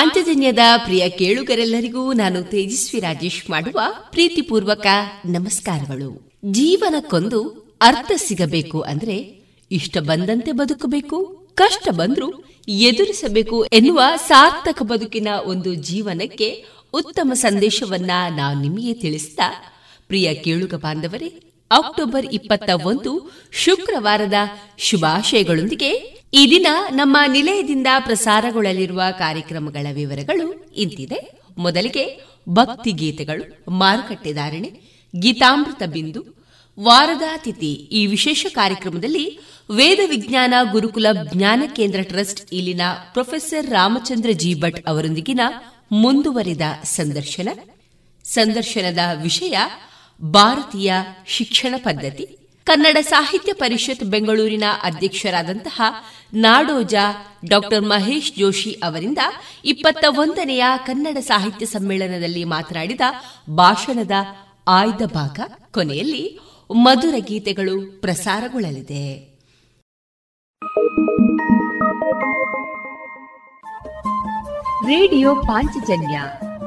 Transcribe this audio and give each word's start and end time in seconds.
ಪಾಂಚಜನ್ಯದ 0.00 0.58
ಪ್ರಿಯ 0.84 1.08
ಕೇಳುಗರೆಲ್ಲರಿಗೂ 1.08 2.12
ನಾನು 2.12 2.42
ತೇಜಸ್ವಿ 2.42 3.00
ರಾಜೇಶ್ 3.00 3.50
ಮಾಡುವ 3.50 3.80
ಪ್ರೀತಿಪೂರ್ವಕ 4.10 4.86
ನಮಸ್ಕಾರಗಳು. 5.24 6.32
ಜೀವನಕ್ಕೊಂದು 6.44 7.48
ಅರ್ಥ 7.80 8.12
ಸಿಗಬೇಕು 8.16 8.80
ಅಂದ್ರೆ 8.80 9.16
ಇಷ್ಟ 9.70 9.98
ಬಂದಂತೆ 9.98 10.52
ಬದುಕಬೇಕು, 10.52 11.48
ಕಷ್ಟ 11.54 11.88
ಬಂದ್ರು 11.88 12.44
ಎದುರಿಸಬೇಕು 12.68 13.64
ಎನ್ನುವ 13.64 14.02
ಸಾರ್ಥಕ 14.16 14.82
ಬದುಕಿನ 14.82 15.28
ಒಂದು 15.44 15.74
ಜೀವನಕ್ಕೆ 15.74 16.64
ಉತ್ತಮ 16.94 17.32
ಸಂದೇಶವನ್ನ 17.34 18.10
ನಾವು 18.36 18.60
ನಿಮಗೆ 18.60 18.94
ತಿಳಿಸಿದ 18.94 19.38
ಪ್ರಿಯ 20.08 20.34
ಕೇಳುಗ 20.34 20.74
ಬಾಂಧವರೇ, 20.74 21.42
ಅಕ್ಟೋಬರ್ 21.70 22.26
ಇಪ್ಪತ್ತ 22.32 22.70
ಒಂದು 22.84 23.30
ಶುಕ್ರವಾರದ 23.52 24.34
ಶುಭಾಶಯಗಳೊಂದಿಗೆ 24.78 26.19
ಈ 26.34 26.50
ದಿನ 26.50 26.66
ನಮ್ಮ 26.90 27.16
ನಿಲಯದಿಂದ 27.32 27.86
ಪ್ರಸಾರಗೊಳ್ಳಲಿರುವ 27.98 29.02
ಕಾರ್ಯಕ್ರಮಗಳ 29.18 29.86
ವಿವರಗಳು 29.94 30.72
ಇಂತಿದೆ. 30.76 31.30
ಮೊದಲಿಗೆ 31.58 32.20
ಭಕ್ತಿ 32.48 32.92
ಗೀತೆಗಳು 32.92 33.70
ಮಾರುಕಟ್ಟೆ 33.70 34.32
ಧಾರಣೆ, 34.32 34.72
ಗೀತಾಮೃತ 35.18 35.82
ಬಿಂದು 35.82 36.24
ವಾರದಾತಿಥಿ 36.80 37.72
ಈ 37.72 38.06
ವಿಶೇಷ 38.06 38.46
ಕಾರ್ಯಕ್ರಮದಲ್ಲಿ 38.48 39.38
ವೇದ 39.70 39.98
ವಿಜ್ಞಾನ 40.08 40.54
ಗುರುಕುಲ 40.72 41.06
ಜ್ಞಾನ 41.32 41.62
ಕೇಂದ್ರ 41.76 42.02
ಟ್ರಸ್ಟ್ 42.02 42.54
ಇಲ್ಲಿನ 42.54 42.80
ಪ್ರೊಫೆಸರ್ 43.12 43.70
ರಾಮಚಂದ್ರ 43.70 44.30
ಜಿ 44.32 44.54
ಭಟ್ 44.54 44.88
ಅವರೊಂದಿಗಿನ 44.88 45.40
ಮುಂದುವರಿದ 45.92 46.60
ಸಂದರ್ಶನ. 46.84 47.48
ಸಂದರ್ಶನದ 48.24 48.98
ವಿಷಯ 49.22 49.58
ಭಾರತೀಯ 50.22 50.92
ಶಿಕ್ಷಣ 51.26 51.74
ಪದ್ಧತಿ. 51.76 52.39
ಕನ್ನಡ 52.70 52.96
ಸಾಹಿತ್ಯ 53.00 53.52
ಪರಿಷತ್ 53.52 54.04
ಬೆಂಗಳೂರಿನ 54.04 54.64
ಅಧ್ಯಕ್ಷರಾದಂತಹ 54.82 55.82
ನಾಡೋಜ 56.34 56.94
ಡಾಕ್ಟರ್ 57.48 57.82
ಮಹೇಶ್ 57.82 58.32
ಜೋಶಿ 58.38 58.70
ಅವರಿಂದ 58.70 59.18
ಇಪ್ಪತ್ತ 59.64 60.04
ಒಂದನೆಯ 60.18 60.64
ಕನ್ನಡ 60.86 61.18
ಸಾಹಿತ್ಯ 61.18 61.66
ಸಮ್ಮೇಳನದಲ್ಲಿ 61.66 62.44
ಮಾತನಾಡಿದ 62.44 63.00
ಭಾಷಣದ 63.50 64.10
ಆಯ್ದ 64.68 65.02
ಭಾಗ 65.14 65.40
ಕೊನೆಯಲ್ಲಿ 65.72 66.38
ಮಧುರ 66.74 67.14
ಗೀತೆಗಳು 67.18 68.00
ಪ್ರಸಾರಗೊಳ್ಳಲಿದೆ. 68.00 69.30
ರೇಡಿಯೋ 74.86 75.34
ಪಾಂಚಜನ್ಯ 75.34 76.22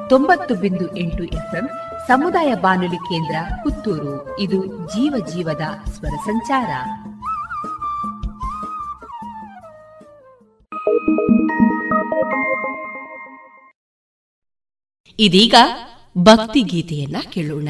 ತೊಂಬತ್ತು 0.10 0.56
ಬಿಂದು 0.56 0.98
ಎಂಟು 0.98 1.24
ಎಫ್ಎಂ 1.24 1.70
ಸಮುದಾಯ 2.08 2.56
ಬಾನುಲಿ 2.56 2.96
ಕೇಂದ್ರ 2.96 3.36
ಪುತ್ತೂರು. 3.64 4.40
ಇದು 4.40 4.66
ಜೀವ 4.66 5.26
ಜೀವದ 5.28 5.90
ಸ್ವರ 5.90 6.16
ಸಂಚಾರ. 6.26 6.70
ಇದೀಗ 15.20 15.56
ಭಕ್ತಿ 16.18 16.62
ಗೀತೆಯನ್ನ 16.62 17.16
ಕೇಳೋಣ. 17.30 17.68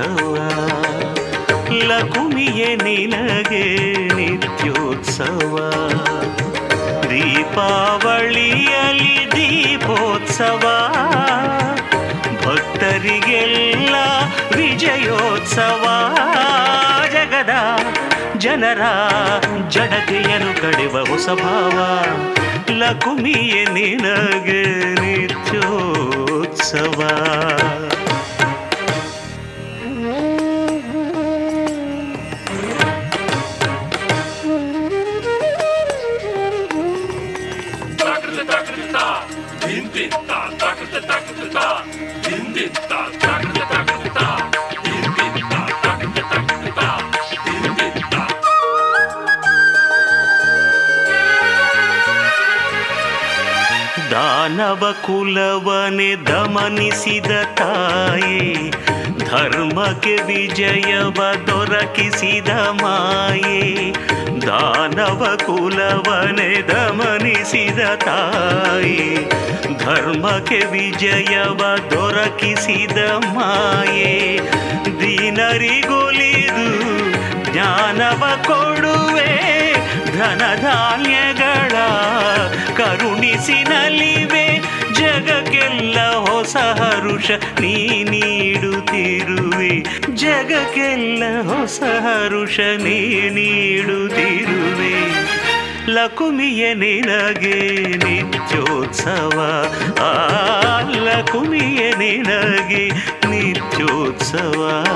ನಿತ್ಯೋತ್ಸವ 0.00 0.38
ಲಕುಮಿಯ 1.72 2.74
ನಿನಗೆ 2.74 3.88
ನಿತ್ಯೋತ್ಸವ. 4.14 5.72
ದೀಪಾವಳಿಯಲ್ಲಿ 7.08 9.32
ದೀಪೋತ್ಸವ. 9.32 10.64
ಭಕ್ತರಿಗೆಲ್ಲ 12.44 13.94
ವಿಜಯೋತ್ಸವ. 14.56 15.84
ಜಗದ 17.12 17.50
ಜನರ 18.38 18.82
ಜಡತೆಯನ್ನು 19.68 20.62
ಕಡೆವ 20.62 21.10
ಹೊಸಭಾವ 21.10 21.78
ಲಕುಮಿಯೇ 22.70 23.64
ನಿನಗೆ 23.64 24.94
ನಿತ್ಯೋತ್ಸವ. 24.94 27.00
ಮಾನವ 54.47 54.85
ಕುಲವನೆ 55.01 56.09
ದಮನಿಸಿದ 56.25 57.31
ತಾಯಿ 57.55 58.41
ಧರ್ಮಕ್ಕೆ 59.30 60.16
ವಿಜಯವ 60.16 61.32
ದೊರಕಿಸಿದ 61.46 62.48
ಮಾಯೆ, 62.48 63.92
ದಾನವ 64.46 65.38
ಕುಲವನೆ 65.46 66.68
ದಮನಿಸಿದ 66.68 67.78
ತಾಯಿ. 67.78 69.24
ಧರ್ಮಕ್ಕೆ 69.78 70.58
ವಿಜಯವ 70.58 71.76
ದೊರಕಿಸಿದ 71.90 72.98
ಮಾಯೆ 73.08 74.38
ದೀನರಿಗೊಲಿದು 75.00 76.68
ಜ್ಞಾನವ 77.52 78.22
ಕೊಡುವೆ, 78.46 79.32
ಧನಧಾನ್ಯಗಳ 80.18 81.76
ಕರುಣಿಸಿನಲಿವೆ 82.76 84.49
ಜಗಕ್ಕೆಲ್ಲ 85.10 86.00
ಹೊಸ 86.14 86.56
ಹರುಷ 86.56 87.30
ನೀ 87.60 88.04
ನೀಡುತ್ತಿರುವೆ. 88.04 89.80
ಜಗಕ್ಕೆಲ್ಲ 90.14 91.22
ಹೊಸ 91.42 91.82
ಹರುಷ 91.82 92.60
ನೀ 92.60 93.28
ನೀಡುತ್ತಿರುವೆ. 93.28 95.10
ಲಕುಮಿಯ 95.88 96.74
ನಿನಗೆ 96.74 97.80
ನಿತ್ಯೋತ್ಸವ. 97.96 99.66
ಆ 100.00 100.80
ಲಕುಮಿಯ 100.80 101.94
ನಿನಗೆ 101.94 102.88
ನಿತ್ಯೋತ್ಸವ. 103.30 104.86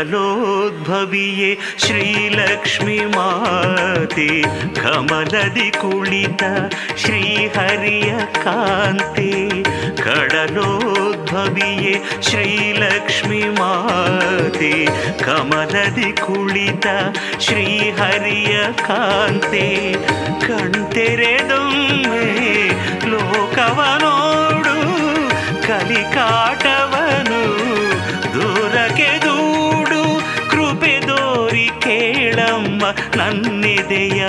ಕಡಲೋದ್ಭವಿಯೇ 0.00 1.58
ಶ್ರೀಲಕ್ಷ್ಮಿ 1.78 2.98
ಮಾತೆ, 2.98 4.42
ಕಮಲದಿ 4.74 5.70
ಕುಳಿತ 5.70 6.42
ಶ್ರೀಹರಿಯ 6.96 8.14
ಕಾಂತೆ. 8.44 9.48
ಕಡಲೋದ್ಭವಿಯೇ 10.02 12.02
ಶ್ರೀಲಕ್ಷ್ಮಿ 12.22 13.38
ಮಾತೆ, 13.38 14.88
ಕಮಲದಿ 15.24 16.12
ಕುಳಿತ 16.12 16.86
ಶ್ರೀಹರಿಯ 17.40 18.72
ಕಾಂತೆ. 18.72 19.96
ಕಣ್ತೆರೆದೊಮ್ಮೆ 20.46 21.69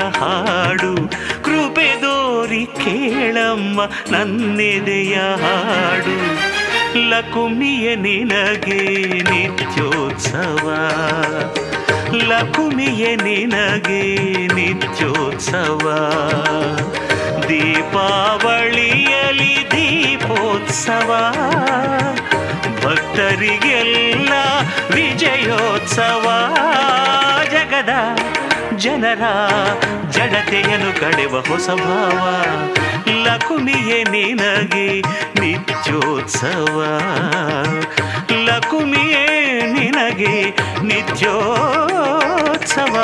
ಹಾಡು. 0.10 1.12
ಕೃಪೆ 1.44 2.02
ದೋರಿ 2.02 2.66
ಕೇಳಮ್ಮ, 2.66 3.86
ನನ್ನೆದೆಯ 3.86 5.16
ಹಾಡು. 5.16 6.52
ಲಕುಮಿಯ 7.10 7.96
ನಿನಗೆ 7.96 9.08
ನಿತ್ಯೋತ್ಸವ. 9.32 10.90
ಲಕುಮಿಯ 12.14 13.16
ನಿನಗೆ 13.16 14.48
ನಿತ್ಯೋತ್ಸವ. 14.48 16.14
ದೀಪಾವಳಿಯಲಿ 17.48 19.68
ದೀಪೋತ್ಸವ. 19.72 21.36
ಭಕ್ತರಿಗೆಲ್ಲ 22.86 24.34
ವಿಜಯೋತ್ಸವ. 24.94 26.58
ಜಗದ 27.52 27.90
ಜನರ 28.82 29.22
ಜಡತೆಯನ್ನು 30.10 31.00
ಕಡೆವ 31.00 31.40
ಹೊಸ 31.40 31.70
ಭಾವ. 31.70 32.46
ಲಕುಮಿಯೇ 33.24 34.04
ನಿನಗೆ 34.04 35.02
ನಿತ್ಯೋತ್ಸವ. 35.40 37.00
ಲಕುಮಿಯೇ 38.46 39.62
ನಿನಗೆ 39.62 40.56
ನಿತ್ಯೋತ್ಸವ. 40.84 42.98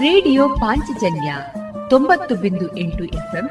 ರೇಡಿಯೋ 0.00 0.48
ಪಾಂಚಜನ್ಯ 0.48 1.34
ತೊಂಬತ್ತು 1.90 2.34
ಬಿಂದು 2.34 2.76
ಎಂಟು 2.76 3.04
ಎಫ್ಎಂ 3.04 3.50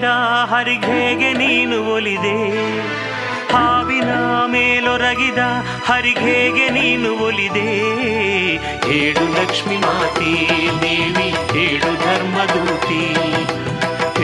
ಮೇಲೊರಗಿದ 0.00 0.50
ಹರಿಘೆಗೆ 0.50 1.32
ನೀನು 1.32 1.94
ಒಲಿದೆ. 1.94 2.36
ಹಾವಿನ 3.52 4.12
ಮೇಲೊರಗಿದ 4.46 5.38
ಹರಿಘೆಗೆ 5.86 6.68
ನೀನು 6.68 7.24
ಒಲಿದೆ. 7.24 7.68
ಏಳು 8.90 9.42
ಲಕ್ಷ್ಮಿ 9.42 9.76
ಮಾತಿ, 9.76 10.48
ದೇವಿ 10.80 11.26
ಏಳು 11.60 11.92
ಧರ್ಮದೂತಿ. 12.04 13.02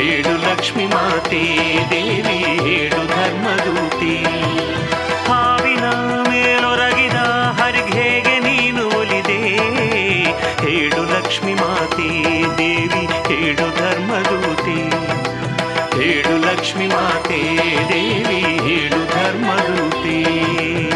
ಏಳು 0.01 0.51
ಲಕ್ಷ್ಮಿ 0.51 0.87
ಮಾತೆ, 0.87 1.43
ದೇವಿ 1.91 2.39
ಏಳು 2.73 3.07
ಧರ್ಮದೂತಿ. 3.07 4.25
ಹಾವಿನ 5.29 5.85
ಮೇಲೊರಗಿದ 6.29 7.17
ಹರಿಘೆಗೆ 7.61 8.39
ನೀನು 8.39 8.99
ಒಲಿದೆ. 8.99 9.41
ಏಳು 10.71 11.03
ಲಕ್ಷ್ಮಿ 11.03 11.55
ಮಾತೆ, 11.55 12.09
ದೇವಿ 12.59 13.05
ಏಳು 13.35 13.77
ಧರ್ಮದೂತಿ. 13.77 14.96
लक्ष्मीनाते 16.67 17.39
देवी 17.91 18.41
हेडु 18.67 18.99
धर्मदूति। 19.13 20.96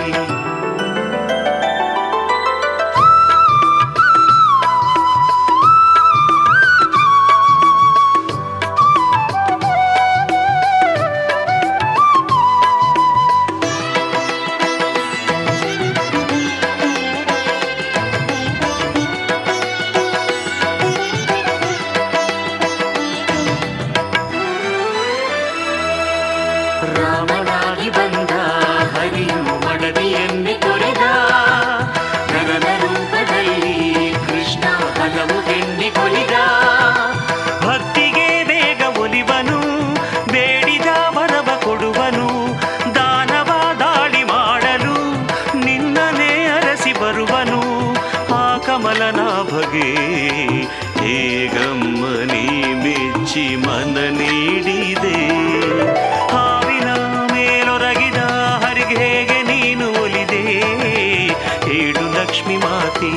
ಮಾತೆ 62.63 63.13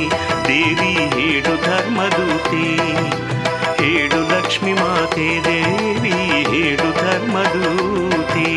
ದೇವಿ 0.47 0.91
ಹೇಳು 1.15 1.53
ಧರ್ಮದೂತೆ 1.63 2.65
ಹೇಳು 3.79 4.19
ಲಕ್ಷ್ಮಿ 4.29 4.73
ಮಾತೆ 4.73 5.27
ದೇವಿ 5.47 6.15
ಹೇಳು 6.51 6.89
ಧರ್ಮದೂತೆ 7.01 8.47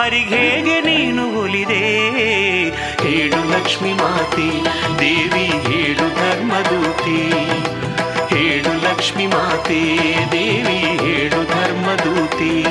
ಹರಿಗೇಗೆ 0.00 0.80
ನೀನು 0.80 1.40
ಒಲಿದೆ. 1.42 1.84
ಹೇಳು 3.08 3.50
ಲಕ್ಷ್ಮಿ 3.50 3.92
ಮಾತೆ, 3.92 4.48
ದೇವಿ 4.98 5.44
ಹೇಳು 5.44 6.14
ಧರ್ಮದೂತಿ. 6.14 7.30
ಹೇಳು 8.34 8.72
ಲಕ್ಷ್ಮಿ 8.84 9.26
ಮಾತೆ, 9.26 9.80
ದೇವಿ 10.32 10.78
ಹೇಳು 10.78 11.44
ಧರ್ಮದೂತಿ. 11.44 12.62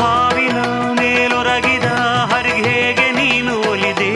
ಹಾವಿನ 0.00 0.58
ಮೇಲೊರಗಿದ 1.00 1.84
ಹರಿಗೇಗೆ 2.32 3.10
ನೀನು 3.10 3.70
ಒಲಿದೆ. 3.70 4.12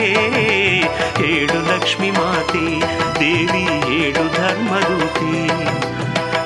ಹೇಳು 1.25 1.75
ಲಕ್ಷ್ಮಿ 1.75 2.11
ಮಾತೆ, 2.11 2.79
ದೇವಿ 3.19 3.63
ಹೇಳು 3.91 4.33
ಧರ್ಮದೂತಿ. 4.33 5.47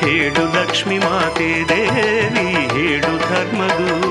ಹೇಳು 0.06 0.62
ಲಕ್ಷ್ಮಿ 0.62 0.98
ಮಾತೆ, 0.98 1.70
ದೇವಿ 1.70 2.80
ಹೇಳು 2.80 3.18
ಧರ್ಮದೂತಿ. 3.30 4.11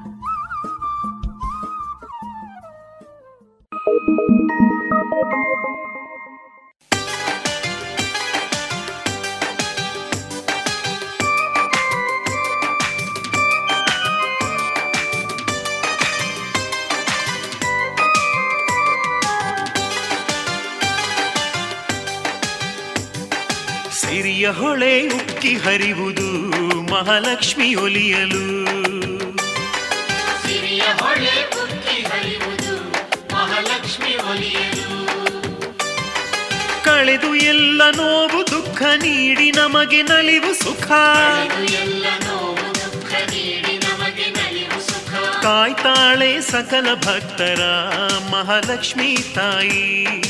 ಒಲಿಯಲು 27.83 28.43
ಸಿರಿಯ 30.43 30.81
ಹೊಳೆ 30.81 31.51
ಉಕ್ಕಿ 31.63 32.01
ಹರಿವುದು 32.01 32.73
ಮಹಾಲಕ್ಷ್ಮಿ 33.33 34.15
ಒಲಿಯಲು. 34.15 34.87
ಕಳೆದು 36.83 37.35
ಎಲ್ಲ 37.35 37.81
ನೋವು 37.91 38.51
ದುಃಖ 38.51 38.81
ನೀಡಿ 38.81 39.51
ನಮಗೆ 39.51 40.01
ನಲಿವು 40.01 40.53
ಸುಖ. 40.63 40.89
ಎಲ್ಲ 41.73 42.05
ನೋವು 42.27 42.75
ದುಃಖ 42.75 43.11
ನೀಡಿ 43.13 43.77
ನಮಗೆ 43.77 44.29
ನಲಿವು 44.29 44.81
ಸುಖ. 44.81 45.41
ಕಾಯ್ತಾಳೆ 45.43 46.41
ಸಕಲ 46.41 46.93
ಭಕ್ತರ 46.93 47.61
ಮಹಾಲಕ್ಷ್ಮಿ 48.31 49.17
ತಾಯಿ. 49.35 50.20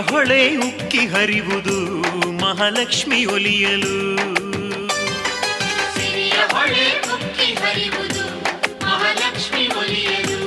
ಹೊಳೆ 0.00 0.56
ಉಕ್ಕಿ 0.56 1.06
ಹರಿವುದು 1.06 1.76
ಮಹಾಲಕ್ಷ್ಮಿ 2.40 3.24
ಒಲಿಯಲು. 3.24 3.96
ಹೊಳೆ 6.54 6.86
ಉಕ್ಕಿ 7.14 7.54
ಹರಿವುದು 7.54 8.24
ಮಹಾಲಕ್ಷ್ಮಿ 8.86 9.66
ಒಲಿಯಲು. 9.78 10.40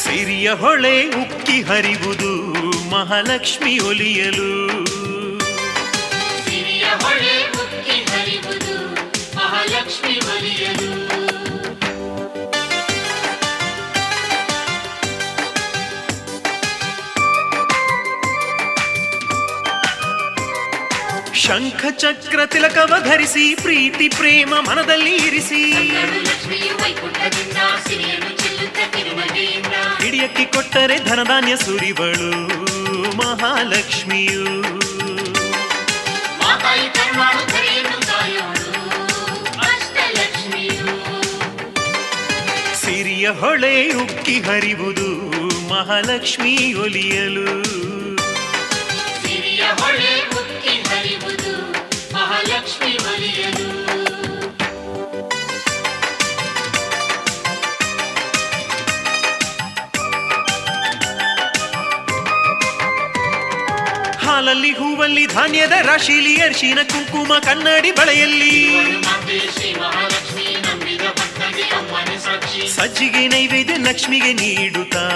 ಸಿರಿಯ 0.03 0.49
ಹೊಳೆ 0.51 1.09
ಉಕ್ಕಿ 1.21 1.61
ಹರಿವುದು 1.61 2.31
ಮಹಾಲಕ್ಷ್ಮಿ 2.89 3.79
ಒಲಿಯಲು. 3.79 4.51
ಶಂಖ 21.53 21.85
ಚಕ್ರ 21.97 22.45
ತಿಲಕವ 22.45 22.93
ಧರಿಸಿ 23.05 23.55
ಪ್ರೀತಿ 23.55 24.09
ಪ್ರೇಮ 24.09 24.53
ಮನದಲ್ಲಿ 24.55 25.15
ಇರಿಸಿ. 25.15 25.73
ಹಿಡಿಯಕ್ಕೆ 30.03 30.45
ಕೊಟ್ಟರೆ 30.45 31.05
ಧನಧಾನ್ಯ 31.05 31.55
ಸುರಿಬಳು 31.55 32.31
ಮಹಾಲಕ್ಷ್ಮಿಯು. 33.17 34.45
ಸಿರಿಯ 42.81 43.29
ಹೊಳೆ 43.29 43.91
ಉಕ್ಕಿ 43.91 44.41
ಹರಿವುದು 44.41 45.09
ಮಹಾಲಕ್ಷ್ಮಿ 45.69 46.73
ಒಲಿಯಲು. 46.73 47.73
ಒಲಿಯಲು 52.45 53.67
ಹಾಲಲ್ಲಿ 64.25 64.71
ಹೂವಲ್ಲಿ 64.71 65.25
ಧಾನ್ಯದ 65.25 65.71
ರಾಶಿಲಿ 65.71 66.41
ಅರ್ಶಿನ 66.41 66.79
ಕುಂಕುಮ 66.83 67.37
ಕನ್ನಡಿ 67.39 67.91
ಬಳೆಯಲ್ಲಿ. 67.91 68.55
ಸಜ್ಜಿಗೆ 72.69 73.27
ನೈವೇದ್ಯ 73.27 73.73
ಲಕ್ಷ್ಮಿಗೆ 73.77 74.33
ನೀಡುತ್ತಾ 74.33 75.09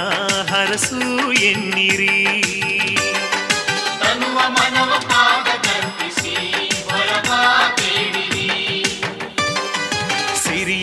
ಹರಸು 0.50 1.32
ಎನ್ನಿರಿ. 1.34 2.44
ಮನವ 4.50 4.92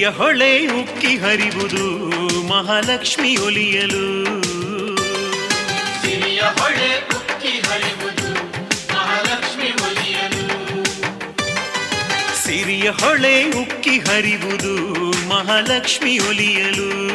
ಹೊಳೆ 0.04 0.66
ಉಕ್ಕಿ 0.66 1.16
ಹರಿವುದು 1.16 2.08
ಮಹಾಲಕ್ಷ್ಮಿ 2.48 3.36
ಒಲಿಯಲು. 3.36 4.42
ಸಿರಿಯ 6.02 6.40
ಹೊಳೆ 6.40 7.06
ಉಕ್ಕಿ 7.08 7.48
ಹರಿವುದು 7.48 8.34
ಮಹಾಲಕ್ಷ್ಮಿ 8.94 9.70
ಒಲಿಯಲು. 9.70 10.84
ಸಿರಿಯ 12.44 12.90
ಹೊಳೆ 12.90 13.50
ಉಕ್ಕಿ 13.50 13.98
ಹರಿವುದು 13.98 14.94
ಮಹಾಲಕ್ಷ್ಮಿ 15.28 16.18
ಒಲಿಯಲು. 16.18 17.14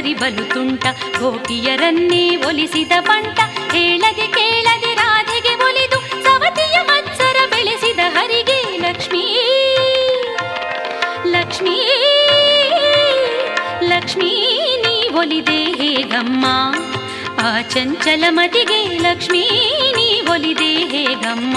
ನಿನ್ನವತಾರದಿ 0.00 0.12
ಹರಿಬಲು 0.12 0.54
ತುಂಟ 0.54 0.86
ಗೋಪಿಯರನ್ನೇ 1.18 2.36
ಒಲಿಸಿದ 2.36 2.92
ಬಂಟ. 3.00 3.40
ಹೇಳದೆ 3.72 4.26
ಕೇಳದೆ 4.26 4.94
ರಾಧೆಗೆ 4.94 5.54
ಒಲಿದು 5.54 5.98
ಸವತಿಯ 6.24 6.78
ಮತ್ಸರ 6.82 7.36
ಬೆಳೆಸಿದ 7.50 7.98
ಹರಿಗೆ 8.04 8.76
ಲಕ್ಷ್ಮೀ. 8.76 9.24
ಲಕ್ಷ್ಮೀ 11.26 11.76
ಲಕ್ಷ್ಮೀ, 13.82 14.32
ನೀ 14.76 15.08
ಒಲಿದೆ 15.08 15.58
ಹೇಗಮ್ಮ? 15.64 16.46
ಆ 17.42 17.60
ಚಂಚಲ 17.60 18.24
ಮತಿಗೆ 18.28 18.98
ಲಕ್ಷ್ಮೀ, 18.98 19.44
ನೀ 19.96 20.20
ಒಲಿದೆ 20.20 20.72
ಹೇಗಮ್ಮ? 20.86 21.56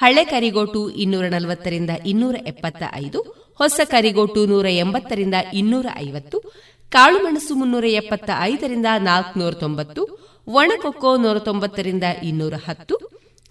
ಹಳೆ 0.00 0.24
ಕರಿಗೋಟು 0.24 0.90
ಇನ್ನೂರ 0.90 1.24
ನಲವತ್ತರಿಂದ 1.28 1.90
ಇನ್ನೂರ 2.06 2.36
ಎಪ್ಪತ್ತ 2.46 2.82
ಐದು, 2.94 3.20
ಹೊಸ 3.54 3.80
ಕರಿಗೋಟು 3.84 4.46
ನೂರ 4.46 4.66
ಎಂಬತ್ತರಿಂದ 4.66 5.34
ಇನ್ನೂರ 5.52 5.86
ಐವತ್ತು 5.98 6.38
ಕಾಳುಮೆಣಸು 6.92 7.54
ಮುನ್ನೂರ 7.54 7.84
ಎಪ್ಪತ್ತ 7.84 8.30
ಐದರಿಂದ 8.40 8.86
ನಾಲ್ಕುನೂರ 8.98 9.52
ತೊಂಬತ್ತು 9.52 10.02
ಒಣಕೊಕ್ಕೋ 10.46 11.16
ನೂರ 11.16 11.38
ತೊಂಬತ್ತರಿಂದ 11.38 12.04
ಇನ್ನೂರ 12.22 12.54
ಹತ್ತು 12.66 12.96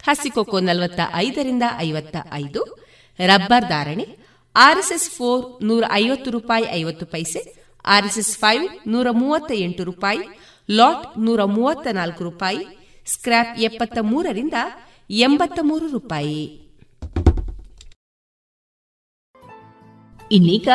ಹಸಿಕೊಕ್ಕೋ 0.04 0.60
ನಲವತ್ತ 0.60 1.00
ಐದರಿಂದ 1.14 1.62
ಐವತ್ತ 1.78 2.16
ಐದು, 2.32 2.60
ರಬ್ಬರ್ 3.18 3.68
ಧಾರಣೆ, 3.68 4.06
ಆರ್ಎಸ್ಎಸ್ 4.56 5.10
ಫೋರ್ 5.10 5.64
ನೂರ 5.64 5.84
ಐವತ್ತು 5.92 6.30
ರೂಪಾಯಿ 6.30 6.66
ಐವತ್ತು 6.72 7.06
ಪೈಸೆ, 7.06 7.40
ಆರ್ಎಸ್ಎಸ್ 7.84 8.38
ಫೈವ್ 8.38 8.88
ನೂರ 8.88 9.06
ಮೂವತ್ತ 9.10 9.52
ಎಂಟು 9.56 9.84
ರೂಪಾಯಿ, 9.84 10.22
ಲಾಟ್ 10.70 11.18
ನೂರ 11.18 11.44
ಮೂವತ್ತ 11.44 11.86
ನಾಲ್ಕು 11.92 12.24
ರೂಪಾಯಿ 12.24 12.62
ಸ್ಕ್ರಾಪ್ 13.06 13.58
ಎಪ್ಪತ್ತ 13.60 13.98
ಮೂರರಿಂದ 14.02 14.54
ಎಂಬತ್ತ 15.10 15.58
ಮೂರು 15.62 15.88
ರೂಪಾಯಿ. 15.88 16.66
ಇನ್ನೀಗ 20.32 20.68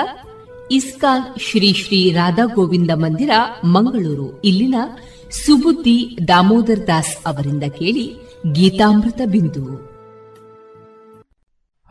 ಇಸ್ಕಾನ್ 0.71 1.39
ಶ್ರೀ 1.39 1.73
ಶ್ರೀ 1.73 2.11
ರಾಧಾ 2.11 2.45
ಗೋವಿಂದ 2.45 2.91
ಮಂದಿರ 2.93 3.29
ಮಂಗಳೂರು. 3.63 4.41
ಇಲ್ಲಿನ 4.41 4.75
ಸುಬುದ್ದಿ 5.29 6.17
ದಾಮೋದರ್ 6.27 6.87
ದಾಸ್ 6.87 7.17
ಅವರಿಂದ 7.25 7.63
ಕೇಳಿ 7.63 8.15
ಗೀತಾಮೃತ 8.51 9.21
ಬಿಂದು. 9.25 9.91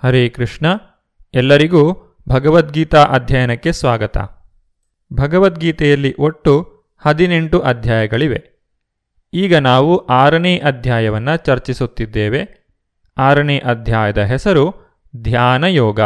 ಹರೇ 0.03 0.29
ಕೃಷ್ಣ 0.29 0.67
ಎಲ್ಲರಿಗೂ 1.35 2.17
ಭಗವದ್ಗೀತಾ 2.29 3.03
ಅಧ್ಯಯನಕ್ಕೆ 3.03 3.73
ಸ್ವಾಗತ. 3.73 4.19
ಭಗವದ್ಗೀತೆಯಲ್ಲಿ 5.13 6.15
ಒಟ್ಟು 6.15 6.81
ಹದಿನೆಂಟು 6.99 7.61
ಅಧ್ಯಾಯಗಳಿವೆ. 7.61 8.50
ಈಗ 9.35 9.57
ನಾವು 9.57 10.07
ಆರನೇ 10.07 10.59
ಅಧ್ಯಾಯವನ್ನು 10.59 11.37
ಚರ್ಚಿಸುತ್ತಿದ್ದೇವೆ. 11.37 12.67
ಆರನೇ 13.19 13.59
ಅಧ್ಯಾಯದ 13.59 14.19
ಹೆಸರು 14.19 14.75
ಧ್ಯಾನ 15.17 15.65
ಯೋಗ. 15.65 16.01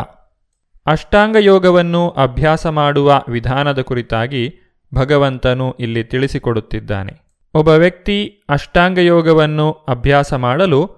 ಅಷ್ಟಾಂಗ 0.87 1.37
ಯೋಗವನ್ನು 1.39 2.09
ಅಭ್ಯಾಸ 2.09 2.67
ಮಾಡುವ 2.67 3.25
ವಿಧಾನದ 3.29 3.81
ಕುರಿತಾಗಿ 3.81 4.55
ಭಗವಂತನು 4.95 5.73
ಇಲ್ಲಿ 5.73 6.05
ತಿಳಿಸಿಕೊಡುತ್ತಿದ್ದಾನೆ. 6.05 7.13
ಒಬ್ಬ 7.55 7.69
ವ್ಯಕ್ತಿ 7.69 8.45
ಅಷ್ಟಾಂಗ 8.49 8.99
ಯೋಗವನ್ನು 8.99 9.73
ಅಭ್ಯಾಸ 9.73 10.35
ಮಾಡಲು 10.35 10.91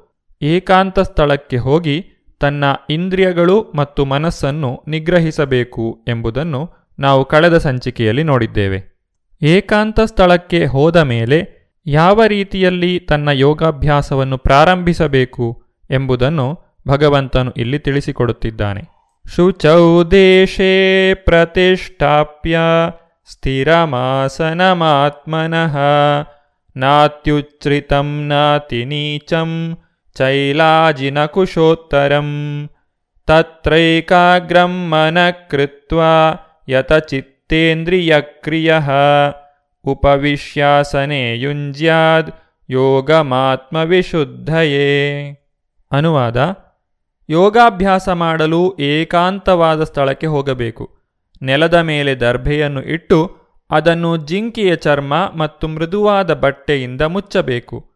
ಏಕಾಂತ 0.43 1.01
ಸ್ಥಳಕ್ಕೆ 1.01 1.57
ಹೋಗಿ 1.57 2.05
ತನ್ನ 2.41 2.65
ಇಂದ್ರಿಯಗಳು 2.91 3.73
ಮತ್ತು 3.75 4.05
ಮನಸ್ಸನ್ನು 4.05 4.85
ನಿಗ್ರಹಿಸಬೇಕು 4.89 6.05
ಎಂಬುದನ್ನು 6.09 6.71
ನಾವು 6.99 7.25
ಕಳೆದ 7.25 7.59
ಸಂಚಿಕೆಯಲ್ಲಿ 7.59 8.23
ನೋಡಿದ್ದೇವೆ. 8.23 9.07
ಏಕಾಂತ 9.43 10.01
ಸ್ಥಳಕ್ಕೆ 10.01 10.67
ಹೋದ 10.67 10.97
ಮೇಲೆ 10.97 11.57
ಯಾವ 11.87 12.25
ರೀತಿಯಲ್ಲಿ 12.25 13.01
ತನ್ನ 13.01 13.29
ಯೋಗಾಭ್ಯಾಸವನ್ನು 13.33 14.39
ಪ್ರಾರಂಭಿಸಬೇಕು 14.39 15.63
ಎಂಬುದನ್ನು 15.91 16.61
ಭಗವಂತನು 16.89 17.53
ಇಲ್ಲಿ 17.57 17.79
ತಿಳಿಸಿಕೊಡುತ್ತಿದ್ದಾನೆ. 17.79 18.83
ಶುಚೌ 19.37 20.05
ದೇಶೇ 20.05 21.15
ಪ್ರತಿಷ್ಠಾಪ್ಯ 21.15 22.59
ಸ್ಥಿರಮಾಸನಮಾತ್ಮನಃ 23.33 25.77
ನಾತ್ಯುಚ್ಛ್ರಿತಂ 26.77 28.29
ನಾತಿ 28.29 28.85
ನೀಚಂ 28.85 29.79
ಚೈಲಾಜಿನಕುಶೋತ್ತರಂ 30.19 31.11
ತತ್ರೈಕಾಗ್ರಂ 33.27 34.91
ಮನಃ 34.91 35.31
ಕೃತ್ವ 35.31 36.01
ಯತಚಿತ್ತೇಂದ್ರಿಯಕ್ರಿಯಃ 36.69 38.91
ಉಪವಿಶ್ಯಾಸನೆ 39.87 41.39
ಯುಂಜ್ಯಾದ್ 41.39 42.31
ಯೋಗಮಾತ್ಮವಿಶುದ್ಧಯೇ. 42.71 43.71
ಅನುವಾದ, 45.93 46.57
ಯೋಗಾಭ್ಯಾಸ 47.29 48.09
ಮಾಡಲು 48.09 48.77
ಏಕಾಂತವಾದ 48.79 49.85
ಸ್ಥಳಕ್ಕೆ 49.85 50.27
ಹೋಗಬೇಕು. 50.27 50.97
ನೆಲದ 51.43 51.75
ಮೇಲೆ 51.75 52.15
ದರ್ಭೆಯನ್ನು 52.15 52.83
ಇಟ್ಟು 52.83 53.37
ಅದನ್ನು 53.71 54.17
ಜಿಂಕಿಯ 54.17 54.77
ಚರ್ಮ 54.77 55.33
ಮತ್ತು 55.37 55.69
ಮೃದುವಾದ 55.69 56.35
ಬಟ್ಟೆಯಿಂದ 56.35 57.03
ಮುಚ್ಚಬೇಕು. 57.03 57.91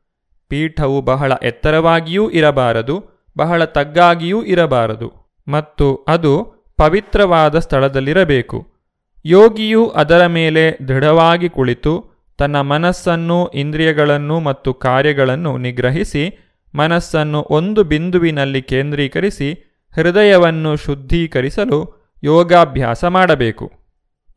ಪೀಠವು 0.49 1.01
ಬಹಳ 1.01 1.33
ಎತ್ತರವಾಗಿಯೂ 1.43 2.31
ಇರಬಾರದು, 2.31 3.05
ಬಹಳ 3.39 3.65
ತಗ್ಗಾಗಿಯೂ 3.65 4.43
ಇರಬಾರದು 4.43 5.13
ಮತ್ತು 5.49 5.95
ಅದು 6.09 6.45
ಪವಿತ್ರವಾದ 6.77 7.59
ಸ್ಥಳದಲ್ಲಿರಬೇಕು. 7.59 8.80
ಯೋಗಿಯು 9.25 9.89
ಅದರ 9.89 10.27
ಮೇಲೆ 10.27 10.79
ದೃಢವಾಗಿ 10.89 11.49
ಕುಳಿತು 11.49 12.11
ತನ್ನ 12.39 12.61
ಮನಸ್ಸನ್ನು, 12.61 13.49
ಇಂದ್ರಿಯಗಳನ್ನು 13.49 14.41
ಮತ್ತು 14.41 14.75
ಕಾರ್ಯಗಳನ್ನು 14.75 15.59
ನಿಗ್ರಹಿಸಿ, 15.59 16.39
ಮನಸ್ಸನ್ನು 16.75 17.47
ಒಂದು 17.51 17.85
ಬಿಂದುವಿನಲ್ಲಿ 17.85 18.63
ಕೇಂದ್ರೀಕರಿಸಿ, 18.63 19.53
ಹೃದಯವನ್ನು 19.95 20.77
ಶುದ್ಧೀಕರಿಸಲು 20.77 22.11
ಯೋಗಾಭ್ಯಾಸ 22.25 23.05
ಮಾಡಬೇಕು. 23.05 23.73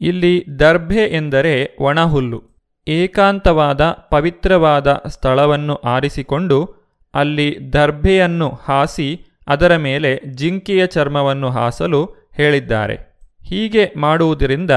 ಇಲ್ಲಿ 0.01 0.45
ದರ್ಭೆ 0.59 1.15
ಎಂದರೆ 1.15 1.75
ಒಣಹುಲ್ಲು. 1.79 2.43
ಏಕಾಂತವಾದ, 2.87 3.81
ಪವಿತ್ರವಾದ 3.83 5.03
ಸ್ಥಳವನ್ನು 5.07 5.75
ಆರಿಸಿಕೊಂಡು 5.75 6.83
ಅಲ್ಲಿ 7.13 7.73
ದರ್ಭೆಯನ್ನು 7.73 8.49
ಹಾಸಿ 8.49 9.25
ಅದರ 9.47 9.75
ಮೇಲೆ 9.75 10.21
ಜಿಂಕೆಯ 10.35 10.87
ಚರ್ಮವನ್ನು 10.87 11.49
ಹಾಸಲು 11.49 12.05
ಹೇಳಿದ್ದಾರೆ. 12.33 13.12
ಹೀಗೆ 13.43 13.93
ಮಾಡುವುದರಿಂದ 13.97 14.71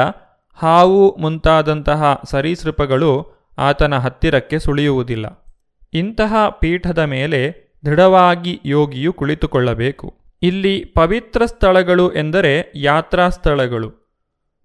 ಹಾವು 0.54 1.16
ಮುಂತಾದಂತಹ 1.16 2.22
ಸರೀಸೃಪಗಳು 2.24 3.36
ಆತನ 3.58 3.96
ಹತ್ತಿರಕ್ಕೆ 3.96 4.58
ಸುಳಿಯುವುದಿಲ್ಲ. 4.58 5.46
ಇಂತಹ 5.92 6.34
ಪೀಠದ 6.48 6.98
ಮೇಲೆ 6.98 7.66
ದೃಢವಾಗಿ 7.84 8.60
ಯೋಗಿಯು 8.64 9.12
ಕುಳಿತುಕೊಳ್ಳಬೇಕು. 9.12 10.14
ಇಲ್ಲಿ 10.42 10.84
ಪವಿತ್ರ 10.84 11.46
ಸ್ಥಳಗಳು 11.46 12.12
ಎಂದರೆ 12.12 12.72
ಯಾತ್ರಾ 12.74 13.28
ಸ್ಥಳಗಳು. 13.28 14.06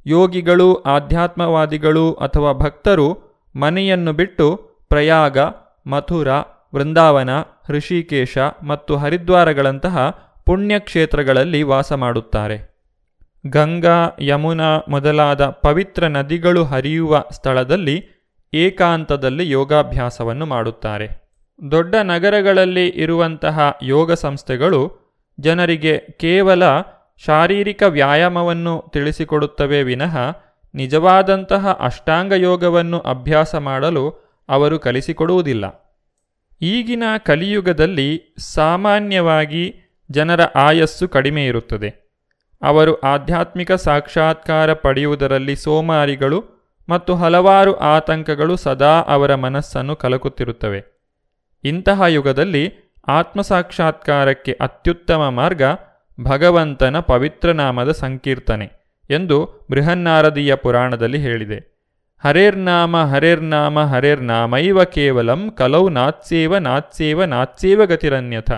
ಯೋಗಿಗಳು, 0.06 0.76
ಆಧ್ಯಾತ್ಮವಾದಿಗಳು 0.76 2.14
ಅಥವಾ 2.14 2.54
ಭಕ್ತರು 2.54 3.32
ಮನೆಯನ್ನು 3.56 4.14
ಬಿಟ್ಟು 4.14 4.56
ಪ್ರಯಾಗ, 4.90 5.38
ಮಥುರ, 5.88 6.28
ವೃಂದಾವನ 6.76 7.30
ಋಷಿಕೇಶ 7.70 8.38
ಮತ್ತು 8.64 8.98
ಹರಿದ್ವಾರಗಳಂತಹ 8.98 10.10
ಪುಣ್ಯಕ್ಷೇತ್ರಗಳಲ್ಲಿ 10.46 11.64
ವಾಸ 11.64 11.94
ಮಾಡುತ್ತಾರೆ. 11.94 12.71
ಗಂಗಾ 13.48 14.18
ಯಮುನಾ 14.22 14.78
ಮೊದಲಾದ 14.90 15.46
ಪವಿತ್ರ 15.46 16.08
ನದಿಗಳು 16.08 16.64
ಹರಿಯುವ 16.64 17.26
ಸ್ಥಳದಲ್ಲಿ 17.32 18.04
ಏಕಾಂತದಲ್ಲಿ 18.54 19.52
ಯೋಗಾಭ್ಯಾಸವನ್ನು 19.52 20.46
ಮಾಡುತ್ತಾರೆ. 20.46 21.22
ದೊಡ್ಡ 21.72 21.96
ನಗರಗಳಲ್ಲಿ 21.96 22.88
ಇರುವಂತಹ 22.88 23.78
ಯೋಗ 23.84 24.12
ಸಂಸ್ಥೆಗಳು 24.12 24.92
ಜನರಿಗೆ 25.40 25.98
ಕೇವಲ 25.98 26.64
ಶಾರೀರಿಕ 27.26 27.84
ವ್ಯಾಯಾಮವನ್ನು 27.84 28.84
ತಿಳಿಸಿಕೊಡುತ್ತವೆ 28.94 29.84
ವಿನಃ 29.84 30.18
ನಿಜವಾದಂತಹ 30.76 31.68
ಅಷ್ಟಾಂಗ 31.68 32.32
ಯೋಗವನ್ನು 32.32 33.00
ಅಭ್ಯಾಸ 33.00 33.56
ಮಾಡಲು 33.56 34.10
ಅವರು 34.50 34.80
ಕಲಿಸಿಕೊಡುವುದಿಲ್ಲ. 34.80 35.96
ಈಗಿನ 36.62 37.04
ಕಲಿಯುಗದಲ್ಲಿ 37.18 38.36
ಸಾಮಾನ್ಯವಾಗಿ 38.38 39.76
ಜನರ 40.12 40.42
ಆಯಸ್ಸು 40.42 41.08
ಕಡಿಮೆ 41.08 41.46
ಇರುತ್ತದೆ. 41.46 42.01
ಅವರು 42.64 43.00
ಆಧ್ಯಾತ್ಮಿಕ 43.00 43.72
ಸಾಕ್ಷಾತ್ಕಾರ 43.72 44.74
ಪಡೆಯುವುದರಲ್ಲಿ 44.74 45.56
ಸೋಮಾರಿಗಳು 45.56 46.44
ಮತ್ತು 46.90 47.16
ಹಲವಾರು 47.16 47.76
ಆತಂಕಗಳು 47.76 48.56
ಸದಾ 48.56 49.02
ಅವರ 49.08 49.36
ಮನಸ್ಸನ್ನು 49.36 49.96
ಕಲಕುತ್ತಿರುತ್ತವೆ. 49.96 50.84
ಇಂತಹ 51.64 52.02
ಯುಗದಲ್ಲಿ 52.08 52.74
ಆತ್ಮಸಾಕ್ಷಾತ್ಕಾರಕ್ಕೆ 53.08 54.52
ಅತ್ಯುತ್ತಮ 54.52 55.30
ಮಾರ್ಗ 55.30 55.62
ಭಗವಂತನ 56.24 57.00
ಪವಿತ್ರನಾಮದ 57.00 57.92
ಸಂಕೀರ್ತನೆ 57.92 58.72
ಎಂದು 59.10 59.68
ಬೃಹನ್ನಾರದೀಯ 59.72 60.56
ಪುರಾಣದಲ್ಲಿ 60.56 61.18
ಹೇಳಿದೆ. 61.18 61.72
ಹರೇರ್ನಾಮ 62.24 62.98
ಹರೇರ್ನಾಮ 62.98 63.80
ಹರೇರ್ನಾಮೈವ 63.80 64.84
ಕೇವಲಂ 64.84 65.52
ಕಲೌ 65.52 65.90
ನಾತ್ಸೇವ 65.90 66.58
ನಾತ್ಸೇವ 66.58 67.24
ನಾತ್ಸೇವ 67.24 67.86
ಗತಿರನ್ಯಥ. 67.86 68.52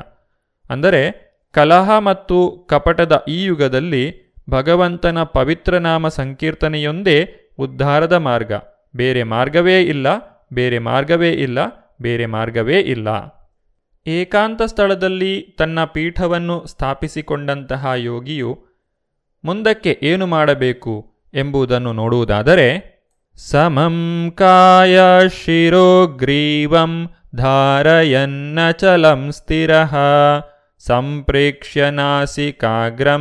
ಅಂದರೆ 0.70 1.33
ಕಲಹ 1.54 1.98
ಮತ್ತು 1.98 2.38
ಕಪಟದ 2.70 3.24
ಈ 3.28 3.44
ಯುಗದಲ್ಲಿ 3.44 4.04
ಭಗವಂತನ 4.50 5.24
ಪವಿತ್ರನಾಮ 5.24 6.08
ಸಂಕೀರ್ತನೆಯೊಂದೇ 6.08 7.18
ಉದ್ಧಾರದ 7.58 8.14
ಮಾರ್ಗ. 8.14 8.52
ಬೇರೆ 8.96 9.24
ಮಾರ್ಗವೇ 9.24 9.82
ಇಲ್ಲ, 9.82 10.08
ಬೇರೆ 10.54 10.80
ಮಾರ್ಗವೇ 10.80 11.32
ಇಲ್ಲ, 11.32 11.60
ಬೇರೆ 12.02 12.26
ಮಾರ್ಗವೇ 12.26 12.80
ಇಲ್ಲ. 12.80 13.08
ಏಕಾಂತ 14.08 14.62
ಸ್ಥಳದಲ್ಲಿ 14.62 15.56
ತನ್ನ 15.60 15.84
ಪೀಠವನ್ನು 15.84 16.66
ಸ್ಥಾಪಿಸಿಕೊಂಡಂತಹ 16.66 17.92
ಯೋಗಿಯು 17.96 18.52
ಮುಂದಕ್ಕೆ 19.46 20.00
ಏನು 20.04 20.28
ಮಾಡಬೇಕು 20.28 20.94
ಎಂಬುದನ್ನು 21.34 21.94
ನೋಡುವುದಾದರೆ, 21.94 22.68
ಸಮಂ 23.36 23.98
ಕಾಯ 24.36 25.00
ಶಿರೋಗ್ರೀವಂ 25.28 27.10
ಧಾರಯನ್ನಚಲಂ 27.36 29.32
ಸ್ಥಿರ. 29.32 29.72
ಸಂಪ್ರೇಕ್ಷ್ಯ 30.86 31.84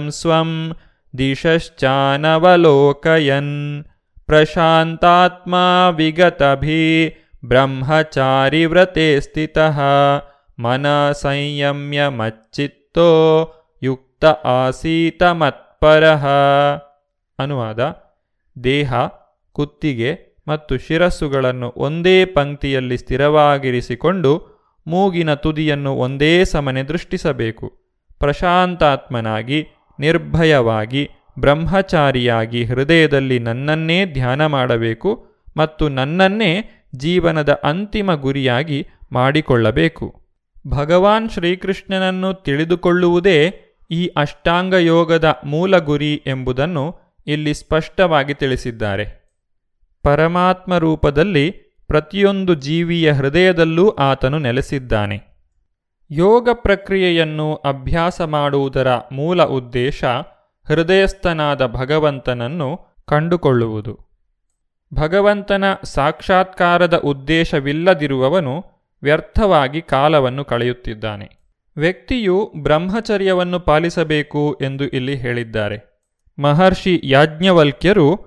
स्वं 0.08 0.74
ವಿಗತಭಿ 5.90 7.14
ಬ್ರಹ್ಮಚಾರಿ 7.44 8.64
ವ್ರತೆ 8.64 9.20
ಸ್ಥಿತಃ 9.20 9.80
ಮನ 10.58 11.12
ಸಂಯಮ್ಯ 11.12 12.08
ಮಚ್ಚಿತ್ತೋ 12.08 13.10
ಯುಕ್ತ 13.82 14.24
ಆಸೀತ 14.44 15.22
ಮತ್ಪರಃ. 15.22 16.26
ಅನುವಾದ 17.38 17.96
ದೇಹ, 18.64 18.94
ಕುತ್ತಿಗೆ 19.52 20.40
ಮತ್ತು 20.48 20.78
ಶಿರಸ್ಸುಗಳನ್ನು 20.78 21.74
ಒಂದೇ 21.76 22.24
ಪಂಕ್ತಿಯಲ್ಲಿ 22.24 22.98
ಸ್ಥಿರವಾಗಿರಿಸಿಕೊಂಡು 22.98 24.51
ಮೂಗಿನ 24.86 25.34
ತುದಿಯನ್ನು 25.34 25.96
ಒಂದೇ 25.96 26.44
ಸಮನೆ 26.44 26.82
ದೃಷ್ಟಿಸಬೇಕು. 26.82 27.72
ಪ್ರಶಾಂತಾತ್ಮನಾಗಿ, 28.18 29.66
ನಿರ್ಭಯವಾಗಿ, 30.00 31.10
ಬ್ರಹ್ಮಚಾರಿಯಾಗಿ 31.38 32.64
ಹೃದಯದಲ್ಲಿ 32.64 33.38
ನನ್ನನ್ನೇ 33.38 34.06
ಧ್ಯಾನ 34.06 34.46
ಮಾಡಬೇಕು 34.46 35.26
ಮತ್ತು 35.56 35.88
ನನ್ನನ್ನೇ 35.88 36.84
ಜೀವನದ 36.94 37.60
ಅಂತಿಮ 37.64 38.14
ಗುರಿಯಾಗಿ 38.14 38.86
ಮಾಡಿಕೊಳ್ಳಬೇಕು. 39.12 40.22
ಭಗವಾನ್ 40.68 41.30
ಶ್ರೀಕೃಷ್ಣನನ್ನು 41.30 42.34
ತಿಳಿದುಕೊಳ್ಳುವುದೇ 42.34 43.54
ಈ 43.90 44.06
ಅಷ್ಟಾಂಗ 44.06 44.74
ಯೋಗದ 44.74 45.40
ಮೂಲ 45.44 45.78
ಗುರಿ 45.78 46.14
ಎಂಬುದನ್ನು 46.14 46.96
ಇಲ್ಲಿ 47.26 47.54
ಸ್ಪಷ್ಟವಾಗಿ 47.54 48.34
ತಿಳಿಸಿದ್ದಾರೆ. 48.34 49.22
ಪರಮಾತ್ಮ 50.02 50.78
ರೂಪದಲ್ಲಿ 50.78 51.71
ಪ್ರತಿಯೊಂದು 51.86 52.54
ಜೀವಿಯ 52.54 53.12
ಹೃದಯದಲ್ಲೂ 53.12 53.88
ಆತನು 53.90 54.38
ನೆಲೆಸಿದ್ದಾನೆ. 54.38 55.32
ಯೋಗ 56.10 56.48
ಪ್ರಕ್ರಿಯೆಯನ್ನು 56.52 57.54
ಅಭ್ಯಾಸ 57.54 58.20
ಮಾಡುವುದರ 58.20 58.88
ಮೂಲ 59.12 59.42
ಉದ್ದೇಶ 59.42 60.04
ಹೃದಯಸ್ಥನಾದ 60.68 61.66
ಭಗವಂತನನ್ನು 61.66 62.78
ಕಂಡುಕೊಳ್ಳುವುದು. 63.08 63.98
ಭಗವಂತನ 64.94 65.64
ಸಾಕ್ಷಾತ್ಕಾರದ 65.84 66.98
ಉದ್ದೇಶವಿಲ್ಲದಿರುವವನು 66.98 68.64
ವ್ಯರ್ಥವಾಗಿ 69.02 69.82
ಕಾಲವನ್ನು 69.82 70.44
ಕಳೆಯುತ್ತಿದ್ದಾನೆ. 70.44 71.30
ವ್ಯಕ್ತಿಯು 71.76 72.52
ಬ್ರಹ್ಮಚರ್ಯವನ್ನು 72.56 73.60
ಪಾಲಿಸಬೇಕು 73.60 74.58
ಎಂದು 74.62 74.88
ಇಲ್ಲಿ 74.88 75.16
ಹೇಳಿದ್ದಾರೆ. 75.16 75.92
ಮಹರ್ಷಿ 76.38 77.00
ಯಾಜ್ಞವಲ್ಕ್ಯರು 77.04 78.20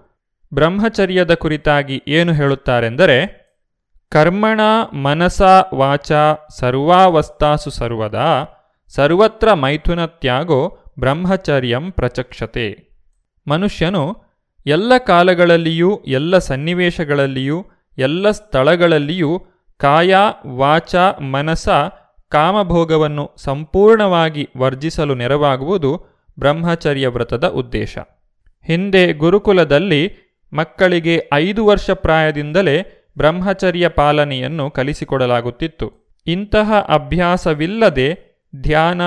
ಬ್ರಹ್ಮಚರ್ಯದ 0.54 1.34
ಕುರಿತಾಗಿ 1.34 2.02
ಏನು 2.08 2.34
ಹೇಳುತ್ತಾರೆಂದರೆ 2.34 3.45
ಕರ್ಮಣ 4.10 4.62
ಮನಸ 4.94 5.42
ವಾಚ 5.74 6.12
ಸರ್ವಾವಸ್ಥಾಸು 6.60 7.70
ಸರ್ವದಾ, 7.70 8.44
ಸರ್ವತ್ರ 8.88 9.54
ಮೈಥುನ 9.54 10.06
ತ್ಯಾಗೋ 10.06 10.78
ಬ್ರಹ್ಮಚರ್ಯಂ 11.00 11.92
ಪ್ರಚಕ್ಷತೆ. 11.92 12.90
ಮನುಷ್ಯನು 13.48 14.18
ಎಲ್ಲ 14.66 14.98
ಕಾಲಗಳಲ್ಲಿಯೂ, 14.98 15.96
ಎಲ್ಲ 16.08 16.38
ಸನ್ನಿವೇಶಗಳಲ್ಲಿಯೂ, 16.38 17.66
ಎಲ್ಲ 17.98 18.32
ಸ್ಥಳಗಳಲ್ಲಿಯೂ 18.32 19.40
ಕಾಯ, 19.78 20.16
ವಾಚ, 20.48 20.96
ಮನಸ, 21.22 21.70
ಕಾಮಭೋಗವನ್ನು 22.30 23.32
ಸಂಪೂರ್ಣವಾಗಿ 23.38 24.50
ವರ್ಜಿಸಲು 24.58 25.16
ನೆರವಾಗುವುದು 25.16 26.06
ಬ್ರಹ್ಮಚರ್ಯ 26.40 27.08
ವ್ರತದ 27.08 27.48
ಉದ್ದೇಶ. 27.48 27.98
ಹಿಂದೆ 28.64 29.14
ಗುರುಕುಲದಲ್ಲಿ 29.14 30.14
ಮಕ್ಕಳಿಗೆ 30.54 31.30
ಐದು 31.34 31.66
ವರ್ಷ 31.66 31.90
ಪ್ರಾಯದಿಂದಲೇ 31.90 33.02
ಬ್ರಹ್ಮಚರ್ಯ 33.18 33.88
ಪಾಲನೆಯನ್ನು 33.88 34.72
ಕಲಿಸಿಕೊಡಲಾಗುತ್ತಿತ್ತು. 34.72 35.92
ಇಂತಹ 36.28 36.74
ಅಭ್ಯಾಸವಿಲ್ಲದೆ 36.90 38.40
ಧ್ಯಾನ, 38.62 39.02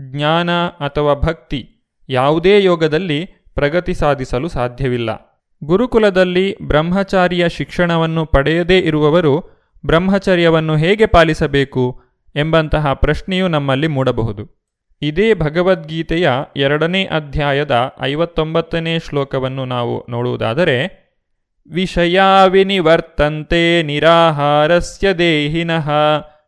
ಜ್ಞಾನ 0.00 0.50
ಅಥವಾ 0.66 1.14
ಭಕ್ತಿ 1.14 1.68
ಯಾವುದೇ 2.08 2.64
ಯೋಗದಲ್ಲಿ 2.64 3.26
ಪ್ರಗತಿ 3.54 3.94
ಸಾಧಿಸಲು 3.94 4.48
ಸಾಧ್ಯವಿಲ್ಲ. 4.48 5.40
ಗುರುಕುಲದಲ್ಲಿ 5.64 6.56
ಬ್ರಹ್ಮಚಾರಿಯ 6.62 7.48
ಶಿಕ್ಷಣವನ್ನು 7.48 8.26
ಪಡೆಯದೇ 8.26 8.78
ಇರುವವರು 8.78 9.50
ಬ್ರಹ್ಮಚರ್ಯವನ್ನು 9.86 10.76
ಹೇಗೆ 10.76 11.06
ಪಾಲಿಸಬೇಕು 11.06 12.00
ಎಂಬಂತಹ 12.36 12.92
ಪ್ರಶ್ನೆಯು 12.92 13.48
ನಮ್ಮಲ್ಲಿ 13.48 13.86
ಮೂಡಬಹುದು. 13.86 14.66
ಇದೇ 15.02 15.34
ಭಗವದ್ಗೀತೆಯ 15.34 16.30
ಎರಡನೇ 16.56 17.04
ಅಧ್ಯಾಯದ 17.04 17.92
ಐವತ್ತೊಂಬತ್ತನೇ 18.02 18.98
ಶ್ಲೋಕವನ್ನು 18.98 19.64
ನಾವು 19.64 20.06
ನೋಡುವುದಾದರೆ 20.10 21.05
ವಿಷಯಾ 21.72 22.44
ವಿನಿವರ್ತಂತೆ 22.44 23.82
ನಿರಾಹಾರಸ್ಯ 23.82 25.12
ದೇಹಿನಃ, 25.12 25.90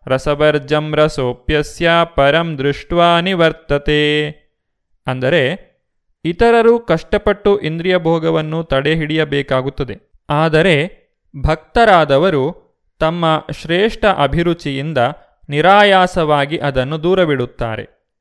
ರಸವರ್ಜಂ 0.07 0.95
ರಸೋಪ್ಯಸ್ಯ 0.97 1.91
ಪರಂ 2.15 2.59
ದೃಷ್ಟ್ವಾ 2.59 3.21
ನಿವರ್ತತೆ. 3.21 4.31
ಅಂದರೆ, 5.07 5.69
ಇತರರು 6.25 6.79
ಕಷ್ಟಪಟ್ಟು 6.79 7.59
ಇಂದ್ರಿಯ 7.59 7.99
ಭೋಗವನ್ನು 7.99 8.65
ತಡೆಹಿಡಿಯಬೇಕಾಗುತ್ತದೆ. 8.65 10.13
ಆದರೆ, 10.31 10.99
ಭಕ್ತರಾದವರು 11.47 12.69
ತಮ್ಮ 12.99 13.45
ಶ್ರೇಷ್ಠ 13.53 14.05
ಅಭಿರುಚಿಯಿಂದ 14.05 14.99
ನಿರಾಯಾಸವಾಗಿ 15.49 16.59
ಅದನ್ನು 16.59 17.03
ದೂರವಿಡುತ್ತಾರೆ. 17.03 18.15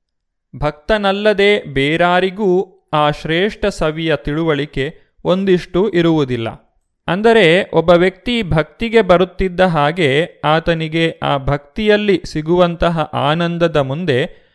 ಭಕ್ತನಲ್ಲದೆ 0.56 1.64
ಬೇರಾರಿಗೂ 1.64 2.74
ಆ 2.94 3.12
ಶ್ರೇಷ್ಠ 3.12 3.66
ಸವಿಯ 3.66 4.16
ತಿಳುವಳಿಕೆ 4.16 4.98
ಒಂದಿಷ್ಟು 5.24 5.90
ಇರುವುದಿಲ್ಲ. 5.90 6.67
ಅಂದರೆ 7.08 7.70
ಒಬ್ಬ 7.74 7.90
ವ್ಯಕ್ತಿ 7.90 8.44
ಭಕ್ತಿಗೆ 8.44 9.02
ಬರುತ್ತಿದ್ದ 9.02 9.60
ಹಾಗೆ 9.60 10.28
ಆತನಿಗೆ 10.46 11.12
ಆ 11.24 11.38
ಭಕ್ತಿಯಲ್ಲಿ 11.38 12.22
ಸಿಗುವಂತಹ 12.26 13.00
ಆನಂದದ 13.00 13.78
ಮುಂದೆ 13.78 14.48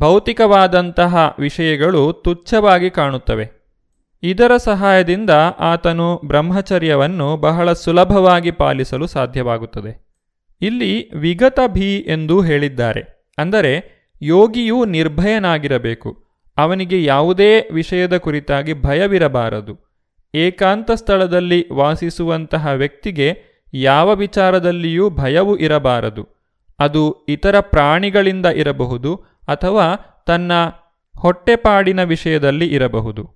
ಭೌತಿಕವಾದಂತಹ 0.00 1.36
ವಿಷಯಗಳು 1.38 2.12
ತುಚ್ಛವಾಗಿ 2.12 2.90
ಕಾಣುತ್ತವೆ. 2.90 3.64
ಇದರ 4.22 4.56
ಸಹಾಯದಿಂದ 4.56 5.30
ಆತನು 5.60 6.20
ಬ್ರಹ್ಮಚರ್ಯವನ್ನು 6.24 7.36
ಬಹಳ 7.36 7.72
ಸುಲಭವಾಗಿ 7.72 8.50
ಪಾಲಿಸಲು 8.50 9.06
ಸಾಧ್ಯವಾಗುತ್ತದೆ. 9.06 10.04
ಇಲ್ಲಿ 10.60 11.14
ವಿಗತ 11.14 11.60
ಭೀ 11.66 11.98
ಎಂದು 11.98 12.40
ಹೇಳಿದ್ದಾರೆ. 12.40 13.26
ಅಂದರೆ 13.38 14.04
ಯೋಗಿಯು 14.22 14.84
ನಿರ್ಭಯನಾಗಿರಬೇಕು. 14.84 16.24
ಅವನಿಗೆ 16.58 17.04
ಯಾವುದೇ 17.04 17.68
ವಿಷಯದ 17.72 18.16
ಕುರಿತಾಗಿ 18.16 18.72
ಭಯವಿರಬಾರದು. 18.72 19.83
ಏಕಾಂತ 20.34 20.90
ಸ್ಥಳದಲ್ಲಿ 20.90 21.72
ವಾಸಿಸುವಂತಹ 21.72 22.66
ವ್ಯಕ್ತಿಗೆ 22.66 23.42
ಯಾವ 23.74 24.14
ವಿಚಾರದಲ್ಲಿಯೂ 24.14 25.10
ಭಯವು 25.10 25.56
ಇರಬಾರದು. 25.56 26.28
ಅದು 26.78 27.26
ಇತರ 27.28 27.60
ಪ್ರಾಣಿಗಳಿಂದ 27.60 28.46
ಇರಬಹುದು 28.46 29.14
ಅಥವಾ 29.48 29.94
ತನ್ನ 30.26 30.52
ಹೊಟ್ಟೆಪಾಡಿನ 31.18 32.02
ವಿಷಯದಲ್ಲಿ 32.02 32.66
ಇರಬಹುದು. 32.66 33.30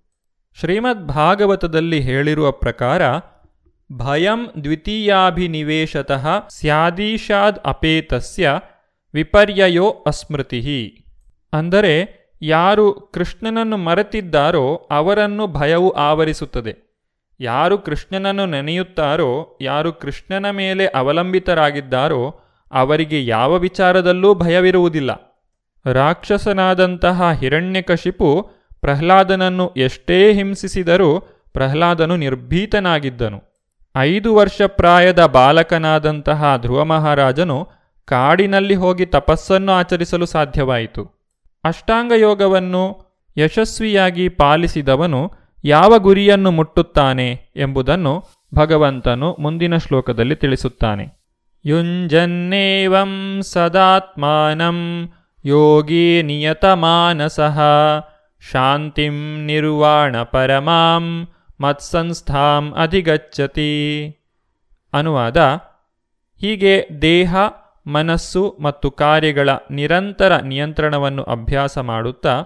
ಶ್ರೀಮದ್ 0.61 1.07
ಭಾಗವತದಲ್ಲಿ 1.07 2.01
ಹೇಳಿರುವ 2.01 2.53
ಪ್ರಕಾರ, 2.53 3.03
ಭಯಂ 3.92 4.64
ದ್ವಿತೀಯಾಭಿನಿವೇಶತಃ 4.64 6.49
ಸ್ಯಾದೀಶಾದ್ 6.49 7.59
ಅಪೇತಸ್ಯ 7.64 8.61
ವಿಪರ್ಯಯೋ 9.14 9.90
ಅಸ್ಮೃತಿ 10.07 11.05
ಅಂದರೆ 11.53 12.18
ಯಾರು 12.42 12.92
ಕೃಷ್ಣನನ್ನು 12.92 13.76
ಮರೆತಿದ್ದಾರೋ 13.76 14.74
ಅವರನ್ನು 14.74 15.46
ಭಯವು 15.46 15.90
ಆವರಿಸುತ್ತದೆ. 15.90 16.88
ಯಾರು 17.41 17.78
ಕೃಷ್ಣನನ್ನು 17.78 18.47
ನೆನೆಯುತ್ತಾರೋ, 18.47 19.59
ಯಾರು 19.61 19.93
ಕೃಷ್ಣನ 19.93 20.51
ಮೇಲೆ 20.51 20.86
ಅವಲಂಬಿತರಾಗಿದ್ದಾರೋ, 20.86 22.41
ಅವರಿಗೆ 22.72 23.26
ಯಾವ 23.26 23.57
ವಿಚಾರದಲ್ಲೂ 23.57 24.34
ಭಯವಿರುವುದಿಲ್ಲ. 24.34 25.39
ರಾಕ್ಷಸನಾದಂತಹ 25.93 27.32
ಹಿರಣ್ಯಕಶಿಪು 27.32 28.51
ಪ್ರಹ್ಲಾದನನ್ನು 28.80 29.74
ಎಷ್ಟೇ 29.76 30.32
ಹಿಂಸಿಸಿದರೂ 30.32 31.20
ಪ್ರಹ್ಲಾದನು 31.53 32.16
ನಿರ್ಭೀತನಾಗಿದ್ದನು. 32.16 33.43
ಐದು 33.97 34.34
ವರ್ಷ 34.34 34.62
ಪ್ರಾಯದ 34.66 35.24
ಬಾಲಕನಾದಂತಹ 35.24 36.57
ಧ್ರುವ 36.57 36.84
ಮಹಾರಾಜನು 36.84 37.68
ಕಾಡಿನಲ್ಲಿ 38.05 38.74
ಹೋಗಿ 38.74 39.07
ತಪಸ್ಸನ್ನು 39.07 39.72
ಆಚರಿಸಲು 39.72 40.26
ಸಾಧ್ಯವಾಯಿತು. 40.26 41.05
ಅಷ್ಟಾಂಗ 41.64 42.12
ಯೋಗವನ್ನು 42.16 43.09
ಯಶಸ್ವಿಯಾಗಿ 43.36 44.28
ಪಾಲಿಸಿದವನು 44.28 45.47
ಯಾವ 45.68 45.98
ಗುರಿಯನ್ನು 45.98 46.50
ಮುಟ್ಟುತ್ತಾನೆ 46.50 47.52
ಎಂಬುದನ್ನು 47.56 48.24
ಭಗವಂತನು 48.54 49.36
ಮುಂದಿನ 49.38 49.76
ಶ್ಲೋಕದಲ್ಲಿ 49.76 50.36
ತಿಳಿಸುತ್ತಾನೆ. 50.36 51.04
ಯುಂಜನ್ನೇವಂ 51.64 53.40
ಸದಾತ್ಮಾನಂ 53.42 54.78
ಯೋಗಿ 55.44 56.22
ನಿಯತಮಾನಸಃ 56.22 57.60
ಶಾಂತಿಂ 58.50 59.44
ನಿರ್ವಾಣ 59.44 60.22
ಪರಮಾಂ 60.22 61.28
ಮತ್ಸಂಸ್ಥಾಂ 61.60 62.72
ಅಧಿಗಚ್ಚತಿ. 62.72 63.72
ಅನುವಾದ, 64.92 65.36
ಹೀಗೆ 66.40 66.88
ದೇಹ, 67.02 67.36
ಮನಸ್ಸು 67.86 68.56
ಮತ್ತು 68.60 68.90
ಕಾರ್ಯಗಳ 68.90 69.48
ನಿರಂತರ 69.70 70.36
ನಿಯಂತ್ರಣವನ್ನು 70.36 71.22
ಅಭ್ಯಾಸ 71.22 71.78
ಮಾಡುತ್ತಾ 71.78 72.44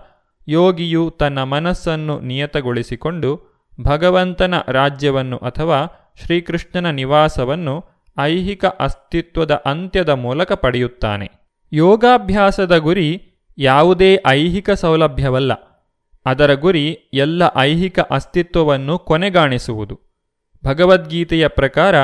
ಯೋಗಿಯು 0.49 1.11
ತನ್ನ 1.11 1.43
ಮನಸ್ಸನ್ನು 1.43 2.21
ನಿಯತಗೊಳಿಸಿಕೊಂಡು 2.21 3.41
ಭಗವಂತನ 3.81 4.55
ರಾಜ್ಯವನ್ನು 4.69 5.37
ಅಥವಾ 5.37 5.87
ಶ್ರೀಕೃಷ್ಣನ 6.25 6.91
ನಿವಾಸವನ್ನು 6.91 7.85
ಐಹಿಕ 8.19 8.65
ಅಸ್ತಿತ್ವದ 8.65 9.63
ಅಂತ್ಯದ 9.67 10.09
ಮೂಲಕ 10.09 10.53
ಪಡೆಯುತ್ತಾನೆ. 10.53 11.31
ಯೋಗಾಭ್ಯಾಸದ 11.73 12.77
ಗುರಿ 12.77 13.23
ಯಾವುದೇ 13.59 14.23
ಐಹಿಕ 14.27 14.71
ಸೌಲಭ್ಯವಲ್ಲ. 14.71 15.53
ಅದರ 16.27 16.55
ಗುರಿ 16.55 16.99
ಎಲ್ಲ 17.15 17.43
ಐಹಿಕ 17.57 18.01
ಅಸ್ತಿತ್ವವನ್ನು 18.01 18.99
ಕೊನೆಗಾಣಿಸುವುದು. 18.99 20.01
ಭಗವದ್ಗೀತೆಯ 20.65 21.49
ಪ್ರಕಾರ 21.49 21.95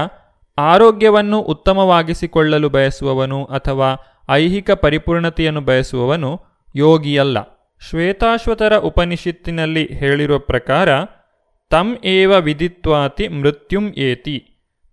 ಆರೋಗ್ಯವನ್ನು 0.59 1.41
ಉತ್ತಮವಾಗಿಸಿಕೊಳ್ಳಲು 1.41 2.69
ಬಯಸುವವನು 2.69 3.45
ಅಥವಾ 3.45 3.97
ಐಹಿಕ 4.31 4.71
ಪರಿಪೂರ್ಣತೆಯನ್ನು 4.71 5.61
ಬಯಸುವವನು 5.61 6.41
ಯೋಗಿಯಲ್ಲ. 6.77 7.58
ಶ್ವೇತಾಶ್ವತರ 7.81 8.77
ಉಪನಿಷತ್ತಿನಲ್ಲಿ 8.77 9.93
ಹೇಳಿರುವ 9.93 10.39
ಪ್ರಕಾರ, 10.39 10.89
ತಂ 11.71 11.99
ಏವ 12.05 12.33
ವಿದಿತ್ವಾತಿ 12.41 13.29
ಮೃತ್ಯುಂ 13.29 13.95
ಏತಿ. 13.97 14.45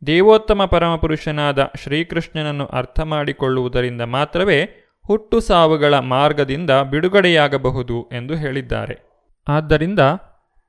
ದೇವೋತ್ತಮ 0.07 0.65
ಪರಮಪುರುಷನಾದ 0.65 1.71
ಶ್ರೀಕೃಷ್ಣನನ್ನು 1.83 2.65
ಅರ್ಥ 2.65 2.99
ಮಾಡಿಕೊಳ್ಳುವುದರಿಂದ 2.99 4.01
ಮಾತ್ರವೇ 4.01 4.69
ಹುಟ್ಟು 5.07 5.39
ಸಾವುಗಳ 5.39 5.99
ಮಾರ್ಗದಿಂದ 5.99 6.69
ಬಿಡುಗಡೆಯಾಗಬಹುದು 6.69 8.09
ಎಂದು 8.11 8.35
ಹೇಳಿದ್ದಾರೆ. 8.35 8.97
ಆದ್ದರಿಂದ 9.47 9.99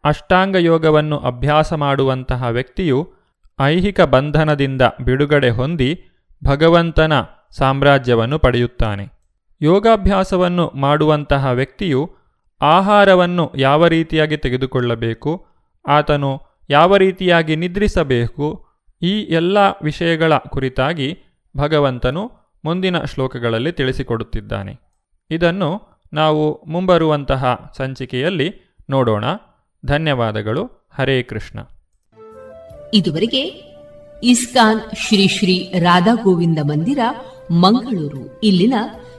ಅಷ್ಟಾಂಗ 0.05 0.57
ಯೋಗವನ್ನು 0.57 1.19
ಅಭ್ಯಾಸ 1.19 1.73
ಮಾಡುವಂತಹ 1.73 2.47
ವ್ಯಕ್ತಿಯು 2.47 3.13
ಐಹಿಕ 3.61 4.01
ಬಂಧನದಿಂದ 4.01 4.83
ಬಿಡುಗಡೆ 5.05 5.51
ಹೊಂದಿ 5.51 6.05
ಭಗವಂತನ 6.45 7.13
ಸಾಮ್ರಾಜ್ಯವನ್ನು 7.51 8.39
ಪಡೆಯುತ್ತಾನೆ. 8.39 9.16
ಯೋಗಾಭ್ಯಾಸವನ್ನು 9.61 10.73
ಮಾಡುವಂತಹ 10.75 11.47
ವ್ಯಕ್ತಿಯು 11.47 12.11
ಆಹಾರವನ್ನು 12.63 13.53
ಯಾವ 13.57 13.87
ರೀತಿಯಾಗಿ 13.87 14.37
ತೆಗೆದುಕೊಳ್ಳಬೇಕು, 14.37 15.47
ಆತನು 15.89 16.41
ಯಾವ 16.71 16.97
ರೀತಿಯಾಗಿ 16.97 17.57
ನಿದ್ರಿಸಬೇಕು, 17.57 18.67
ಈ 19.03 19.21
ಎಲ್ಲ 19.21 19.59
ವಿಷಯಗಳ 19.83 20.37
ಕುರಿತಾಗಿ 20.37 21.19
ಭಗವಂತನು 21.57 22.31
ಮುಂದಿನ 22.65 23.05
ಶ್ಲೋಕಗಳಲ್ಲಿ 23.05 23.73
ತಿಳಿಸಿಕೊಡುತ್ತಿದ್ದಾನೆ. 23.73 24.77
ಇದನ್ನು 25.31 25.83
ನಾವು 26.13 26.65
ಮುಂಬರುವಂತಹ 26.67 27.73
ಸಂಚಿಕೆಯಲ್ಲಿ 27.77 28.77
ನೋಡೋಣ. 28.91 29.25
ಧನ್ಯವಾದಗಳು. 29.87 30.89
ಹರೇ 30.95 31.23
ಕೃಷ್ಣ. 31.23 31.59
ಇದುವರೆಗೆ 32.95 33.43
ಇಸ್ಕಾನ್ 34.23 34.81
ಶ್ರೀ 34.97 35.29
ಶ್ರೀ 35.29 35.73
ರಾಧಾ 35.79 36.15
ಗೋವಿಂದ 36.15 36.59
ಮಂದಿರ, 36.63 36.99
ಮಂಗಳೂರು, 37.51 38.41
ಇಲ್ಲಿನ 38.43 38.75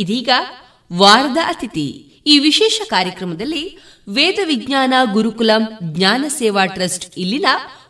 ಇದೀಗ 0.00 0.28
ವಾರದ 0.92 1.38
ಅತಿಥಿ. 1.46 1.86
ಈ 2.26 2.38
ವಿಶೇಷ 2.38 2.80
ಕಾರ್ಯಕ್ರಮದಲ್ಲಿ 2.88 3.78
ವೇದ 4.08 4.38
ವಿಜ್ಞಾನ 4.44 4.94
ಗುರುಕುಲಂ 5.12 5.78
ಜ್ಞಾನ 5.82 6.24
ಸೇವಾ 6.28 6.66
ಟ್ರಸ್ಟ್ 6.66 7.18
ಇಲ್ಲಿನ 7.18 7.46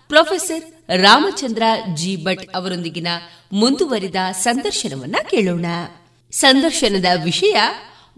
ಪ್ರೊಫೆಸರ್ 0.08 0.90
ರಾಮಚಂದ್ರ 0.96 1.62
ಜಿ 1.94 2.16
ಭಟ್ 2.24 2.56
ಅವರೊಂದಿಗಿನ 2.56 3.08
ಮುಂದುವರಿದ 3.52 4.16
ಸಂದರ್ಶನವನ್ನ 4.32 5.16
ಕೇಳೋಣ. 5.30 5.66
ಸಂದರ್ಶನದ 6.32 7.04
ವಿಷಯ 7.24 7.56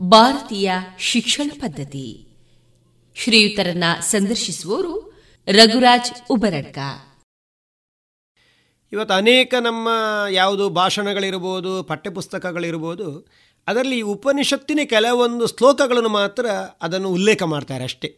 ಭಾರತೀಯ 0.00 0.72
ಶಿಕ್ಷಣ 0.98 1.50
ಪದ್ಧತಿ. 1.60 2.26
ಶ್ರೀಯುತರನ್ನ 3.16 3.84
ಸಂದರ್ಶಿಸುವವರು 4.00 5.22
ರಘುರಾಜ್ 5.46 6.12
ಉಬರಡ್ಕ. 6.30 6.78
ಇವತ್ತು 8.92 9.14
ಅನೇಕ 9.14 9.54
ನಮ್ಮ 9.62 9.88
ಯಾವುದು 10.30 10.68
ಭಾಷಣಗಳಿರ್ಬೋದು, 10.68 11.82
ಪಠ್ಯಪುಸ್ತಕಗಳಿರ್ಬೋದು 11.82 13.26
ಅದರಲ್ಲಿ 13.68 14.00
ಉಪನಿಷತ್ತಿನ 14.00 14.80
ಕೆಲವೊಂದು 14.84 15.46
ಶ್ಲೋಕಗಳನ್ನು 15.46 16.08
ಮಾತ್ರ 16.08 16.46
ಅದನ್ನು 16.82 17.08
ಉಲ್ಲೇಖ 17.08 17.42
ಮಾಡ್ತಾರೆ 17.42 17.84
ಅಷ್ಟೇ. 17.84 18.16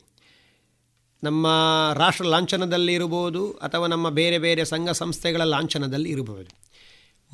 ನಮ್ಮ 1.25 1.47
ರಾಷ್ಟ್ರ 1.95 2.25
ಲಾಂಛನದಲ್ಲಿ 2.25 2.95
ಇರ್ಬೋದು 2.95 3.51
ಅಥವಾ 3.51 3.87
ನಮ್ಮ 3.87 4.09
ಬೇರೆ 4.09 4.39
ಬೇರೆ 4.39 4.65
ಸಂಘ 4.65 4.91
ಸಂಸ್ಥೆಗಳ 4.91 5.43
ಲಾಂಛನದಲ್ಲಿ 5.43 6.11
ಇರಬಹುದು. 6.11 6.65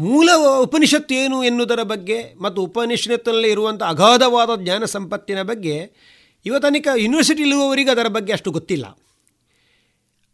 ಮೂಲ 0.00 0.30
ಉಪನಿಷತ್ತು 0.60 1.14
ಏನು 1.14 1.44
ಎನ್ನುವುದರ 1.44 1.82
ಬಗ್ಗೆ 1.82 2.34
ಮತ್ತು 2.40 2.62
ಉಪನಿಷತ್ತಿನಲ್ಲಿ 2.62 3.50
ಇರುವಂಥ 3.50 3.82
ಅಗಾಧವಾದ 3.82 4.60
ಜ್ಞಾನ 4.60 4.84
ಸಂಪತ್ತಿನ 4.84 5.42
ಬಗ್ಗೆ 5.42 5.90
ಇವತ್ತನಿಕ 6.46 6.88
ಯೂನಿವರ್ಸಿಟಿ 6.96 7.42
ಇರುವವರಿಗೆ 7.42 7.90
ಅದರ 7.90 8.06
ಬಗ್ಗೆ 8.08 8.32
ಅಷ್ಟು 8.32 8.50
ಗೊತ್ತಿಲ್ಲ. 8.50 8.98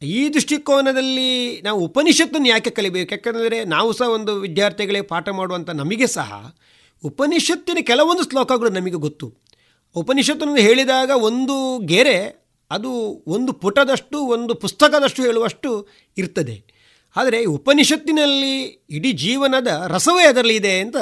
ಈ 0.03 0.29
ದೃಷ್ಟಿಕೋನದಲ್ಲಿ 0.29 1.61
ನಾವು 1.63 1.81
ಉಪನಿಷತ್ತನ್ನು 1.81 2.49
ಯಾಕೆ 2.49 2.71
ಕಲಿಬೇಕು? 2.71 3.15
ಯಾಕಂದರೆ 3.15 3.65
ನಾವು 3.65 3.93
ಸಹ 3.93 4.09
ಒಂದು 4.09 4.35
ವಿದ್ಯಾರ್ಥಿಗಳಿಗೆ 4.35 5.05
ಪಾಠ 5.05 5.29
ಮಾಡುವಂಥ 5.29 5.71
ನಮಗೆ 5.71 6.07
ಸಹ 6.07 6.55
ಉಪನಿಷತ್ತಿನ 7.07 7.79
ಕೆಲವೊಂದು 7.81 8.23
ಶ್ಲೋಕಗಳು 8.31 8.71
ನಮಗೆ 8.71 8.99
ಗೊತ್ತು. 9.07 9.27
ಉಪನಿಷತ್ತನ್ನು 9.95 10.57
ಹೇಳಿದಾಗ 10.57 11.11
ಒಂದು 11.11 11.79
ಗೆರೆ, 11.79 12.47
ಅದು 12.71 12.91
ಒಂದು 13.27 13.53
ಪುಟದಷ್ಟು, 13.53 14.19
ಒಂದು 14.19 14.55
ಪುಸ್ತಕದಷ್ಟು 14.55 15.23
ಹೇಳುವಷ್ಟು 15.23 15.89
ಇರ್ತದೆ. 16.19 16.77
ಆದರೆ 17.17 17.45
ಉಪನಿಷತ್ತಿನಲ್ಲಿ 17.45 18.85
ಇಡೀ 18.91 19.13
ಜೀವನದ 19.13 19.85
ರಸವೇ 19.87 20.25
ಅದರಲ್ಲಿ 20.27 20.57
ಇದೆ 20.57 20.81
ಅಂತ 20.81 20.97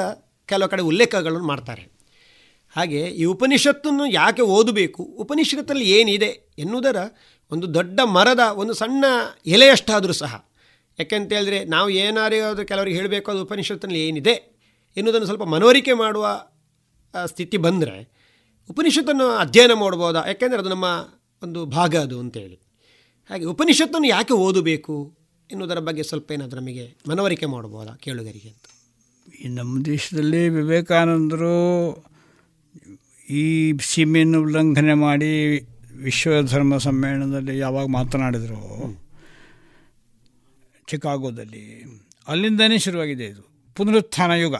ಕೆಲವು 0.46 0.68
ಕಡೆ 0.68 0.82
ಉಲ್ಲೇಖಗಳನ್ನು 0.82 1.46
ಮಾಡ್ತಾರೆ. 1.46 1.94
ಹಾಗೆ 2.76 3.00
ಈ 3.00 3.24
ಉಪನಿಷತ್ತನ್ನು 3.24 4.06
ಯಾಕೆ 4.06 4.42
ಓದಬೇಕು? 4.42 5.02
ಉಪನಿಷತ್ತಲ್ಲಿ 5.02 5.90
ಏನಿದೆ 5.90 6.30
ಎನ್ನುವುದರ 6.58 6.96
ಒಂದು 7.52 7.74
ದೊಡ್ಡ 7.74 8.00
ಮರದ, 8.00 8.38
ಒಂದು 8.38 8.74
ಸಣ್ಣ 8.74 9.04
ಎಲೆಯಷ್ಟಾದರೂ 9.46 10.12
ಸಹ. 10.12 10.48
ಯಾಕೆಂತ 10.98 11.32
ಹೇಳಿದ್ರೆ 11.32 11.64
ನಾವು 11.64 11.90
ಆದರೂ 12.38 12.66
ಕೆಲವರಿಗೆ 12.66 12.96
ಹೇಳಬೇಕು, 12.96 13.30
ಅದು 13.30 13.42
ಉಪನಿಷತ್ತಿನಲ್ಲಿ 13.42 14.08
ಏನಿದೆ? 14.08 14.53
ಎನ್ನುವುದನ್ನು 14.96 15.26
ಸ್ವಲ್ಪ 15.26 15.42
ಮನವರಿಕೆ 15.42 15.92
ಮಾಡುವ 15.92 16.46
ಸ್ಥಿತಿ 17.26 17.56
ಬಂದರೆ 17.56 18.08
ಉಪನಿಷತ್ತನ್ನು 18.70 19.26
ಅಧ್ಯಯನ 19.28 19.72
ಮಾಡ್ಬೋದಾ? 19.72 20.24
ಯಾಕೆಂದರೆ 20.26 20.58
ಅದು 20.58 20.68
ನಮ್ಮ 20.68 21.08
ಒಂದು 21.42 21.66
ಭಾಗ 21.66 21.96
ಅದು 21.96 22.20
ಅಂತೇಳಿ 22.20 22.60
ಹಾಗೆ 23.30 23.44
ಉಪನಿಷತ್ತನ್ನು 23.44 24.08
ಯಾಕೆ 24.08 24.34
ಓದಬೇಕು 24.34 25.16
ಎನ್ನುವುದರ 25.50 25.78
ಬಗ್ಗೆ 25.78 26.02
ಸ್ವಲ್ಪ 26.02 26.32
ಏನಾದರೂ 26.32 26.60
ನಮಗೆ 26.60 26.96
ಮನವರಿಕೆ 27.08 27.46
ಮಾಡ್ಬೋದಾ 27.46 27.92
ಕೇಳುಗರಿಗೆ 27.94 28.48
ಅಂತ? 28.48 28.64
ನಮ್ಮ 29.46 29.84
ದೇಶದಲ್ಲಿ 29.84 30.48
ವಿವೇಕಾನಂದರು 30.48 31.54
ಈ 33.30 33.72
ಸೀಮೆಯನ್ನು 33.80 34.40
ಉಲ್ಲಂಘನೆ 34.40 34.94
ಮಾಡಿ 34.94 35.58
ವಿಶ್ವ 35.96 36.42
ಧರ್ಮ 36.42 36.76
ಸಮ್ಮೇಳನದಲ್ಲಿ 36.76 37.58
ಯಾವಾಗ 37.58 37.86
ಮಾತನಾಡಿದರು? 37.86 38.60
ಚಿಕಾಗೋದಲ್ಲಿ. 40.88 41.84
ಅಲ್ಲಿಂದನೇ 42.28 42.78
ಶುರುವಾಗಿದೆ 42.78 43.24
ಇದು. 43.24 43.42
ಪುನರುತ್ಥಾನ 43.74 44.30
ಯುಗ. 44.30 44.54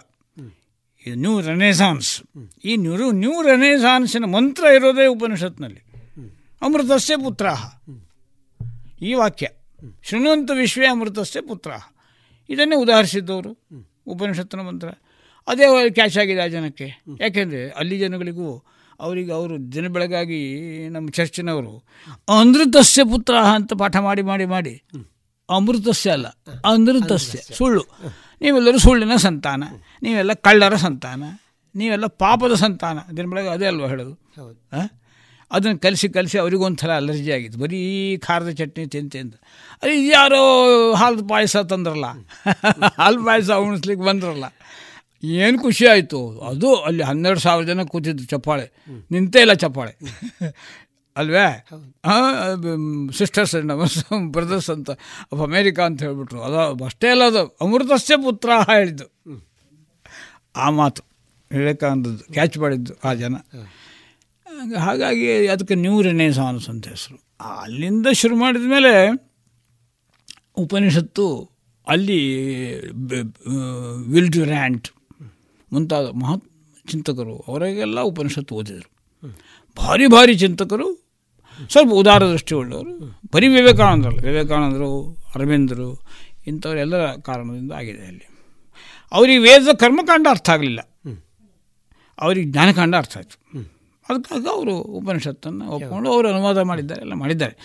New 1.10 1.40
renaissance. 1.40 2.22
ಈ 2.64 2.76
ನ್ಯೂ 2.76 3.10
ನ್ಯೂ 3.10 3.42
ರೆನೆಸಾನ್ಸಿನ 3.42 4.24
ಮಂತ್ರ 4.24 4.64
ಇರೋದೇ 4.64 5.06
ಉಪನಿಷತ್ನಲ್ಲಿ. 5.06 5.80
ಅಮೃತಸ್ಯ 6.62 7.16
ಪುತ್ರ 7.16 7.46
ಈ 9.02 9.14
ವಾಕ್ಯ. 9.14 9.48
ಶೃಣ್ವಂತ 10.02 10.50
ವಿಶ್ವೇ 10.54 10.86
ಅಮೃತಸ್ಯ 10.86 11.40
ಪುತ್ರ 11.40 11.70
ಇದನ್ನೇ 12.48 12.76
ಉದಾಹರಿಸಿದ್ದವರು 12.76 13.58
ಉಪನಿಷತ್ತಿನ 14.06 14.60
ಮಂತ್ರ. 14.60 14.88
ಅದೇ 15.46 15.90
ಕ್ಯಾಚ್ 15.90 16.18
ಆಗಿದೆ 16.18 16.40
ಆ 16.40 16.46
ಜನಕ್ಕೆ. 16.46 17.04
ಯಾಕೆಂದರೆ 17.20 17.70
ಅಲ್ಲಿ 17.70 17.98
ಜನಗಳಿಗೂ 17.98 18.64
ಅವರಿಗೆ 19.00 19.32
ಅವರು 19.32 19.72
ದಿನ 19.72 19.86
ಬೆಳಗಾಗಿ 19.88 20.40
ನಮ್ಮ 20.88 21.08
ಚರ್ಚಿನವರು 21.10 21.84
ಅಮೃತಸ್ಯ 22.28 23.04
ಪುತ್ರ 23.04 23.34
ಅಂತ 23.36 23.72
ಪಾಠ 23.78 23.96
ಮಾಡಿ 23.96 24.22
ಮಾಡಿ 24.22 24.44
ಮಾಡಿ. 24.44 24.82
ಅಮೃತಸ್ಯ 25.50 26.10
ಅಲ್ಲ 26.10 26.26
ಅಮೃತಸ್ಯ 26.64 27.38
ಸುಳ್ಳು. 27.54 27.84
ನೀವೆಲ್ಲರೂ 28.40 28.78
ಸುಳ್ಳಿನ 28.78 29.16
ಸಂತಾನ. 29.16 29.64
ನೀವೆಲ್ಲ 30.04 30.32
ಕಳ್ಳರ 30.32 30.76
ಸಂತಾನ 30.76 31.22
ನೀವೆಲ್ಲ 31.74 32.06
ಪಾಪದ 32.06 32.54
ಸಂತಾನ. 32.54 32.98
ದಿನ 33.16 33.26
ಬೆಳಗ್ಗೆ 33.26 33.50
ಅದೇ 33.52 33.66
ಅಲ್ವಾ 33.66 33.88
ಹೇಳೋದು? 33.88 34.14
ಅದನ್ನು 35.50 35.78
ಕಲಿಸಿ 35.78 36.08
ಕಲಿಸಿ 36.08 36.38
ಅವರಿಗೊಂಥರ 36.38 36.90
ಅಲರ್ಜಿ 36.96 37.32
ಆಗಿತ್ತು 37.32 37.58
ಬರೀ 37.58 37.80
ಖಾರದ 38.16 38.50
ಚಟ್ನಿ 38.50 38.86
ತಿಂದು 38.86 39.18
ಅಂತ. 39.18 39.34
ಅರೆ 39.82 40.06
ಯಾರೋ 40.08 40.40
ಹಾಲು 40.94 41.28
ಪಾಯಸ 41.28 41.56
ತಂದ್ರಲ್ಲ? 41.56 42.06
ಹಾಲು 42.98 43.24
ಪಾಯಸ 43.24 43.50
ಉಣಿಸ್ಲಿಕ್ಕೆ 43.50 44.06
ಬಂದ್ರಲ್ಲ? 44.06 44.44
ಏನು 45.22 45.58
ಖುಷಿ 45.58 45.86
ಆಯಿತು. 45.86 46.20
ಅದು 46.40 46.74
ಅಲ್ಲಿ 46.74 47.02
ಹನ್ನೆರಡು 47.02 47.40
ಸಾವಿರ 47.40 47.64
ಜನ 47.66 47.82
ಕೂತಿದ್ದು 47.82 48.24
ಚಪ್ಪಾಳೆ. 48.24 48.66
ನಿಂತೇ 49.10 49.40
ಇಲ್ಲ 49.40 49.52
ಚಪ್ಪಾಳೆ. 49.52 49.94
ಅಲ್ವೇ? 51.16 51.46
ಸಿಸ್ಟರ್ಸ್ 53.18 53.54
ನಮ್ಮ 53.64 54.30
ಬ್ರದರ್ಸ್ 54.30 54.70
ಅಂತ. 54.70 54.90
ಅಮೇರಿಕಾ 55.44 55.84
ಅಂತ 55.84 56.02
ಹೇಳಿಬಿಟ್ರು. 56.02 56.42
ಅದು 56.42 56.84
ಅಷ್ಟೇ 56.84 57.08
ಅಲ್ಲ 57.08 57.24
ಅದು. 57.24 57.44
ಅಮೃತಸ್ಯ 57.60 58.16
ಪುತ್ರ 58.16 58.50
ಹೇಳಿದ್ದು. 58.72 59.13
ಆ 60.56 60.66
ಮಾತು. 60.70 61.02
ವಿವೇಕಾನಂದದ್ದು 61.50 62.24
ಕ್ಯಾಚ್ 62.32 62.56
ಮಾಡಿದ್ದು 62.58 62.92
ಆ 63.04 63.12
ಜನ. 63.14 63.34
ಹಾಗಾಗಿ 64.78 65.28
ಅದಕ್ಕೆ 65.46 65.74
ನ್ಯೂ 65.74 65.94
ರೆನೇಸಾನ್ಸ್ 66.02 66.66
ಅಂತ 66.68 66.88
ಹೆಸರು. 66.88 67.18
ಅಲ್ಲಿಂದ 67.62 68.06
ಶುರು 68.12 68.36
ಮಾಡಿದ 68.36 68.66
ಮೇಲೆ 68.66 68.92
ಉಪನಿಷತ್ತು 70.56 71.26
ಅಲ್ಲಿ 71.86 72.20
ವಿಲ್ 74.12 74.32
ರ್ಯಾಂಟ್ 74.44 74.88
ಮುಂತಾದ 75.72 76.06
ಮಹತ್ 76.22 76.44
ಚಿಂತಕರು 76.88 77.34
ಅವರಿಗೆಲ್ಲ 77.48 78.00
ಉಪನಿಷತ್ತು 78.00 78.54
ಓದಿದರು. 78.54 78.88
ಭಾರಿ 79.76 80.06
ಭಾರಿ 80.06 80.34
ಚಿಂತಕರು, 80.34 80.86
ಸ್ವಲ್ಪ 81.70 81.92
ಉದಾರ 81.92 82.22
ದೃಷ್ಟಿ 82.26 82.54
ಉಳ್ಳವರು 82.54 82.92
ಬರೀ 83.34 83.48
ವಿವೇಕಾನಂದರು 83.48 84.16
ವಿವೇಕಾನಂದರು, 84.16 84.90
ಅರವಿಂದರು 85.34 85.88
ಇಂಥವರೆಲ್ಲರ 86.46 87.04
ಕಾರಣದಿಂದ 87.22 87.72
ಆಗಿದೆ 87.72 88.04
ಅಲ್ಲಿ. 88.06 88.26
ಅವರಿಗೆ 89.12 89.38
ವೇದ 89.38 89.72
ಕರ್ಮಕಾಂಡ 89.80 90.26
ಅರ್ಥ 90.30 90.50
ಆಗಲಿಲ್ಲ. 90.50 90.80
ಅವರಿಗೆ 92.20 92.50
ಜ್ಞಾನಕಾಂಡ 92.50 92.94
ಅರ್ಥ 92.96 93.16
ಆಯಿತು. 93.16 93.36
ಅದಕ್ಕಾಗಿ 94.08 94.48
ಅವರು 94.48 94.74
ಉಪನಿಷತ್ತನ್ನು 94.76 95.70
ಒಪ್ಕೊಂಡು 95.70 96.12
ಅವರು 96.12 96.28
ಅನುವಾದ 96.28 96.58
ಮಾಡಿದ್ದಾರೆ, 96.58 97.00
ಎಲ್ಲ 97.00 97.12
ಮಾಡಿದ್ದಾರೆ. 97.12 97.56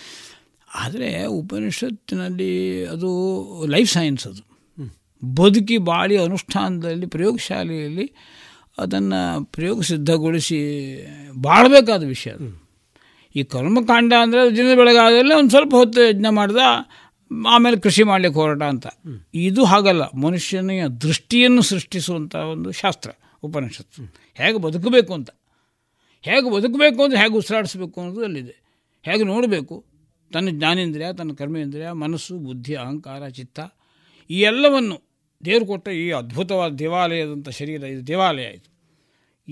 ಆದರೆ 0.74 1.24
ಉಪನಿಷತ್ತಿನಲ್ಲಿ 1.24 2.84
ಅದು 2.84 3.10
ಲೈಫ್ 3.66 3.92
ಸೈನ್ಸ್ 3.92 4.26
ಅದು. 4.26 4.42
ಬದುಕಿ 5.34 5.78
ಬಾಳಿ 5.78 6.16
ಅನುಷ್ಠಾನದಲ್ಲಿ, 6.16 7.06
ಪ್ರಯೋಗಶಾಲೆಯಲ್ಲಿ 7.06 8.06
ಅದನ್ನು 8.78 9.44
ಪ್ರಯೋಗ 9.44 9.82
ಸಿದ್ಧಗೊಳಿಸಿ 9.82 10.58
ಬಾಳಬೇಕಾದ 11.40 12.02
ವಿಷಯ 12.02 12.30
ಅದು. 12.30 12.70
ಈ 13.34 13.42
ಕರ್ಮಕಾಂಡ 13.44 14.12
ಅಂದರೆ 14.20 14.56
ದಿನದ 14.56 14.76
ಬೆಳಗಾದಲ್ಲಿ 14.76 15.34
ಒಂದು 15.34 15.50
ಸ್ವಲ್ಪ 15.50 15.74
ಹೊತ್ತು 15.74 16.00
ಯಜ್ಞ 16.08 16.26
ಮಾಡ್ದ 16.30 16.56
ಆಮೇಲೆ 17.48 17.76
ಕೃಷಿ 17.76 18.02
ಮಾಡಲಿಕ್ಕೆ 18.02 18.40
ಹೊರಟ 18.40 18.62
ಅಂತ. 18.62 18.86
ಇದು 19.34 19.64
ಹಾಗಲ್ಲ. 19.64 20.02
ಮನುಷ್ಯನ 20.02 20.86
ದೃಷ್ಟಿಯನ್ನು 20.86 21.62
ಸೃಷ್ಟಿಸುವಂಥ 21.62 22.36
ಒಂದು 22.36 22.72
ಶಾಸ್ತ್ರ 22.72 23.10
ಉಪನಿಷತ್ತು. 23.42 24.02
ಹೇಗೆ 24.34 24.58
ಬದುಕಬೇಕು 24.58 25.14
ಅಂತ. 25.14 25.30
ಹೇಗೆ 26.22 26.52
ಬದುಕಬೇಕು 26.52 27.04
ಅಂತ 27.04 27.14
ಹೇಗೆ 27.14 27.34
ಉಸಿರಾಡಿಸ್ಬೇಕು 27.34 28.00
ಅನ್ನೋದು 28.00 28.24
ಅಲ್ಲಿದೆ. 28.24 28.62
ಹೇಗೆ 29.02 29.24
ನೋಡಬೇಕು. 29.24 29.84
ತನ್ನ 30.32 30.48
ಜ್ಞಾನೇಂದ್ರಿಯ 30.50 31.12
ತನ್ನ 31.12 31.32
ಕರ್ಮೇಂದ್ರಿಯ 31.32 31.92
ಮನಸ್ಸು 31.92 32.38
ಬುದ್ಧಿ 32.38 32.74
ಅಹಂಕಾರ 32.74 33.28
ಚಿತ್ತ 33.28 33.60
ಈ 34.30 34.40
ಎಲ್ಲವನ್ನು 34.40 35.10
ದೇವರು 35.44 35.66
ಕೊಟ್ಟ 35.66 35.88
ಈ 35.88 36.10
ಅದ್ಭುತವಾದ 36.10 36.72
ದೇವಾಲಯದಂಥ 36.72 37.48
ಶರೀರ 37.48 37.84
ಇದು 37.84 38.06
ದೇವಾಲಯ 38.06 38.42
ಇದು. 38.42 38.70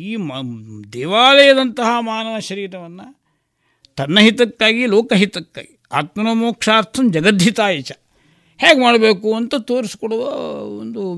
ಈ 0.01 0.17
ಮ 0.17 0.33
ದೇವಾಲಯದಂತಹ 0.93 1.97
ಮಾನವ 2.01 2.39
ಶರೀರವನ್ನು 2.39 3.23
ತನ್ನ 3.97 4.19
ಹಿತಕ್ಕಾಗಿ 4.21 4.87
ಲೋಕಹಿತಕ್ಕಾಗಿ 4.87 5.78
ಆತ್ಮನ 5.93 6.27
ಜಗದ್ಧಿತಾಯ 7.11 7.81
ಚ. 7.81 7.93
ಹೇಗೆ 8.59 8.81
ಮಾಡಬೇಕು 8.81 9.35
ಅಂತ 9.35 9.55
ತೋರಿಸ್ಕೊಡುವ 9.55 10.21
ಒಂದು 10.79 11.13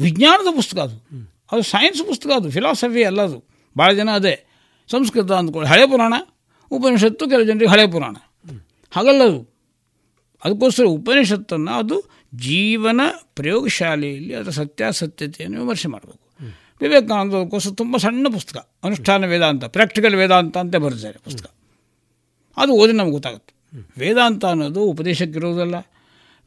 ವಿಜ್ಞಾನದ 0.00 0.56
ಪುಸ್ತಕ 0.56 0.78
ಅದು. 0.78 1.06
ಅದು 1.52 1.62
ಸೈನ್ಸ್ 1.62 2.06
ಪುಸ್ತಕ 2.06 2.30
ಅದು 2.36 2.50
ಫಿಲಾಸಫಿ 2.50 3.04
ಅಲ್ಲ 3.04 3.22
ಅದು. 3.22 3.44
ಭಾಳ 3.78 3.92
ಜನ 3.92 4.08
ಅದೇ. 4.10 4.46
ಸಂಸ್ಕೃತ 4.90 5.32
ಅಂದ್ಕೊಳ್ಳಿ. 5.32 5.70
ಹಳೆ 5.70 5.86
ಪುರಾಣ, 5.86 6.14
ಉಪನಿಷತ್ತು 6.70 7.28
ಕೆಲವು 7.28 7.44
ಜನರಿಗೆ 7.44 7.70
ಹಳೆ 7.70 7.86
ಪುರಾಣ. 7.86 8.16
ಹಾಗಲ್ಲ 8.90 9.22
ಅದು. 9.22 9.52
ಅದಕ್ಕೋಸ್ಕರ 10.44 10.84
ಉಪನಿಷತ್ತನ್ನು 10.84 11.70
ಅದು 11.70 12.02
ಜೀವನ 12.34 13.00
ಪ್ರಯೋಗಶಾಲೆಯಲ್ಲಿ 13.34 14.34
ಅದರ 14.34 14.50
ಸತ್ಯಾಸತ್ಯತೆಯನ್ನು 14.50 15.60
ವಿಮರ್ಶೆ 15.60 15.88
ಮಾಡಬೇಕು. 15.88 16.22
ವಿವೇಕಾನಂದ 16.80 17.34
ಅದಕ್ಕೋಸ್ಕರ 17.34 17.70
ತುಂಬ 17.74 17.96
ಸಣ್ಣ 17.96 18.26
ಪುಸ್ತಕ. 18.32 18.70
ಅನುಷ್ಠಾನ 18.84 19.24
ವೇದಾಂತ, 19.24 19.64
ಪ್ರಾಕ್ಟಿಕಲ್ 19.64 20.14
ವೇದಾಂತ 20.14 20.58
ಅಂತ 20.58 20.76
ಬರೆದಿದ್ದಾರೆ 20.76 21.18
ಪುಸ್ತಕ. 21.18 21.50
ಅದು 22.56 22.72
ಓದಿ 22.72 22.92
ನಮ್ಗೆ 22.92 23.12
ಗೊತ್ತಾಗುತ್ತೆ. 23.12 23.61
ವೇದಾಂತ 23.98 24.44
ಅನ್ನೋದು 24.44 24.82
ಉಪದೇಶಕ್ಕಿರೋದಲ್ಲ 24.82 25.74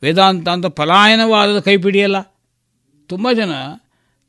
ವೇದಾಂತ 0.02 0.50
ಅಂತ 0.50 0.66
ಪಲಾಯನವಾದದ 0.66 1.60
ಕೈಪಿಡಿಯಲ್ಲ 1.60 2.22
ತುಂಬ 3.10 3.32
ಜನ 3.32 3.52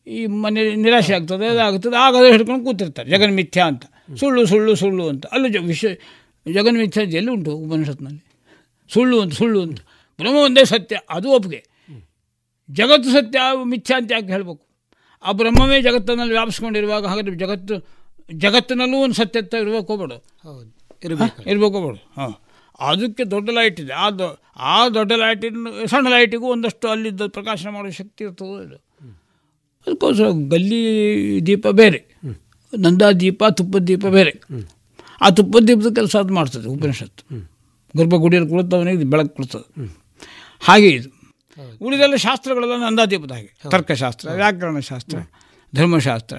ಈ 0.06 0.26
ಮನೆ 0.26 0.74
ನಿರಾಶೆ 0.74 1.14
ಆಗ್ತದೆ 1.14 1.46
ಅದಾಗ್ತದೆ. 1.46 1.96
ಆಗ 1.96 2.16
ಹಿಡ್ಕೊಂಡು 2.30 2.64
ಕೂತಿರ್ತಾರೆ. 2.64 3.10
ಜಗನ್ 3.10 3.34
ಮಿಥ್ಯ 3.34 3.60
ಅಂತ. 3.62 3.84
ಸುಳ್ಳು 4.20 4.46
ಸುಳ್ಳು 4.46 4.74
ಸುಳ್ಳು 4.74 5.08
ಅಂತ. 5.08 5.26
ಅಲ್ಲೂ 5.26 5.48
ಜ 5.48 5.56
ವಿಷಯ 5.56 5.94
ಜಗನ್ಮಿಥ್ಯ 6.52 7.02
ಎಲ್ಲಿ 7.02 7.30
ಉಂಟು 7.32 7.52
ಉಪನಿಷತ್ನಲ್ಲಿ? 7.52 8.22
ಸುಳ್ಳು 8.92 9.20
ಅಂತ 9.20 9.34
ಸುಳ್ಳು 9.34 9.62
ಅಂತ. 9.62 9.80
ಬ್ರಹ್ಮ 10.18 10.36
ಒಂದೇ 10.36 10.64
ಸತ್ಯ 10.64 10.98
ಅದು 11.10 11.30
ಒಪ್ಪಿಗೆ. 11.30 11.60
ಜಗತ್ತು 12.70 13.10
ಸತ್ಯ 13.10 13.38
ಮಿಥ್ಯ 13.64 13.94
ಅಂತ 13.94 14.12
ಯಾಕೆ 14.12 14.26
ಹೇಳಬೇಕು? 14.26 14.66
ಆ 15.22 15.32
ಬ್ರಹ್ಮವೇ 15.32 15.82
ಜಗತ್ತಿನಲ್ಲಿ 15.82 16.32
ವ್ಯಾಪಿಸ್ಕೊಂಡಿರುವಾಗ 16.32 17.06
ಹಾಗಾದ್ರೆ 17.06 17.36
ಜಗತ್ತು 17.36 17.74
ಜಗತ್ತಿನಲ್ಲೂ 18.32 18.98
ಒಂದು 18.98 19.14
ಸತ್ಯತ್ವ 19.14 19.56
ಇರಬೇಕು 19.56 19.96
ಬೇಡ 19.96 20.12
ಹೌದು 20.12 20.76
ಇರಬೇಕು. 21.04 21.74
ಹೋಗ್ಬೇಡ 21.74 22.20
ಹಾಂ. 22.20 22.34
ಅದಕ್ಕೆ 22.80 23.24
ದೊಡ್ಡ 23.24 23.50
ಲೈಟ್ 23.50 23.80
ಇದೆ. 23.80 23.92
ಆ 23.92 24.10
ದೊ 24.10 24.38
ಆ 24.56 24.88
ದೊಡ್ಡ 24.88 25.12
ಲೈಟಿನ 25.12 25.68
ಸಣ್ಣ 25.86 26.08
ಲೈಟಿಗೂ 26.08 26.46
ಒಂದಷ್ಟು 26.46 26.88
ಅಲ್ಲಿದ್ದ 26.88 27.20
ಪ್ರಕಾಶನ 27.26 27.68
ಮಾಡುವ 27.68 27.90
ಶಕ್ತಿ 27.90 28.24
ಇರ್ತದೆ 28.24 28.64
ಇದು 28.66 28.76
ಅದಕ್ಕೋಸ್ಕರ 29.86 30.24
ಗಲ್ಲಿ 30.24 31.46
ದೀಪ 31.46 31.66
ಬೇರೆ 31.68 32.16
ನಂದಾ 32.78 33.12
ದೀಪ 33.12 33.44
ತುಪ್ಪದ 33.44 33.80
ದೀಪ 33.80 34.06
ಬೇರೆ. 34.06 34.40
ಆ 35.20 35.30
ತುಪ್ಪದ 35.30 35.62
ದೀಪದ 35.62 35.94
ಕೆಲಸ 35.94 36.16
ಅದು 36.16 36.34
ಮಾಡ್ತದೆ 36.34 36.68
ಉಪನಿಷತ್ತು. 36.68 37.22
ಗರ್ಭಗುಡಿಯಲ್ಲಿ 37.96 38.50
ಕುಳಿತವನಿಗೆ 38.50 39.04
ಬೆಳಕು 39.04 39.28
ಕೊಡ್ತದೆ. 39.28 39.86
ಹಾಗೆ 40.60 40.88
ಇದು. 40.88 41.10
ಉಳಿದೆಲ್ಲ 41.80 42.16
ಶಾಸ್ತ್ರಗಳೆಲ್ಲ 42.16 42.76
ನಂದಾದೀಪದ 42.76 43.32
ಹಾಗೆ. 43.32 43.58
ತರ್ಕಶಾಸ್ತ್ರ 43.70 44.30
ವ್ಯಾಕರಣಶಾಸ್ತ್ರ 44.30 45.18
ಧರ್ಮಶಾಸ್ತ್ರ. 45.74 46.36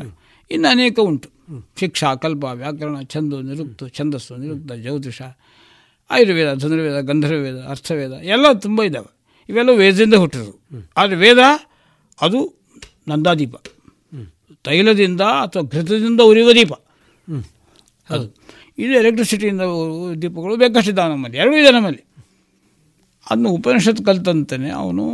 ಇನ್ನು 0.52 0.68
ಅನೇಕ 0.68 1.00
ಉಂಟು. 1.00 1.30
ಶಿಕ್ಷಾ 1.80 2.16
ಕಲ್ಪ 2.16 2.44
ವ್ಯಾಕರಣ 2.44 3.02
ಛಂದು 3.02 3.42
ನಿರುಕ್ತ 3.42 3.84
ಛಂದಸ್ಸು 3.84 4.36
ನಿರುಕ್ತ 4.36 4.72
ಜ್ಯೋತಿಷ. 4.72 5.22
ಆಯುರ್ವೇದ, 6.10 6.54
ಧನುರ್ವೇದ 6.54 7.00
ಗಂಧರ್ವೇದ 7.00 7.66
ಅರ್ಥವೇದ 7.70 8.12
ಎಲ್ಲ 8.12 8.52
ತುಂಬ 8.52 8.84
ಇದ್ದಾವೆ 8.84 9.18
ಇವೆಲ್ಲ 9.50 9.70
ವೇದದಿಂದ 9.70 10.14
ಹುಟ್ಟಿದ್ರು 10.14 10.62
ಆದರೆ 10.98 11.16
ವೇದ, 11.16 11.38
ಅದು 12.22 12.54
ನಂದಾದೀಪ. 13.08 13.56
ತೈಲದಿಂದ 14.64 15.22
ಅಥವಾ 15.22 15.64
ಘೃತದಿಂದ 15.64 16.22
ಉರಿಯುವ 16.22 16.54
ದೀಪ. 16.54 16.74
ಅದು. 18.10 18.36
ಇದು 18.78 18.92
ಎಲೆಕ್ಟ್ರಿಸಿಟಿಯಿಂದ 18.92 19.62
ದೀಪಗಳು 20.22 20.56
ಬೇಕಷ್ಟಿದ್ದಾವೆ 20.56 21.12
ನಮ್ಮಲ್ಲಿ. 21.12 21.38
ಎರಡೂ 21.38 21.58
ಇದೆ 21.58 21.72
ನಮ್ಮಲ್ಲಿ. 21.72 22.04
ಅದನ್ನು 23.32 23.50
ಉಪನಿಷತ್ 23.50 24.06
ಕಲ್ತಂತಾನೆ 24.06 24.70
ಅವನು 24.70 25.06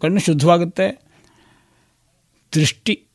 ಕಣ್ಣು 0.00 0.20
ಶುದ್ಧವಾಗುತ್ತೆ. 0.20 1.06
ದೃಷ್ಟಿ. 2.54 3.06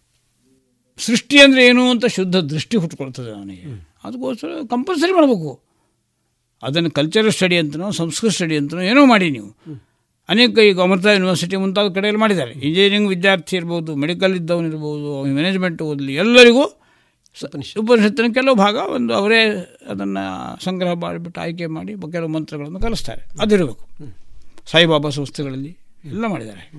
ಸೃಷ್ಟಿ 0.97 1.39
ಅಂದರೆ 1.39 1.65
ಏನು 1.65 1.89
ಅಂತ 1.89 2.05
ಶುದ್ಧ 2.05 2.35
ದೃಷ್ಟಿ 2.35 2.77
ಹುಟ್ಕೊಳ್ತದೆ 2.77 3.31
ಅವನಿಗೆ. 3.31 3.89
ಅದಕ್ಕೋಸ್ಕರ 4.03 4.47
ಕಂಪಲ್ಸರಿ 4.69 5.11
ಮಾಡಬೇಕು. 5.11 5.68
ಅದನ್ನು 6.63 6.91
ಕಲ್ಚರಲ್ 6.91 7.31
ಸ್ಟಡಿ 7.31 7.57
ಅಂತನೋ 7.57 7.91
ಸಂಸ್ಕೃತ 7.91 8.31
ಸ್ಟಡಿ 8.31 8.57
ಅಂತನೋ 8.57 8.81
ಏನೋ 8.81 9.05
ಮಾಡಿ 9.05 9.29
ನೀವು. 9.29 9.49
ಅನೇಕ 10.29 10.57
ಈಗ 10.57 10.81
ಅಮೃತ 10.81 11.05
ಯೂನಿವರ್ಸಿಟಿ 11.05 11.55
ಮುಂತಾದ 11.55 11.93
ಕಡೆಯಲ್ಲಿ 11.93 12.19
ಮಾಡಿದ್ದಾರೆ. 12.19 12.51
ಇಂಜಿನಿಯರಿಂಗ್ 12.51 13.09
ವಿದ್ಯಾರ್ಥಿ 13.09 13.55
ಇರ್ಬೋದು 13.55 13.95
ಮೆಡಿಕಲ್ 13.95 14.35
ಇದ್ದವನು 14.35 14.67
ಇದ್ದವನಿರ್ಬೋದು 14.67 15.33
ಮ್ಯಾನೇಜ್ಮೆಂಟ್ 15.33 15.81
ಓದಲಿ 15.81 16.15
ಎಲ್ಲರಿಗೂ 16.15 16.65
ಉಪನಿಷತ್ತಿನ 17.79 18.25
ಕೆಲವು 18.33 18.55
ಭಾಗ 18.55 18.75
ಒಂದು 18.75 19.13
ಅವರೇ 19.13 19.41
ಅದನ್ನು 19.89 20.23
ಸಂಗ್ರಹ 20.63 20.93
ಮಾಡಿಬಿಟ್ಟು 20.93 21.41
ಆಯ್ಕೆ 21.41 21.65
ಮಾಡಿ 21.65 21.95
ಕೆಲವು 22.11 22.29
ಮಂತ್ರಗಳನ್ನು 22.29 22.79
ಕಲಿಸ್ತಾರೆ. 22.79 23.21
ಅದಿರಬೇಕು. 23.41 23.89
ಸಾಯಿಬಾಬಾ 24.65 25.09
ಸಂಸ್ಥೆಗಳಲ್ಲಿ 25.09 25.77
ಎಲ್ಲ 26.05 26.25
ಮಾಡಿದ್ದಾರೆ. 26.25 26.71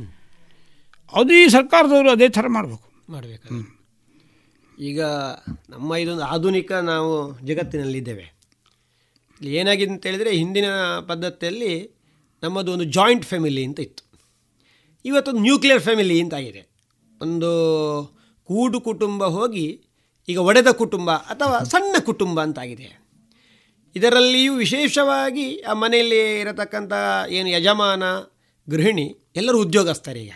ಅದು 1.14 1.32
ಈ 1.32 1.48
ಸರ್ಕಾರದವರು 1.48 2.10
ಅದೇ 2.10 2.28
ಥರ 2.28 2.44
ಮಾಡಬೇಕು. 2.48 2.92
ಮಾಡಬೇಕು 3.10 3.80
ಈಗ 4.78 5.00
ನಮ್ಮ 5.70 5.94
ಇದೊಂದು 5.94 6.24
ಆಧುನಿಕ 6.24 6.72
ನಾವು 6.72 7.38
ಜಗತ್ತಿನಲ್ಲಿದ್ದೇವೆ. 7.46 8.39
ಏನಾಗಿದೆ 9.48 9.90
ಅಂತ 9.90 10.06
ಹೇಳಿದರೆ 10.06 10.30
ಹಿಂದಿನ 10.30 10.64
ಪದ್ಧತಿಯಲ್ಲಿ 11.06 11.96
ನಮ್ಮದು 12.42 12.72
ಒಂದು 12.72 12.84
ಜಾಯಿಂಟ್ 12.84 13.24
ಫ್ಯಾಮಿಲಿ 13.24 13.64
ಅಂತ 13.64 13.80
ಇತ್ತು. 13.80 14.04
ಇವತ್ತೊಂದು 15.04 15.40
ನ್ಯೂಕ್ಲಿಯರ್ 15.40 15.82
ಫ್ಯಾಮಿಲಿ 15.82 16.20
ಅಂತ 16.20 16.34
ಆಗಿದೆ. 16.34 16.68
ಒಂದು 17.20 17.50
ಕೂಡು 18.44 18.80
ಕುಟುಂಬ 18.80 19.24
ಹೋಗಿ 19.24 19.84
ಈಗ 20.28 20.38
ಒಡೆದ 20.38 20.70
ಕುಟುಂಬ 20.70 21.10
ಅಥವಾ 21.10 21.58
ಸಣ್ಣ 21.58 21.96
ಕುಟುಂಬ 22.04 22.40
ಅಂತಾಗಿದೆ 22.40 23.00
ಇದರಲ್ಲಿಯೂ 23.94 24.54
ವಿಶೇಷವಾಗಿ 24.54 25.60
ಆ 25.60 25.72
ಮನೆಯಲ್ಲಿ 25.72 26.40
ಇರತಕ್ಕಂಥ 26.40 26.92
ಏನು 27.28 27.48
ಯಜಮಾನ, 27.48 28.02
ಗೃಹಿಣಿ 28.70 29.16
ಎಲ್ಲರೂ 29.36 29.60
ಉದ್ಯೋಗಸ್ಥರೀಗ 29.60 30.32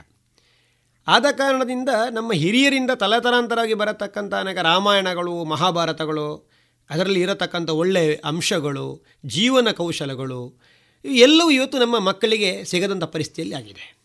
ಆದ 1.07 1.27
ಕಾರಣದಿಂದ 1.31 1.89
ನಮ್ಮ 2.11 2.33
ಹಿರಿಯರಿಂದ 2.33 2.91
ತಲತಲಾಂತರವಾಗಿ 2.91 3.75
ಬರತಕ್ಕಂಥ 3.75 4.35
ಅನೇಕ 4.35 4.59
ರಾಮಾಯಣಗಳು, 4.59 5.45
ಮಹಾಭಾರತಗಳು 5.45 6.54
ಅದರಲ್ಲಿ 6.91 7.21
ಇರತಕ್ಕಂಥ 7.21 7.71
ಒಳ್ಳೆಯ 7.71 8.15
ಅಂಶಗಳು, 8.15 9.05
ಜೀವನ 9.27 9.71
ಕೌಶಲಗಳು 9.71 10.61
ಎಲ್ಲವೂ 11.05 11.51
ಇವತ್ತು 11.51 11.79
ನಮ್ಮ 11.79 11.99
ಮಕ್ಕಳಿಗೆ 11.99 12.65
ಸಿಗದಂಥ 12.65 13.05
ಪರಿಸ್ಥಿತಿಯಲ್ಲಿ 13.05 13.55
ಆಗಿದೆ. 13.55 14.05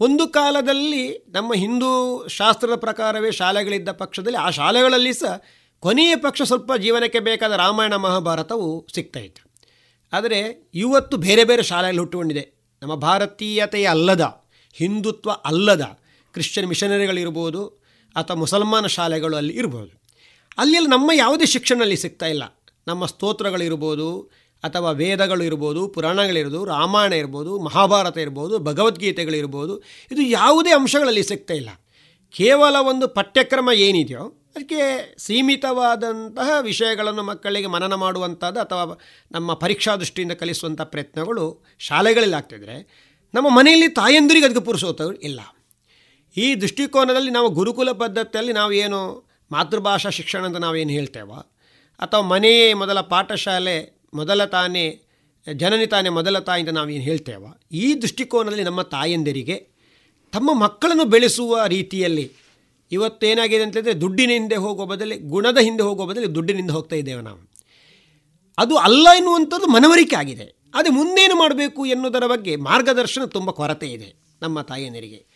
ಒಂದು 0.00 0.28
ಕಾಲದಲ್ಲಿ 0.28 1.18
ನಮ್ಮ 1.28 1.54
ಹಿಂದೂ 1.54 2.26
ಶಾಸ್ತ್ರದ 2.28 2.74
ಪ್ರಕಾರವೇ 2.74 3.32
ಶಾಲೆಗಳಿದ್ದ 3.32 3.88
ಪಕ್ಷದಲ್ಲಿ 3.88 4.38
ಆ 4.38 4.50
ಶಾಲೆಗಳಲ್ಲಿ 4.50 5.12
ಸಹ 5.12 5.42
ಕೊನೆಯ 5.80 6.16
ಪಕ್ಷ 6.16 6.42
ಸ್ವಲ್ಪ 6.42 6.72
ಜೀವನಕ್ಕೆ 6.74 7.20
ಬೇಕಾದ 7.20 7.52
ರಾಮಾಯಣ 7.52 7.94
ಮಹಾಭಾರತವು 7.94 8.86
ಸಿಗ್ತಾ 8.94 9.20
ಇತ್ತು. 9.20 9.50
ಆದರೆ 10.12 10.70
ಇವತ್ತು 10.74 11.16
ಬೇರೆ 11.16 11.44
ಬೇರೆ 11.44 11.62
ಶಾಲೆಯಲ್ಲಿ 11.62 12.00
ಹುಟ್ಟುಕೊಂಡಿದೆ. 12.00 12.60
ನಮ್ಮ 12.82 12.94
ಭಾರತೀಯತೆಯ 12.94 13.86
ಅಲ್ಲದ, 13.86 14.44
ಹಿಂದುತ್ವ 14.72 15.30
ಅಲ್ಲದ, 15.30 15.80
ಕ್ರಿಶ್ಚಿಯನ್ 16.32 16.68
ಮಿಷನರಿಗಳಿರ್ಬೋದು 16.68 17.66
ಅಥವಾ 18.16 18.36
ಮುಸಲ್ಮಾನ 18.36 18.86
ಶಾಲೆಗಳು 18.86 19.36
ಅಲ್ಲಿ 19.36 19.54
ಇರ್ಬೋದು. 19.54 19.99
ಅಲ್ಲೆಲ್ಲ 20.58 20.88
ನಮ್ಮ 20.88 21.10
ಯಾವುದೇ 21.14 21.46
ಶಿಕ್ಷಣದಲ್ಲಿ 21.46 21.96
ಸಿಗ್ತಾ 21.96 22.26
ಇಲ್ಲ. 22.26 22.60
ನಮ್ಮ 22.88 23.06
ಸ್ತೋತ್ರಗಳಿರ್ಬೋದು 23.06 24.30
ಅಥವಾ 24.64 24.90
ವೇದಗಳು 24.92 25.42
ಇರ್ಬೋದು 25.42 25.88
ಪುರಾಣಗಳಿರ್ಬೋದು, 25.88 26.64
ರಾಮಾಯಣ 26.64 27.12
ಇರ್ಬೋದು, 27.12 27.58
ಮಹಾಭಾರತ 27.58 28.18
ಇರ್ಬೋದು, 28.18 28.58
ಭಗವದ್ಗೀತೆಗಳಿರ್ಬೋದು, 28.58 29.82
ಇದು 30.10 30.22
ಯಾವುದೇ 30.22 30.70
ಅಂಶಗಳಲ್ಲಿ 30.70 31.22
ಸಿಗ್ತಾ 31.22 31.54
ಇಲ್ಲ. 31.54 31.70
ಕೇವಲ 32.30 32.76
ಒಂದು 32.80 33.08
ಪಠ್ಯಕ್ರಮ 33.08 33.68
ಏನಿದೆಯೋ 33.74 34.36
ಅದಕ್ಕೆ 34.56 34.80
ಸೀಮಿತವಾದಂತಹ 35.18 36.50
ವಿಷಯಗಳನ್ನು 36.60 37.22
ಮಕ್ಕಳಿಗೆ 37.22 37.66
ಮನನ 37.66 37.94
ಮಾಡುವಂಥದ್ದು 37.94 38.60
ಅಥವಾ 38.60 38.96
ನಮ್ಮ 39.30 39.54
ಪರೀಕ್ಷಾ 39.54 39.96
ದೃಷ್ಟಿಯಿಂದ 39.96 40.32
ಕಲಿಸುವಂಥ 40.32 40.80
ಪ್ರಯತ್ನಗಳು 40.80 41.64
ಶಾಲೆಗಳಲ್ಲಿ 41.78 42.36
ಆಗ್ತಿದ್ರೆ 42.36 42.76
ನಮ್ಮ 43.34 43.48
ಮನೆಯಲ್ಲಿ 43.48 43.88
ತಾಯಂದಿರಿಗೆ 43.88 44.46
ಅದಕ್ಕೆ 44.46 44.64
ಪುರುಷೋತ್ತಗಳು 44.64 45.16
ಇಲ್ಲ. 45.16 45.40
ಈ 46.36 46.54
ದೃಷ್ಟಿಕೋನದಲ್ಲಿ 46.54 47.30
ನಾವು 47.30 47.48
ಗುರುಕುಲ 47.48 47.92
ಪದ್ಧತಿಯಲ್ಲಿ 47.92 48.52
ನಾವು 48.52 48.72
ಏನು 48.72 49.29
ಮಾತೃಭಾಷಾ 49.52 50.08
ಶಿಕ್ಷಣ 50.08 50.46
ಅಂತ 50.46 50.56
ನಾವೇನು 50.56 50.90
ಹೇಳ್ತೇವೋ? 50.90 51.34
ಅಥವಾ 51.98 52.20
ಮನೆಯೇ 52.20 52.74
ಮೊದಲ 52.74 53.00
ಪಾಠಶಾಲೆ, 53.00 54.00
ಮೊದಲ 54.14 54.44
ತಾನೇ, 54.44 55.00
ಜನನಿ 55.54 55.86
ತಾನೇ 55.86 56.08
ಮೊದಲ 56.08 56.38
ತಾಯಿ 56.38 56.60
ಅಂತ 56.60 56.70
ನಾವೇನು 56.70 57.02
ಹೇಳ್ತೇವೋ? 57.02 57.60
ಈ 57.72 57.94
ದೃಷ್ಟಿಕೋನದಲ್ಲಿ 57.94 58.64
ನಮ್ಮ 58.64 58.82
ತಾಯಂದಿರಿಗೆ, 58.82 59.68
ತಮ್ಮ 60.32 60.54
ಮಕ್ಕಳನ್ನು 60.54 61.04
ಬೆಳೆಸುವ 61.04 61.64
ರೀತಿಯಲ್ಲಿ 61.66 62.32
ಇವತ್ತೇನಾಗಿದೆ 62.92 63.62
ಅಂತಂದರೆ 63.62 64.00
ದುಡ್ಡಿನ 64.00 64.30
ಹಿಂದೆ 64.30 64.56
ಹೋಗುವ 64.56 64.86
ಬದಲಿ, 64.86 65.18
ಗುಣದ 65.18 65.58
ಹಿಂದೆ 65.58 65.82
ಹೋಗುವ 65.82 66.06
ಬದಲು 66.06 66.34
ದುಡ್ಡಿನಿಂದ 66.34 66.70
ಹೋಗ್ತಾ 66.70 66.96
ಇದ್ದೇವೆ 66.96 67.22
ನಾವು. 67.22 67.50
ಅದು 68.58 68.76
ಅಲ್ಲ 68.76 69.08
ಎನ್ನುವಂಥದ್ದು 69.16 69.66
ಮನವರಿಕೆ 69.66 70.16
ಆಗಿದೆ. 70.16 70.60
ಆದರೆ 70.74 70.90
ಮುಂದೇನು 70.90 71.34
ಮಾಡಬೇಕು 71.34 71.86
ಎನ್ನುವುದರ 71.86 72.26
ಬಗ್ಗೆ 72.26 72.56
ಮಾರ್ಗದರ್ಶನ 72.56 73.24
ತುಂಬ 73.24 73.50
ಕೊರತೆ 73.50 73.86
ಇದೆ 73.86 74.14
ನಮ್ಮ 74.42 74.60
ತಾಯಂದಿರಿಗೆ. 74.60 75.26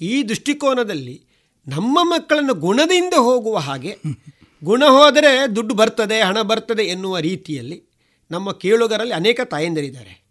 ಈ 0.00 0.22
ದೃಷ್ಟಿಕೋನದಲ್ಲಿ 0.22 1.26
ನಮ್ಮ 1.66 1.98
ಮಕ್ಕಳನ್ನು 2.02 2.54
ಗುಣದಿಂದ 2.54 3.14
ಹೋಗುವ 3.14 3.58
ಹಾಗೆ 3.58 3.96
ಗುಣ 4.62 4.84
ಹೋದರೆ 4.84 5.56
ದುಡ್ಡು 5.56 5.74
ಬರ್ತದೆ 5.74 6.20
ಹಣ 6.20 6.42
ಬರ್ತದೆ 6.42 6.82
ಎನ್ನುವ 6.82 7.18
ರೀತಿಯಲ್ಲಿ 7.18 7.88
ನಮ್ಮ 8.30 8.52
ಕೇಳುಗರಲ್ಲಿ 8.52 9.14
ಅನೇಕ 9.14 9.40
ತಾಯಂದಿರಿದ್ದಾರೆ. 9.44 10.24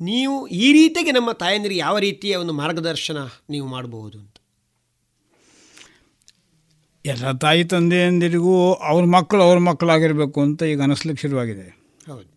ನೀವು 0.00 0.46
ಈ 0.46 0.72
ರೀತಿಗೆ 0.72 1.10
ನಮ್ಮ 1.10 1.32
ತಾಯಂದಿರಿಗೆ 1.32 1.80
ಯಾವ 1.80 1.98
ರೀತಿಯ 1.98 2.36
ಒಂದು 2.36 2.52
ಮಾರ್ಗದರ್ಶನ 2.52 3.16
ನೀವು 3.50 3.66
ಮಾಡಬಹುದು 3.66 4.18
ಅಂತ? 4.18 4.36
ಎಲ್ಲ 7.04 7.32
ತಾಯಿ 7.32 7.64
ತಂದೆಯಂದಿರಿಗೂ 7.64 8.74
ಅವ್ರ 8.74 9.04
ಮಕ್ಕಳು 9.04 9.42
ಅವ್ರ 9.42 9.58
ಮಕ್ಕಳಾಗಿರಬೇಕು 9.58 10.40
ಅಂತ 10.40 10.62
ಈಗ 10.62 10.82
ಅನಿಸ್ಲಿಕ್ಕೆ 10.82 11.22
ಶುರುವಾಗಿದೆ. 11.22 11.66
ಹೌದು. 12.08 12.28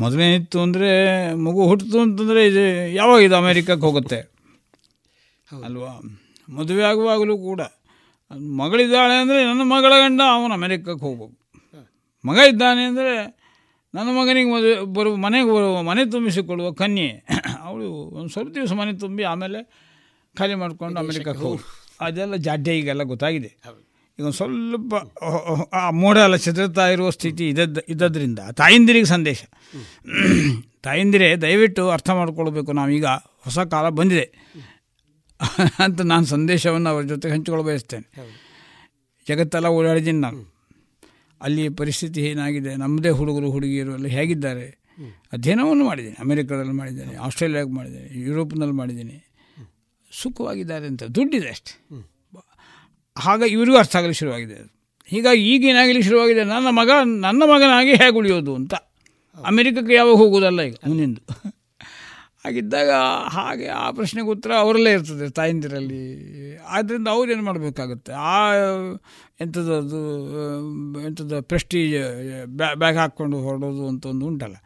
ಮೊದಲೇನಿತ್ತು 0.00 0.60
ಅಂದರೆ 0.60 0.90
ಮಗು 1.34 1.68
ಹುಟ್ಟಿತು 1.68 2.00
ಅಂತಂದರೆ 2.00 2.46
ಇದು 2.46 2.92
ಯಾವಾಗ 2.92 3.22
ಇದು 3.22 3.36
ಅಮೇರಿಕಕ್ಕೆ 3.36 3.86
ಹೋಗುತ್ತೆ? 3.86 4.20
ಅಲ್ವಾ? 5.64 6.21
ಮದುವೆ 6.48 6.84
ಆಗುವಾಗಲೂ 6.90 7.36
ಕೂಡ 7.48 7.60
ಮಗಳಿದ್ದಾಳೆ 8.60 9.14
ಅಂದರೆ 9.22 9.38
ನನ್ನ 9.44 9.62
ಮಗಳ 9.74 9.92
ಗಂಡ 10.02 10.20
ಅವನು 10.34 10.52
ಅಮೆರಿಕಕ್ಕೆ 10.54 11.04
ಹೋಗ್ಬೇಕು. 11.06 11.36
ಮಗ 12.24 12.38
ಇದ್ದಾನೆ 12.52 12.82
ಅಂದರೆ 12.84 13.14
ನನ್ನ 13.94 14.08
ಮಗನಿಗೆ 14.18 14.50
ಮದುವೆ 14.54 14.74
ಬರುವ 14.96 15.14
ಮನೆಗೆ 15.16 15.48
ಬರುವ 15.50 15.80
ಮನೆ 15.82 16.02
ತುಂಬಿಸಿಕೊಳ್ಳುವ 16.04 16.68
ಕನ್ಯೆ. 16.72 17.08
ಅವಳು 17.62 17.88
ಒಂದು 18.18 18.28
ಸ್ವಲ್ಪ 18.28 18.50
ದಿವಸ 18.54 18.72
ಮನೆ 18.72 18.92
ತುಂಬಿ 19.04 19.24
ಆಮೇಲೆ 19.32 19.60
ಖಾಲಿ 20.36 20.54
ಮಾಡಿಕೊಂಡು 20.54 21.00
ಅಮೆರಿಕಕ್ಕೆ 21.00 21.44
ಹೋಗಿ. 21.44 21.62
ಅದೆಲ್ಲ 22.00 22.36
ಜಾಡ್ಯ 22.46 22.78
ಈಗೆಲ್ಲ 22.80 23.02
ಗೊತ್ತಾಗಿದೆ 23.02 23.50
ಈಗ 24.18 24.24
ಒಂದು 24.28 24.38
ಸ್ವಲ್ಪ 24.38 24.94
ಆ 25.74 25.82
ಮೋಡ 26.02 26.16
ಎಲ್ಲ 26.26 26.36
ಚದುರ್ತಾ 26.36 26.84
ಇರುವ 26.88 27.10
ಸ್ಥಿತಿ 27.10 27.44
ಇದ್ದದ್ದು 27.48 27.80
ಇದ್ದದ್ರಿಂದ 27.92 28.40
ತಾಯಂದಿರಿಗೆ 28.60 29.08
ಸಂದೇಶ. 29.14 29.42
ತಾಯಂದಿರೇ 30.86 31.28
ದಯವಿಟ್ಟು 31.36 31.82
ಅರ್ಥ 31.90 32.10
ಮಾಡ್ಕೊಳ್ಬೇಕು. 32.10 32.70
ನಾವೀಗ 32.72 33.06
ಹೊಸ 33.46 33.58
ಕಾಲ 33.74 33.88
ಬಂದಿದೆ. 34.00 34.26
ಅಂತ 35.78 36.00
ನಾನು 36.00 36.26
ಸಂದೇಶವನ್ನು 36.26 36.90
ಅವರ 36.90 37.02
ಜೊತೆ 37.02 37.30
ಹಂಚಿಕೊಳ್ಳ 37.30 37.64
ಬಯಸ್ತೇನೆ. 37.64 38.06
ಜಗತ್ತೆಲ್ಲ 39.28 39.66
ಓಡಾಡಿದ್ದೀನಿ 39.66 40.18
ನಾನು 40.18 40.54
ಅಲ್ಲಿ 41.42 41.68
ಪರಿಸ್ಥಿತಿ 41.68 42.20
ಏನಾಗಿದೆ? 42.20 42.76
ನಮ್ಮದೇ 42.76 43.08
ಹುಡುಗರು 43.08 43.50
ಹುಡುಗಿಯರು 43.50 43.92
ಅಲ್ಲಿ 43.92 44.08
ಹೇಗಿದ್ದಾರೆ? 44.08 44.78
ಅಧ್ಯಯನವನ್ನು 45.32 45.84
ಮಾಡಿದ್ದೀನಿ. 45.84 46.16
ಅಮೆರಿಕದಲ್ಲಿ 46.20 46.72
ಮಾಡಿದ್ದೀನಿ 46.72 47.14
ಆಸ್ಟ್ರೇಲಿಯಾಗೆ 47.14 47.70
ಮಾಡಿದ್ದೀನಿ 47.70 48.20
ಯುರೋಪ್ನಲ್ಲಿ 48.20 48.74
ಮಾಡಿದ್ದೀನಿ. 48.74 49.32
ಸುಖವಾಗಿದ್ದಾರೆ 50.12 50.86
ಅಂತ. 50.86 51.02
ದುಡ್ಡಿದೆ 51.02 51.48
ಅಷ್ಟೆ. 51.48 52.04
ಆಗ 53.24 53.42
ಇವರಿಗೂ 53.48 53.76
ಅರ್ಥ 53.76 53.96
ಆಗಲಿ 53.96 54.12
ಶುರುವಾಗಿದೆ 54.12 54.54
ಅದು. 54.54 54.82
ಹೀಗಾಗಿ 55.06 55.54
ಈಗೇನಾಗಲಿ 55.54 56.02
ಶುರುವಾಗಿದೆ. 56.02 56.44
ನನ್ನ 56.44 56.66
ಮಗ 56.70 56.90
ನನ್ನ 57.04 57.42
ಮಗನಾಗಿ 57.46 57.90
ಹೇಗೆ 57.90 58.16
ಉಳಿಯೋದು 58.16 58.54
ಅಂತ. 58.54 58.74
ಅಮೆರಿಕಕ್ಕೆ 59.46 59.94
ಯಾವಾಗ 59.94 60.14
ಹೋಗೋದಲ್ಲ 60.14 60.62
ಈಗ? 60.62 60.74
ಮುಂದಿಂದು. 60.86 61.52
ಹಾಗಿದ್ದಾಗ 62.44 62.90
ಹಾಗೆ 63.34 63.66
ಆ 63.66 63.90
ಪ್ರಶ್ನೆಗೆ 63.90 64.28
ಉತ್ತರ 64.28 64.52
ಅವರಲ್ಲೇ 64.58 64.92
ಇರ್ತದೆ 64.92 65.26
ತಾಯಂದಿರಲ್ಲಿ. 65.30 66.00
ಆದ್ದರಿಂದ 66.76 67.08
ಅವ್ರು 67.08 67.32
ಏನು 67.32 67.44
ಮಾಡಬೇಕಾಗುತ್ತೆ? 67.44 68.12
ಆ 68.12 68.36
ಎಂಥದ್ದು 69.40 70.00
ಎಂಥದ್ದು 71.06 71.42
ಪ್ರೆಸ್ಟೀಜ್ 71.42 71.94
ಬ್ಯಾಗ್ 72.82 72.96
ಹಾಕ್ಕೊಂಡು 72.96 73.38
ಹೊರಡೋದು 73.40 73.84
ಅಂತ 73.88 74.06
ಒಂದು 74.06 74.26
ಉಂಟಲ್ಲ. 74.26 74.56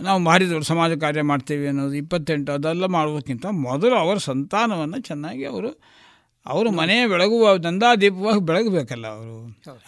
ನಾವು 0.00 0.18
ಮಾರಿದವರು 0.18 0.64
ಸಮಾಜ 0.64 0.92
ಕಾರ್ಯ 0.92 1.22
ಮಾಡ್ತೇವೆ 1.22 1.66
ಅನ್ನೋದು 1.68 1.94
ಇಪ್ಪತ್ತೆಂಟು 1.94 2.52
ಅದೆಲ್ಲ 2.52 2.86
ಮಾಡೋದಕ್ಕಿಂತ 2.86 3.46
ಮೊದಲು 3.50 3.94
ಅವರ 3.94 4.16
ಸಂತಾನವನ್ನು 4.16 5.00
ಚೆನ್ನಾಗಿ 5.00 5.44
ಅವರು 5.44 5.70
ಅವರು 6.46 6.68
ಮನೆ 6.70 6.94
ಬೆಳಗುವ 7.06 7.56
ದಂದಾದೀಪವಾಗಿ 7.56 8.40
ಬೆಳಗಬೇಕಲ್ಲ 8.40 9.06
ಅವರು. 9.06 9.34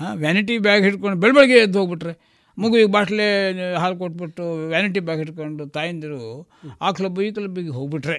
ಹಾಂ 0.00 0.12
ವ್ಯಾನಿಟಿ 0.16 0.58
ಬ್ಯಾಗ್ 0.58 0.82
ಹಿಡ್ಕೊಂಡು 0.82 1.18
ಬೆಳಬೆಳಗ್ಗೆ 1.20 1.58
ಎದ್ದು 1.58 1.78
ಹೋಗ್ಬಿಟ್ರೆ. 1.78 2.14
ಮಗುವಿಗೆ 2.61 2.90
ಬಾಟ್ಲೆ 2.92 3.26
ಹಾಲು 3.74 3.96
ಕೊಟ್ಬಿಟ್ಟು 3.96 4.68
ವ್ಯಾನಿಟಿ 4.68 5.00
ಬ್ಯಾಗ್ 5.00 5.20
ಇಟ್ಕೊಂಡು 5.20 5.66
ತಾಯಂದಿರು 5.66 6.50
ಆ 6.80 6.90
ಕ್ಲಬ್ 6.90 7.20
ಈ 7.20 7.30
ಕ್ಲಬ್ಬಿಗೆ 7.32 7.68
ಹೋಗ್ಬಿಟ್ರೆ 7.68 8.18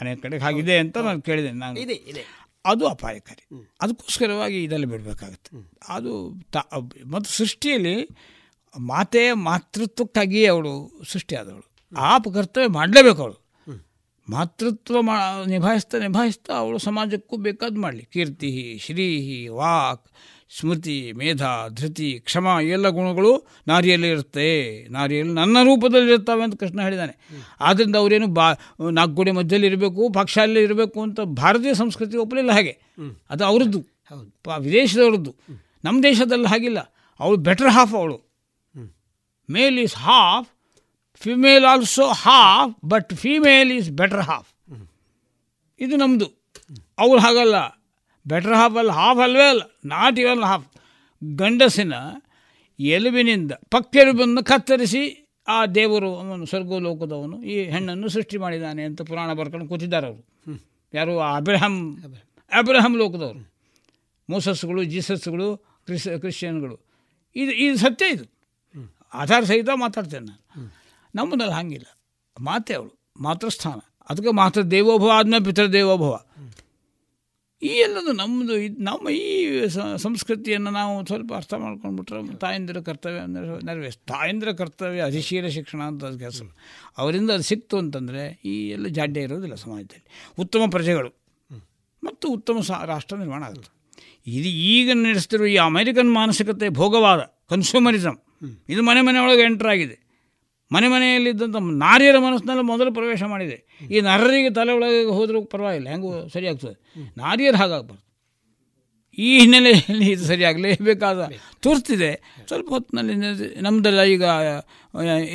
ಅನೇಕ 0.00 0.18
ಕಡೆಗೆ 0.22 0.42
ಹಾಗಿದೆ 0.44 0.78
ಅಂತ 0.78 0.98
ನಾನು 0.98 1.22
ಕೇಳಿದೆ 1.22 1.52
ನಾನು 1.52 1.80
ಇದೆ 1.80 1.92
ಇದೆ. 1.92 2.22
ಅದು 2.66 2.86
ಅಪಾಯಕಾರಿ. 2.86 3.66
ಅದಕ್ಕೋಸ್ಕರವಾಗಿ 3.80 4.64
ಇದೆಲ್ಲ 4.64 4.84
ಬಿಡಬೇಕಾಗುತ್ತೆ. 4.84 5.50
ಅದು 5.88 6.12
ತ 6.52 6.56
ಮತ್ತು 7.04 7.30
ಸೃಷ್ಟಿಯಲ್ಲಿ 7.30 8.08
ಮಾತೆ 8.78 9.32
ಮಾತೃತ್ವಕ್ಕಾಗಿಯೇ 9.32 10.46
ಅವಳು 10.46 11.02
ಸೃಷ್ಟಿಯಾದವಳು. 11.08 11.66
ಆ 11.96 12.18
ಕರ್ತವ್ಯ 12.18 12.68
ಮಾಡಲೇಬೇಕು 12.68 13.22
ಅವಳು. 13.22 13.38
ಮಾತೃತ್ವ 14.28 15.02
ಮಾ 15.02 15.16
ನಿಭಾಯಿಸ್ತಾ 15.46 15.98
ನಿಭಾಯಿಸ್ತಾ 15.98 16.52
ಅವಳು 16.54 16.78
ಸಮಾಜಕ್ಕೂ 16.78 17.36
ಬೇಕಾದ 17.36 17.78
ಮಾಡಲಿ. 17.78 18.04
ಕೀರ್ತಿ 18.04 18.78
ಶ್ರೀ 18.78 19.06
ವಾಕ್ 19.48 20.06
ಸ್ಮೃತಿ 20.58 21.12
ಮೇಧ 21.12 21.42
ಧೃತಿ 21.68 22.20
ಕ್ಷಮ 22.24 22.46
ಎಲ್ಲ 22.62 22.88
ಗುಣಗಳು 22.88 23.46
ನಾರಿಯಲ್ಲಿ 23.66 24.08
ಇರುತ್ತೆ. 24.08 24.48
ನಾರಿಯಲ್ಲಿ 24.88 25.34
ನನ್ನ 25.34 25.56
ರೂಪದಲ್ಲಿ 25.62 26.12
ಇರ್ತವೆ 26.12 26.42
ಅಂತ 26.42 26.60
ಕೃಷ್ಣ 26.60 26.82
ಹೇಳಿದ್ದಾನೆ. 26.82 27.14
ಆದ್ದರಿಂದ 27.60 27.96
ಅವರೇನು 27.96 28.26
ಬಾ 28.26 28.52
ನಾಲ್ಕು 28.90 29.14
ಗೋಡೆ 29.14 29.30
ಮಧ್ಯದಲ್ಲಿ 29.30 29.66
ಇರಬೇಕು 29.66 30.10
ಪಕ್ಷಾಲಲ್ಲಿ 30.10 30.62
ಇರಬೇಕು 30.62 31.02
ಅಂತ 31.02 31.20
ಭಾರತೀಯ 31.20 31.74
ಸಂಸ್ಕೃತಿ 31.74 32.16
ಒಪ್ಪಲಿಲ್ಲ 32.16 32.52
ಹಾಗೆ. 32.52 32.80
ಅದು 33.30 33.44
ಅವರದ್ದು. 33.44 33.86
ವಿದೇಶದವ್ರದ್ದು. 34.58 35.34
ನಮ್ಮ 35.84 36.02
ದೇಶದಲ್ಲಿ 36.02 36.46
ಹಾಗಿಲ್ಲ. 36.46 36.80
ಅವಳು 37.20 37.36
ಬೆಟರ್ 37.36 37.70
ಹಾಫ್ 37.70 37.94
ಅವಳು. 37.94 38.18
Male 39.50 39.78
is 39.78 39.96
half 39.96 40.48
female 41.14 41.64
also 41.64 42.06
half 42.06 42.76
but 42.84 43.14
female 43.14 43.72
is 43.72 43.90
better 43.90 44.22
half 44.22 44.50
ಇದು 45.80 45.96
ನಮ್ಮದು 45.96 46.28
ಅವ್ರು 46.98 47.20
ಹಾಗಲ್ಲ. 47.20 47.81
ಬೆಟರ್ 48.26 48.54
ಹಾಫ್ 48.54 48.76
ಅಲ್ಲ 48.76 48.90
ಹಾಫ್ 48.90 49.18
ಅಲ್ವೇ 49.18 49.48
ಅಲ್ಲ 49.48 49.62
ನಾಟ್ 49.84 50.18
ಇವನ್ 50.18 50.42
ಹಾಫ್ 50.42 50.68
ಗಂಡಸಿನ 51.36 51.92
ಎಲುಬಿನಿಂದ 52.80 53.52
ಪಕ್ಕೆಲುಬನ್ನು 53.52 54.44
ಕತ್ತರಿಸಿ 54.44 55.18
ಆ 55.48 55.66
ದೇವರು, 55.66 56.16
ಅವನು 56.16 56.46
ಸ್ವರ್ಗೋಲೋಕದವನು, 56.46 57.42
ಈ 57.42 57.70
ಹೆಣ್ಣನ್ನು 57.70 58.08
ಸೃಷ್ಟಿ 58.08 58.38
ಮಾಡಿದ್ದಾನೆ 58.38 58.82
ಅಂತ 58.82 59.02
ಪುರಾಣ 59.02 59.32
ಬರ್ಕೊಂಡು 59.32 59.68
ಕೂತಿದ್ದಾರೆ 59.68 60.06
ಅವರು. 60.06 60.26
ಯಾರು? 60.94 61.20
ಅಬ್ರಹಂ 61.20 62.02
ಅಬ್ರಹಂ 62.58 62.96
ಲೋಕದವರು. 62.96 63.52
ಮೋಸಸ್ಗಳು 64.30 64.84
ಜೀಸಸ್ಗಳು 64.84 65.56
ಕ್ರಿಸ್, 65.56 66.18
ಕ್ರಿಶ್ಚಿಯನ್ಗಳು. 66.18 66.80
ಇದು 67.36 67.52
ಇದು 67.52 67.76
ಸತ್ಯ 67.76 68.06
ಇದು. 68.10 68.24
ಆಧಾರ 69.14 69.42
ಸಹಿತ 69.42 69.68
ಮಾತಾಡ್ತೇನೆ 69.74 70.26
ನಾನು. 70.26 70.74
ನಮ್ಮನಲ್ಲಿ 71.14 71.54
ಹಾಗಿಲ್ಲ. 71.54 71.98
ಮಾತೆ 72.40 72.74
ಅವಳು, 72.74 72.98
ಮಾತೃಸ್ಥಾನ. 73.20 73.78
ಅದಕ್ಕೆ 74.10 74.32
ಮಾತೃ 74.32 74.62
ದೇವೋಭವ 74.62 75.10
ಆದ್ಮೇಲೆ 75.14 75.44
ಪಿತೃ 75.44 75.66
ದೇವೋಭವ 75.66 76.24
ಈ 77.62 77.66
ಎಲ್ಲದು 77.66 78.12
ನಮ್ಮದು 78.12 78.56
ಇದು 78.56 78.82
ನಮ್ಮ 78.82 79.08
ಈ 79.08 79.66
ಸಂಸ್ಕೃತಿಯನ್ನು 79.96 80.70
ನಾವು 80.70 81.06
ಸ್ವಲ್ಪ 81.06 81.34
ಅರ್ಥ 81.34 81.54
ಮಾಡ್ಕೊಂಡ್ಬಿಟ್ರೆ 81.54 82.38
ತಾಯಂದಿರ 82.38 82.80
ಕರ್ತವ್ಯ 82.80 83.20
ನೆರವೇರಿಸ್. 83.64 83.98
ತಾಯಂದಿರ 83.98 84.52
ಕರ್ತವ್ಯ 84.52 85.00
ಅಧಿಶೀಲ 85.00 85.46
ಶಿಕ್ಷಣ 85.46 85.82
ಅಂತ 85.82 86.04
ಅದು 86.04 86.18
ಕೆಲಸ. 86.18 86.42
ಅವರಿಂದ 86.98 87.30
ಅದು 87.30 87.42
ಸಿಕ್ತು 87.42 87.78
ಅಂತಂದರೆ 87.78 88.40
ಈ 88.44 88.68
ಎಲ್ಲ 88.68 88.86
ಜಾಡ್ಯ 88.86 89.20
ಇರೋದಿಲ್ಲ 89.20 89.54
ಸಮಾಜದಲ್ಲಿ. 89.54 90.34
ಉತ್ತಮ 90.38 90.60
ಪ್ರಜೆಗಳು. 90.70 91.22
ಮತ್ತು 92.04 92.28
ಉತ್ತಮ 92.28 92.60
ಸಾ 92.60 92.84
ರಾಷ್ಟ್ರ 92.84 93.16
ನಿರ್ಮಾಣ 93.16 93.42
ಆಗುತ್ತೆ. 93.42 93.82
ಇದು 94.26 94.48
ಈಗ 94.48 94.90
ನಡೆಸ್ತಿರೋ 94.94 95.44
ಈ 95.44 95.56
ಅಮೆರಿಕನ್ 95.56 96.14
ಮಾನಸಿಕತೆ 96.14 96.68
ಭೋಗವಾದ 96.68 97.18
ಕನ್ಸ್ಯೂಮರಿಸಮ್ 97.48 98.16
ಇದು 98.68 98.82
ಮನೆ 98.82 99.00
ಮನೆ 99.00 99.18
ಒಳಗೆ 99.18 99.42
ಎಂಟರ್ 99.42 99.68
ಆಗಿದೆ. 99.68 100.01
ಮನೆ 100.72 100.88
ಮನೆಯಲ್ಲಿದ್ದಂಥ 100.88 101.56
ನಾರಿಯರ 101.86 102.18
ಮನಸ್ಸಿನಲ್ಲಿ 102.18 102.64
ಮೊದಲು 102.64 102.90
ಪ್ರವೇಶ 102.94 103.22
ಮಾಡಿದೆ. 103.32 103.58
ಈ 103.90 104.00
ನರರಿಗೆ 104.00 104.50
ತಲೆ 104.54 104.72
ಒಳಗೆ 104.72 105.02
ಹೋದರೂ 105.18 105.38
ಪರವಾಗಿಲ್ಲ. 105.54 105.88
ಹೆಂಗೂ 105.88 106.10
ಸರಿಯಾಗ್ತದೆ? 106.28 106.76
ನಾರಿಯರು 107.16 107.56
ಹಾಗಾಗಬಾರ್ದು. 107.56 108.04
ಈ 109.18 109.30
ಹಿನ್ನೆಲೆಯಲ್ಲಿ 109.38 110.06
ಇದು 110.12 110.24
ಸರಿಯಾಗಲೇಬೇಕಾದ 110.24 111.22
ತೋರಿಸ್ತಿದೆ 111.60 112.10
ಸ್ವಲ್ಪ 112.48 112.68
ಹೊತ್ತಿನಲ್ಲಿ 112.68 113.14
ನಮ್ಮದೆಲ್ಲ 113.60 114.02
ಈಗ 114.14 114.24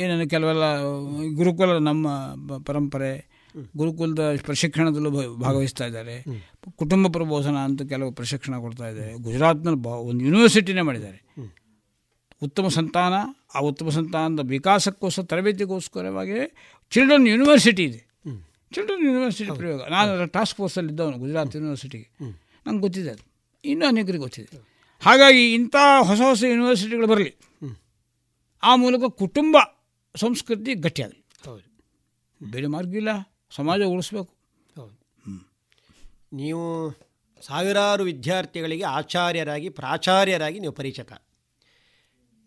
ಏನೇನು 0.02 0.26
ಕೆಲವೆಲ್ಲ, 0.28 0.66
ಗುರುಕುಲ 1.36 1.78
ನಮ್ಮ 1.78 2.08
ಪರಂಪರೆ, 2.64 3.12
ಗುರುಕುಲದ 3.76 4.22
ಪ್ರಶಿಕ್ಷಣದಲ್ಲೂ 4.44 5.10
ಭಾಗವಹಿಸ್ತಾ 5.36 5.84
ಇದ್ದಾರೆ. 5.86 6.16
ಕುಟುಂಬ 6.76 7.06
ಪ್ರಬೋಧನ 7.08 7.56
ಅಂತ 7.56 7.82
ಕೆಲವು 7.82 8.10
ಪ್ರಶಿಕ್ಷಣ 8.12 8.54
ಕೊಡ್ತಾ 8.58 8.88
ಇದ್ದಾರೆ. 8.88 9.12
ಗುಜರಾತ್ನಲ್ಲಿ 9.22 9.82
ಬ, 9.82 9.86
ಒಂದು 10.10 10.24
ಯೂನಿವರ್ಸಿಟಿನೇ 10.24 10.80
ಮಾಡಿದ್ದಾರೆ. 10.80 11.20
ಉತ್ತಮ 12.42 12.68
ಸಂತಾನ 12.68 13.14
ಆ 13.54 13.58
ಉತ್ತಮ 13.58 13.88
ಸಂತಾನದ 13.88 14.40
ವಿಕಾಸಕ್ಕೋಸ್ಕರ 14.48 15.22
ತರಬೇತಿಗೋಸ್ಕರವಾಗಿ 15.22 16.38
ಚಿಲ್ಡ್ರನ್ 16.90 17.28
ಯೂನಿವರ್ಸಿಟಿ 17.28 17.84
ಇದೆ. 17.84 18.00
ಚಿಲ್ಡ್ರನ್ 18.72 19.04
ಯೂನಿವರ್ಸಿಟಿ 19.04 19.50
ಪ್ರಯೋಗ. 19.56 19.88
ನಾನು 19.88 20.26
ಟಾಸ್ಕ್ 20.26 20.56
ಫೋರ್ಸಲ್ಲಿ 20.56 20.90
ಇದ್ದವನು 20.92 21.18
ಗುಜರಾತ್ 21.18 21.56
ಯೂನಿವರ್ಸಿಟಿಗೆ. 21.56 22.08
ನಂಗೆ 22.66 22.80
ಗೊತ್ತಿದೆ 22.80 23.10
ಅದು. 23.10 23.24
ಇನ್ನೂ 23.64 23.86
ಅನೇಕರಿಗೆ 23.86 24.18
ಗೊತ್ತಿದೆ. 24.18 24.48
ಹಾಗಾಗಿ 25.00 25.54
ಇಂಥ 25.54 25.76
ಹೊಸ 26.00 26.20
ಹೊಸ 26.20 26.42
ಯೂನಿವರ್ಸಿಟಿಗಳು 26.42 27.06
ಬರಲಿ. 27.06 27.34
ಆ 28.62 28.76
ಮೂಲಕ 28.76 29.10
ಕುಟುಂಬ 29.12 29.56
ಸಂಸ್ಕೃತಿ 30.16 30.74
ಗಟ್ಟಿಯಾಗಲಿ 30.74 31.24
ಬೇರೆ 32.50 32.66
ಮಾರ್ಗ 32.66 32.94
ಇಲ್ಲ. 32.94 33.08
ಸಮಾಜ 33.50 33.80
ಉಳಿಸ್ಬೇಕು. 33.80 34.32
ನೀವು 36.32 36.90
ಸಾವಿರಾರು 37.42 38.04
ವಿದ್ಯಾರ್ಥಿಗಳಿಗೆ 38.04 38.84
ಆಚಾರ್ಯರಾಗಿ 38.84 39.68
ಪ್ರಾಚಾರ್ಯರಾಗಿ 39.68 40.58
ನೀವು 40.60 40.72
ಪರಿಚಕ 40.72 41.27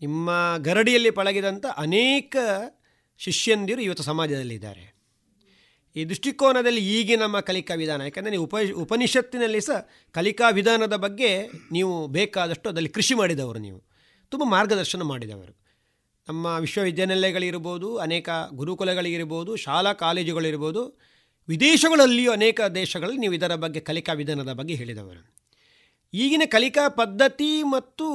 ನಿಮ್ಮ 0.02 0.56
ಗರಡಿಯಲ್ಲಿ 0.58 1.12
ಪಳಗಿದಂಥ 1.12 1.66
ಅನೇಕ 1.78 2.36
ಶಿಷ್ಯಂದಿರು 3.18 3.82
ಇವತ್ತು 3.82 4.04
ಸಮಾಜದಲ್ಲಿದ್ದಾರೆ. 4.04 5.02
ಈ 5.96 6.06
ದೃಷ್ಟಿಕೋನದಲ್ಲಿ 6.06 7.00
ಈಗಿನ 7.00 7.22
ನಮ್ಮ 7.22 7.40
ಕಲಿಕಾ 7.40 7.74
ವಿಧಾನ, 7.74 8.02
ಯಾಕಂದರೆ 8.02 8.32
ನೀವು 8.32 8.44
ಉಪ, 8.44 8.56
ಉಪನಿಷತ್ತಿನಲ್ಲಿ 8.78 9.62
ಸಹ 9.62 9.90
ಕಲಿಕಾ 10.12 10.50
ವಿಧಾನದ 10.50 10.96
ಬಗ್ಗೆ 10.96 11.50
ನೀವು 11.72 12.08
ಬೇಕಾದಷ್ಟು 12.08 12.70
ಅದರಲ್ಲಿ 12.70 12.90
ಕೃಷಿ 12.90 13.14
ಮಾಡಿದವರು 13.14 13.60
ನೀವು. 13.60 13.84
ತುಂಬ 14.30 14.44
ಮಾರ್ಗದರ್ಶನ 14.44 15.02
ಮಾಡಿದವರು. 15.02 15.62
ನಮ್ಮ 16.28 16.46
ವಿಶ್ವವಿದ್ಯಾನಿಲಯಗಳಿರ್ಬೋದು, 16.46 17.98
ಅನೇಕ 17.98 18.30
ಗುರುಕುಲಗಳಿರ್ಬೋದು, 18.54 19.56
ಶಾಲಾ 19.56 19.94
ಕಾಲೇಜುಗಳಿರ್ಬೋದು, 19.94 21.00
ವಿದೇಶಗಳಲ್ಲಿಯೂ 21.48 22.32
ಅನೇಕ 22.32 22.62
ದೇಶಗಳಲ್ಲಿ 22.62 23.18
ನೀವು 23.18 23.34
ಇದರ 23.34 23.56
ಬಗ್ಗೆ, 23.56 23.80
ಕಲಿಕಾ 23.80 24.14
ವಿಧಾನದ 24.14 24.54
ಬಗ್ಗೆ 24.54 24.74
ಹೇಳಿದವರು. 24.74 25.36
ಈಗಿನ 26.14 26.42
ಕಲಿಕಾ 26.46 26.90
ಪದ್ಧತಿ 26.90 27.64
ಮತ್ತು 27.64 28.08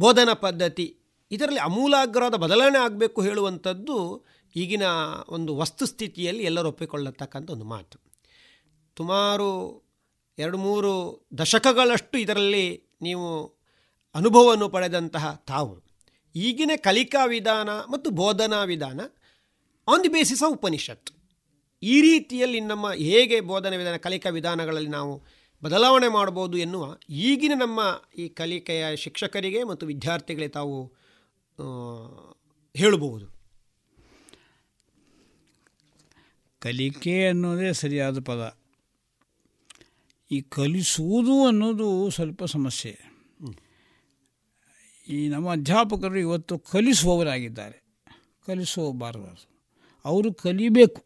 ಬೋಧನಾ 0.00 0.34
ಪದ್ಧತಿ 0.34 0.98
ಇದರಲ್ಲಿ 1.30 1.60
ಅಮೂಲಾಗ್ರವಾದ 1.60 2.34
ಬದಲಾವಣೆ 2.34 2.78
ಆಗಬೇಕು 2.78 3.22
ಹೇಳುವಂಥದ್ದು 3.22 4.24
ಈಗಿನ 4.56 4.82
ಒಂದು 5.28 5.56
ವಸ್ತುಸ್ಥಿತಿಯಲ್ಲಿ 5.56 6.44
ಎಲ್ಲರೂ 6.44 6.68
ಒಪ್ಪಿಕೊಳ್ಳತಕ್ಕಂಥ 6.68 7.50
ಒಂದು 7.50 7.64
ಮಾತು. 7.64 7.98
ಸುಮಾರು 8.98 9.48
ಎರಡು 10.38 10.58
ಮೂರು 10.58 11.28
ದಶಕಗಳಷ್ಟು 11.38 12.18
ಇದರಲ್ಲಿ 12.18 12.96
ನೀವು 13.02 13.46
ಅನುಭವವನ್ನು 14.14 14.68
ಪಡೆದಂತಹ 14.68 15.42
ತಾವು. 15.46 15.84
ಈಗಿನ 16.34 16.70
ಕಲಿಕಾ 16.76 17.24
ವಿಧಾನ 17.24 17.70
ಮತ್ತು 17.70 18.10
ಬೋಧನಾ 18.10 18.64
ವಿಧಾನ 18.64 19.00
on 19.88 20.04
the 20.04 20.08
basis 20.08 20.42
of 20.42 20.52
Upanishad. 20.52 21.12
ಈ 21.82 22.00
ರೀತಿಯಲ್ಲಿ 22.00 22.60
ನಮ್ಮ 22.60 22.92
ಹೇಗೆ 22.92 23.40
ಬೋಧನಾ 23.40 23.76
ವಿಧಾನ, 23.76 23.96
ಕಲಿಕಾ 23.96 24.30
ವಿಧಾನಗಳಲ್ಲಿ 24.30 24.88
ನಾವು 24.88 25.22
ಬದಲಾವಣೆ 25.64 26.08
ಮಾಡ್ಬೋದು 26.08 26.56
ಎನ್ನುವ 26.56 26.96
ಈಗಿನ 27.08 27.52
ನಮ್ಮ 27.54 27.80
ಈ 28.18 28.28
ಕಲಿಕೆಯ 28.28 28.96
ಶಿಕ್ಷಕರಿಗೆ 28.96 29.64
ಮತ್ತು 29.64 29.86
ವಿದ್ಯಾರ್ಥಿಗಳಿಗೆ 29.86 30.52
ತಾವು 30.52 30.95
ಹೇಳಬಹುದು. 32.76 33.26
ಕಲಿಕೆ 36.58 37.26
ಅನ್ನೋದೇ 37.26 37.72
ಸರಿಯಾದ 37.72 38.22
ಪದ. 38.22 38.56
ಈ 40.30 40.40
ಕಲಿಸುವುದು 40.40 41.46
ಅನ್ನೋದು 41.46 42.10
ಸ್ವಲ್ಪ 42.10 42.44
ಸಮಸ್ಯೆ. 42.44 43.00
ಈ 45.08 45.28
ನಮ್ಮ 45.28 45.52
ಅಧ್ಯಾಪಕರು 45.52 46.18
ಇವತ್ತು 46.18 46.58
ಕಲಿಸುವವರಾಗಿದ್ದಾರೆ. 46.58 47.84
ಕಲಿಸುವಬಾರದು 48.46 49.48
ಅವರು 50.04 50.34
ಕಲಿಬೇಕು. 50.34 51.04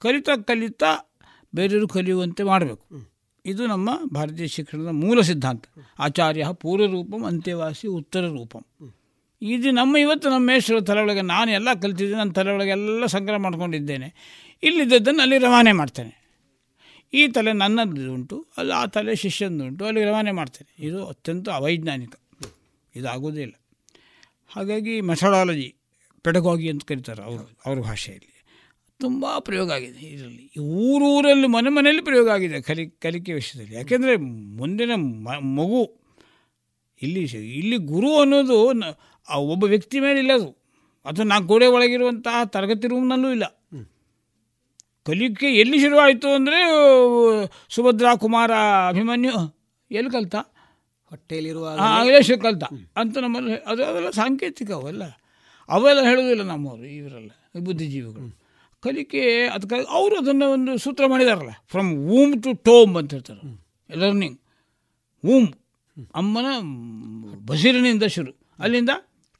ಕಲಿತಾ 0.00 0.36
ಕಲಿತಾ 0.36 1.16
ಬೇರೆಯವರು 1.54 1.88
ಕಲಿಯುವಂತೆ 1.88 2.42
ಮಾಡಬೇಕು. 2.42 2.84
ಇದು 3.46 3.66
ನಮ್ಮ 3.66 3.90
ಭಾರತೀಯ 4.14 4.48
ಶಿಕ್ಷಣದ 4.48 4.86
ಮೂಲ 4.86 5.20
ಸಿದ್ಧಾಂತ. 5.20 5.64
ಆಚಾರ್ಯ 5.98 6.46
ಪೂರ್ವರೂಪಂ, 6.52 7.24
ಅಂತ್ಯವಾಸಿ 7.24 7.88
ಉತ್ತರ 7.88 8.20
ರೂಪಂ 8.20 8.64
ಇದು 9.42 9.70
ನಮ್ಮ 9.70 9.96
ಇವತ್ತು 9.96 10.30
ನಮ್ಮ 10.30 10.46
ಮೇಷರು 10.46 10.80
ತಲೆಯೊಳಗೆ 10.80 11.20
ನಾನು 11.20 11.50
ಎಲ್ಲ 11.50 11.74
ಕಲ್ತಿದ್ದೆ, 11.74 12.14
ನನ್ನ 12.14 12.30
ತಲೆಯೊಳಗೆ 12.30 12.70
ಎಲ್ಲ 12.70 13.06
ಸಂಗ್ರಹ 13.06 13.36
ಮಾಡ್ಕೊಂಡಿದ್ದೇನೆ. 13.36 14.14
ಇಲ್ಲಿದ್ದದ್ದನ್ನು 14.62 15.22
ಅಲ್ಲಿ 15.22 15.38
ರವಾನೆ 15.38 15.72
ಮಾಡ್ತೇನೆ. 15.72 16.18
ಈ 17.12 17.28
ತಲೆ 17.28 17.52
ನನ್ನದು 17.52 18.14
ಉಂಟು, 18.14 18.46
ಅಲ್ಲಿ 18.56 18.74
ಆ 18.74 18.86
ತಲೆ 18.86 19.16
ಶಿಷ್ಯಂದು 19.16 19.64
ಉಂಟು, 19.64 19.84
ಅಲ್ಲಿ 19.84 20.04
ರವಾನೆ 20.04 20.30
ಮಾಡ್ತೇನೆ. 20.30 20.86
ಇದು 20.86 21.06
ಅತ್ಯಂತ 21.06 21.48
ಅವೈಜ್ಞಾನಿಕ. 21.48 22.14
ಇದಾಗೋದೇ 22.96 23.42
ಇಲ್ಲ. 23.42 23.54
ಹಾಗಾಗಿ 24.48 25.00
ಮೆಥಡಾಲಜಿ 25.00 25.74
ಪೆಡಗಾಗಿ 26.22 26.70
ಅಂತ 26.70 26.84
ಕರೀತಾರೆ 26.84 27.22
ಅವರು, 27.22 27.58
ಅವ್ರ 27.66 27.80
ಭಾಷೆಯಲ್ಲಿ. 27.80 28.44
ತುಂಬ 29.00 29.26
ಪ್ರಯೋಗ 29.38 29.72
ಆಗಿದೆ 29.72 30.06
ಇದರಲ್ಲಿ. 30.06 30.60
ಊರೂರಲ್ಲಿ 30.60 31.46
ಮನೆ 31.46 31.70
ಮನೆಯಲ್ಲಿ 31.70 32.02
ಪ್ರಯೋಗ 32.02 32.28
ಆಗಿದೆ 32.28 32.60
ಕಲಿ, 32.60 32.88
ಕಲಿಕೆ 32.88 33.32
ವಿಷಯದಲ್ಲಿ. 33.32 33.74
ಯಾಕೆಂದರೆ 33.74 34.16
ಮುಂದಿನ 34.56 34.94
ಮಗು, 35.38 36.00
ಇಲ್ಲಿ 37.02 37.20
ಇಲ್ಲಿ 37.58 37.76
ಗುರು 37.76 38.20
ಅನ್ನೋದು 38.20 38.70
ಆ 39.28 39.36
ಒಬ್ಬ 39.52 39.64
ವ್ಯಕ್ತಿ 39.64 40.00
ಮೇಲೆ 40.00 40.18
ಇಲ್ಲ 40.20 40.32
ಅದು. 40.34 40.48
ಅಥವಾ 41.06 41.24
ನಾಲ್ಕು 41.24 41.46
ಗೋಡೆ 41.46 41.66
ಒಳಗಿರುವಂತಹ 41.66 42.44
ತರಗತಿ 42.44 42.86
ರೂಮ್ನಲ್ಲೂ 42.88 43.28
ಇಲ್ಲ. 43.32 43.46
ಕಲಿಕೆ 45.06 45.48
ಎಲ್ಲಿ 45.54 45.78
ಶುರುವಾಯಿತು 45.80 46.28
ಅಂದರೆ 46.28 46.58
ಸುಭದ್ರಾ 47.68 48.10
ಕುಮಾರ 48.16 48.50
ಅಭಿಮನ್ಯು 48.88 49.34
ಎಲ್ಲಿ 49.90 50.10
ಕಲಿತ? 50.10 50.36
ಹೊಟ್ಟೆಯಲ್ಲಿರುವ 51.12 51.66
ಆಗಲೇ 51.90 52.20
ಕಲಿತ. 52.36 52.64
ಅಂತ 52.96 53.18
ನಮ್ಮಲ್ಲಿ 53.18 53.54
ಅದು 53.66 53.82
ಅವೆಲ್ಲ 53.84 54.10
ಸಾಂಕೇತಿಕ 54.10 54.70
ಅವೆಲ್ಲ. 54.70 55.04
ಅವೆಲ್ಲ 55.68 56.00
ಹೇಳುವುದಿಲ್ಲ 56.02 56.42
ನಮ್ಮವರು 56.42 56.84
ಇವರೆಲ್ಲ 56.84 57.30
ಬುದ್ಧಿಜೀವಿಗಳು. 57.60 58.28
ಕಲಿಕೆ 58.82 59.22
ಅದಕ್ಕಾಗಿ 59.48 59.86
ಅವರು 59.90 60.14
ಅದನ್ನು 60.16 60.46
ಒಂದು 60.50 60.72
ಸೂತ್ರ 60.78 61.04
ಮಾಡಿದಾರಲ್ಲ 61.06 61.54
ಫ್ರಮ್ 61.66 61.90
ವೂಮ್ 62.08 62.34
ಟು 62.42 62.50
ಟೋಮ್ 62.62 62.92
ಅಂತ 62.96 63.10
ಹೇಳ್ತಾರೆ. 63.12 63.40
ಲರ್ನಿಂಗ್ 63.90 64.38
ವೂಮ್ 65.24 65.48
ಅಮ್ಮನ 66.14 66.48
ಬಸಿರಿನಿಂದ 67.46 68.04
ಶುರು. 68.16 68.32
ಅಲ್ಲಿಂದ 68.58 68.90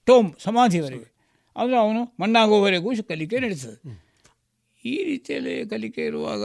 ಟೋಮ್ 0.09 0.29
ಸಮಾಧಿವರೆಗೆ. 0.45 1.09
ಅಂದರೆ 1.57 1.77
ಅವನು 1.77 2.03
ಮಣ್ಣಾಗುವವರೆಗೂ 2.21 2.91
ಕಲಿಕೆ 3.03 3.39
ನಡೆಸ್ತದೆ 3.41 3.79
ಈ 4.85 4.97
ರೀತಿಯಲ್ಲಿ 5.05 5.55
ಕಲಿಕೆ 5.69 6.03
ಇರುವಾಗ 6.07 6.45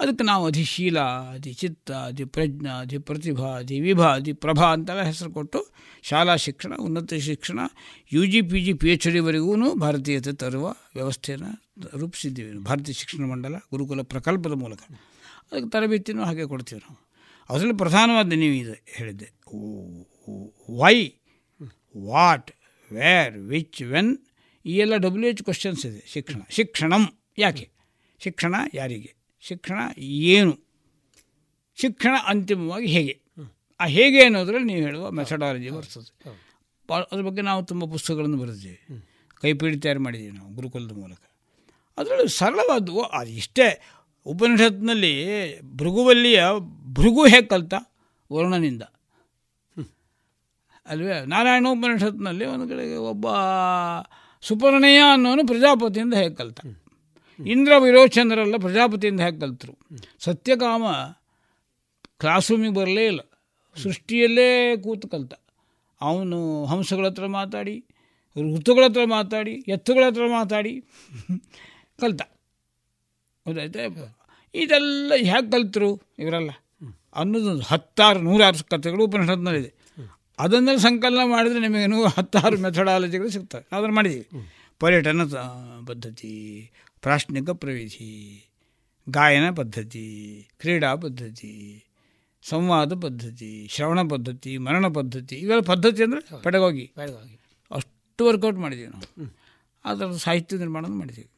ಅದಕ್ಕೆ 0.00 0.24
ನಾವು 0.24 0.44
ಅಧಿಶೀಲ 0.46 0.98
ಅಧಿ 1.34 1.52
ಚಿತ್ತ 1.54 1.90
ಅಧಿ 2.06 2.24
ಪ್ರಜ್ಞಾ 2.24 2.72
ಅಧಿ 2.80 2.98
ಪ್ರತಿಭಾ 2.98 3.48
ಅಧಿ 3.58 3.76
ವಿಭಾ 3.80 4.08
ಅಧಿ 4.14 4.32
ಪ್ರಭಾ 4.32 4.66
ಅಂತೆಲ್ಲ 4.72 5.02
ಹೆಸರು 5.02 5.30
ಕೊಟ್ಟು 5.30 5.60
ಶಾಲಾ 6.02 6.34
ಶಿಕ್ಷಣ 6.36 6.72
ಉನ್ನತ 6.80 7.14
ಶಿಕ್ಷಣ 7.14 7.60
U 8.12 8.22
G 8.26 8.40
P 8.42 8.60
G 8.60 8.72
P 8.72 8.88
H 8.92 9.08
ಡಿವರೆಗೂ 9.12 9.74
ಭಾರತೀಯತೆ 9.74 10.32
ತರುವ 10.32 10.66
ವ್ಯವಸ್ಥೆಯನ್ನು 10.94 11.52
ರೂಪಿಸಿದ್ದೀವಿ 11.98 12.50
ಭಾರತೀಯ 12.64 12.94
ಶಿಕ್ಷಣ 12.94 13.24
ಮಂಡಲ 13.24 13.56
ಗುರುಕುಲ 13.70 14.02
ಪ್ರಕಲ್ಪದ 14.02 14.56
ಮೂಲಕ. 14.64 14.82
ಅದಕ್ಕೆ 15.46 15.70
ತರಬೇತಿನೂ 15.70 16.24
ಹಾಗೆ 16.24 16.46
ಕೊಡ್ತೀವಿ 16.46 16.80
ನಾವು. 16.80 16.98
ಅದರಲ್ಲಿ 17.50 17.76
ಪ್ರಧಾನವಾದ 17.76 18.34
ನೀವು 18.42 18.54
ಇದು 18.54 18.74
ಹೇಳಿದ್ದೆ. 18.86 19.28
Why 20.80 20.96
what 22.10 22.50
where 22.92 23.38
which 23.38 23.82
when 23.82 24.18
ಈ 24.66 24.76
ಎಲ್ಲ 24.76 24.96
ಡಬ್ಲ್ಯೂ 24.96 25.30
ಎಚ್ 25.30 25.42
ಕ್ವಶನ್ಸ್ 25.42 25.86
ಇದೆ. 25.86 26.04
ಶಿಕ್ಷಣ. 26.06 26.40
ಶಿಕ್ಷಣಂ 26.50 27.08
ಯಾಕೆ? 27.38 27.70
ಶಿಕ್ಷಣ 28.18 28.54
ಯಾರಿಗೆ? 28.74 29.14
ಶಿಕ್ಷಣ 29.40 29.78
ಏನು? 29.98 30.58
ಶಿಕ್ಷಣ 31.76 32.14
ಅಂತಿಮವಾಗಿ 32.26 32.86
ಹೇಗೆ? 32.86 33.20
ಆ 33.80 33.84
ಹೇಗೆ 33.86 34.24
ಅನ್ನೋದ್ರಲ್ಲಿ 34.24 34.66
ನೀವು 34.66 34.80
ಹೇಳುವ 34.80 35.10
ಮೆಥಡಾಲಜಿ 35.10 35.70
ಬರ್ತದೆ. 35.70 36.12
ಅದ್ರ 37.12 37.22
ಬಗ್ಗೆ 37.22 37.42
ನಾವು 37.42 37.64
ತುಂಬ 37.64 37.84
ಪುಸ್ತಕಗಳನ್ನು 37.84 38.36
ಬರೆದಿದ್ದೇವೆ. 38.36 39.04
ಕೈಪಿಡಿ 39.40 39.76
ತಯಾರು 39.76 40.00
ಮಾಡಿದ್ದೀವಿ 40.00 40.36
ನಾವು 40.36 40.54
ಗುರುಕುಲದ 40.54 40.92
ಮೂಲಕ. 40.92 41.18
ಅದರಲ್ಲಿ 41.98 42.28
ಸರಳವಾದವು 42.28 43.02
ಅದು 43.02 43.30
ಇಷ್ಟೇ. 43.30 43.82
ಉಪನಿಷತ್ನಲ್ಲಿ 44.26 45.12
ಭೃಗುವಲ್ಲಿಯ 45.60 46.44
ಭೃಗು 46.92 47.26
ಹೇಗೆ 47.26 47.46
ಕಲ್ತ? 47.46 47.74
ವರುಣನಿಂದ. 48.32 48.82
ಅಲ್ವೇ? 50.86 51.16
ನಾರಾಯಣೋಪನಿಷತ್ನಲ್ಲಿ 51.24 52.44
ಒಂದು 52.44 52.68
ಕಡೆಗೆ 52.68 52.96
ಒಬ್ಬ 53.10 53.26
ಸುಪರ್ಣಯ 54.42 55.00
ಅನ್ನೋನು 55.12 55.46
ಪ್ರಜಾಪತಿಯಿಂದ 55.46 56.14
ಹೇಗೆ 56.14 56.34
ಕಲ್ತ 56.34 56.60
ಇಂದ್ರ 57.40 57.72
ವಿರೋಚಂದ್ರೆಲ್ಲ 57.78 58.56
ಪ್ರಜಾಪತಿಯಿಂದ 58.56 59.20
ಹೇಗೆ 59.20 59.38
ಕಲ್ತರು 59.40 59.74
ಸತ್ಯಕಾಮ 60.18 60.84
ಕ್ಲಾಸ್ 62.20 62.50
ರೂಮಿಗೆ 62.50 62.74
ಬರಲೇ 62.74 63.04
ಇಲ್ಲ. 63.06 63.20
ಸೃಷ್ಟಿಯಲ್ಲೇ 63.76 64.76
ಕೂತು 64.76 65.06
ಕಲ್ತ 65.08 65.34
ಅವನು 66.00 66.38
ಹಂಸಗಳ 66.64 67.06
ಹತ್ರ 67.06 67.26
ಮಾತಾಡಿ 67.26 67.74
ಋತುಗಳ 68.36 68.84
ಹತ್ರ 68.84 69.04
ಮಾತಾಡಿ 69.06 69.54
ಎತ್ತುಗಳ 69.68 70.04
ಹತ್ರ 70.06 70.26
ಮಾತಾಡಿ 70.30 70.72
ಕಲ್ತ. 72.00 72.22
ಗೊತ್ತಾಯ್ತಾ? 73.46 74.06
ಇದೆಲ್ಲ 74.54 75.12
ಹೇಗೆ 75.30 75.50
ಕಲ್ತರು 75.50 75.90
ಇವರೆಲ್ಲ? 76.18 76.50
ಅನ್ನೋದೊಂದು 77.16 77.62
ಹತ್ತಾರು 77.62 78.20
ನೂರಾರು 78.20 78.64
ಕಥೆಗಳು 78.64 79.04
ಉಪನಿಷತ್ನಲ್ಲಿದೆ. 79.04 79.70
ಅದನ್ನೆಲ್ಲ 80.42 80.80
ಸಂಕಲನ 80.80 81.20
ಮಾಡಿದರೆ 81.24 81.60
ನಿಮಗೆ 81.60 81.86
ನೂರು 81.86 82.08
ಹತ್ತಾರು 82.08 82.56
ಮೆಥಡಾಲಜಿಗಳು 82.58 83.30
ಸಿಗ್ತವೆ. 83.30 83.76
ಅದನ್ನು 83.76 83.94
ಮಾಡಿದ್ದೀವಿ. 83.94 84.26
ಪರ್ಯಟನ 84.80 85.22
ಪದ್ಧತಿ 85.86 86.32
ಪ್ರಾಶ್ನಿಕ 87.02 87.50
ಪ್ರವಿಧಿ 87.50 88.10
ಗಾಯನ 89.08 89.46
ಪದ್ಧತಿ 89.50 90.04
ಕ್ರೀಡಾ 90.60 90.94
ಪದ್ಧತಿ 90.94 91.52
ಸಂವಾದ 92.42 92.92
ಪದ್ಧತಿ 93.00 93.68
ಶ್ರವಣ 93.70 94.00
ಪದ್ಧತಿ 94.08 94.58
ಮರಣ 94.58 94.86
ಪದ್ಧತಿ 94.86 95.36
ಇವೆಲ್ಲ 95.36 95.62
ಪದ್ಧತಿ 95.62 96.02
ಅಂದರೆ 96.02 96.42
ಪೆಡಗೋಗಿ. 96.42 96.90
ಅಷ್ಟು 97.70 98.26
ವರ್ಕೌಟ್ 98.26 98.56
ಮಾಡಿದ್ದೀವಿ 98.56 98.90
ನಾವು. 98.90 99.34
ಅದರ 99.84 100.10
ಸಾಹಿತ್ಯ 100.16 100.56
ನಿರ್ಮಾಣ 100.56 100.86
ಮಾಡಿದ್ದೀವಿ. 100.86 101.30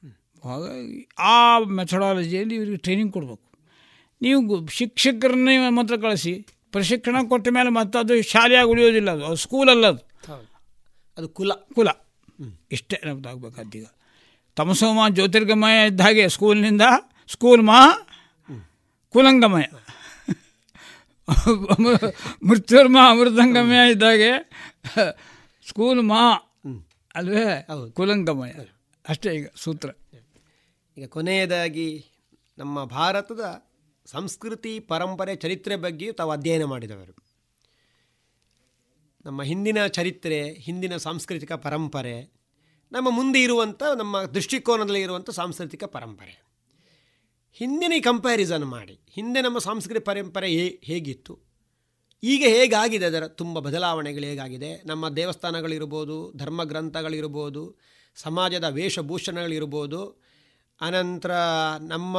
ಹಾಗಾಗಿ 0.45 1.09
ಆ 1.19 1.59
ಮೆಥಡಾಲಜಿಯಲ್ಲಿ 1.59 2.55
ಇವರಿಗೆ 2.55 2.77
ಟ್ರೈನಿಂಗ್ 2.77 3.13
ಕೊಡಬೇಕು. 3.13 3.47
ನೀವು 4.23 4.67
ಶಿಕ್ಷಕರನ್ನೇ 4.67 5.55
ಮಾತ್ರ 5.69 5.97
ಕಳಿಸಿ. 5.97 6.47
ಪ್ರಶಿಕ್ಷಣ 6.75 7.17
ಕೊಟ್ಟ 7.29 7.49
ಮೇಲೆ 7.49 7.71
ಮತ್ತೆ 7.71 7.99
ಅದು 7.99 8.23
ಶಾಲೆಯಾಗಿ 8.23 8.69
ಉಳಿಯೋದಿಲ್ಲ 8.69 9.11
ಅದು 9.11 9.37
ಸ್ಕೂಲಲ್ಲ 9.37 9.87
ಅದು. 9.87 10.03
ಅದು 11.17 11.29
ಕುಲ. 11.29 11.53
ಕುಲ. 11.75 11.89
ಇಷ್ಟೇ 12.73 12.97
ನಮ್ದು 13.05 13.29
ಆಗಬೇಕಾದ್ದೀಗ 13.29 13.87
ತಮಸೋಮ 14.57 15.09
ಜ್ಯೋತಿರ್ಗಮಯ 15.09 15.87
ಇದ್ದ 15.87 16.01
ಹಾಗೆ 16.01 16.29
ಸ್ಕೂಲ್ನಿಂದ 16.29 16.85
ಸ್ಕೂಲ್ 17.29 17.63
ಮಾ 17.63 17.81
ಕುಲಂಗಮಯ. 19.15 19.67
ಮೃತ್ಯುರ್ಮ 22.49 22.99
ಅಮೃತಂಗಮಯ 23.11 23.93
ಇದ್ದಾಗೆ 23.93 24.31
ಸ್ಕೂಲ್ 25.67 26.03
ಮಾ 26.03 26.23
ಅಲ್ವೇ 27.15 27.45
ಕುಲಂಗಮಯ. 27.93 28.53
ಅಷ್ಟೇ 29.05 29.31
ಈಗ 29.35 29.47
ಸೂತ್ರ. 29.57 29.91
ಈಗ 30.97 31.07
ಕೊನೆಯದಾಗಿ 31.09 31.89
ನಮ್ಮ 32.59 32.85
ಭಾರತದ 32.85 33.45
ಸಂಸ್ಕೃತಿ, 34.07 34.81
ಪರಂಪರೆ, 34.81 35.37
ಚರಿತ್ರೆ 35.37 35.77
ಬಗ್ಗೆಯೂ 35.77 36.13
ತಾವು 36.13 36.31
ಅಧ್ಯಯನ 36.31 36.65
ಮಾಡಿದವರು. 36.65 37.15
ನಮ್ಮ 39.25 39.43
ಹಿಂದಿನ 39.43 39.87
ಚರಿತ್ರೆ, 39.87 40.51
ಹಿಂದಿನ 40.51 40.97
ಸಾಂಸ್ಕೃತಿಕ 40.97 41.53
ಪರಂಪರೆ, 41.53 42.17
ನಮ್ಮ 42.93 43.11
ಮುಂದೆ 43.11 43.43
ಇರುವಂಥ, 43.43 43.83
ನಮ್ಮ 43.97 44.23
ದೃಷ್ಟಿಕೋನದಲ್ಲಿ 44.23 45.01
ಇರುವಂಥ 45.01 45.31
ಸಾಂಸ್ಕೃತಿಕ 45.31 45.85
ಪರಂಪರೆ. 45.85 46.35
ಹಿಂದಿನ 47.53 47.93
ಕಂಪ್ಯಾರಿಸನ್ 48.05 48.65
ಮಾಡಿ, 48.65 49.01
ಹಿಂದೆ 49.15 49.41
ನಮ್ಮ 49.41 49.59
ಸಾಂಸ್ಕೃತಿಕ 49.59 50.05
ಪರಂಪರೆ 50.05 50.49
ಹೇಗಿತ್ತು, 50.85 51.35
ಈಗ 52.23 52.45
ಹೇಗಾಗಿದೆ 52.49 53.07
ಅದರ 53.07 53.27
ತುಂಬ 53.27 53.59
ಬದಲಾವಣೆಗಳು 53.59 54.25
ಹೇಗಾಗಿದೆ, 54.25 54.83
ನಮ್ಮ 54.87 55.09
ದೇವಸ್ಥಾನಗಳಿರ್ಬೋದು 55.09 56.33
ಧರ್ಮ 56.37 56.65
ಗ್ರಂಥಗಳಿರ್ಬೋದು 56.65 57.63
ಸಮಾಜದ 58.15 58.65
ವೇಷಭೂಷಣಗಳಿರ್ಬೋದು, 58.65 60.03
ಅನಂತರ 60.81 61.33
ನಮ್ಮ 61.79 62.17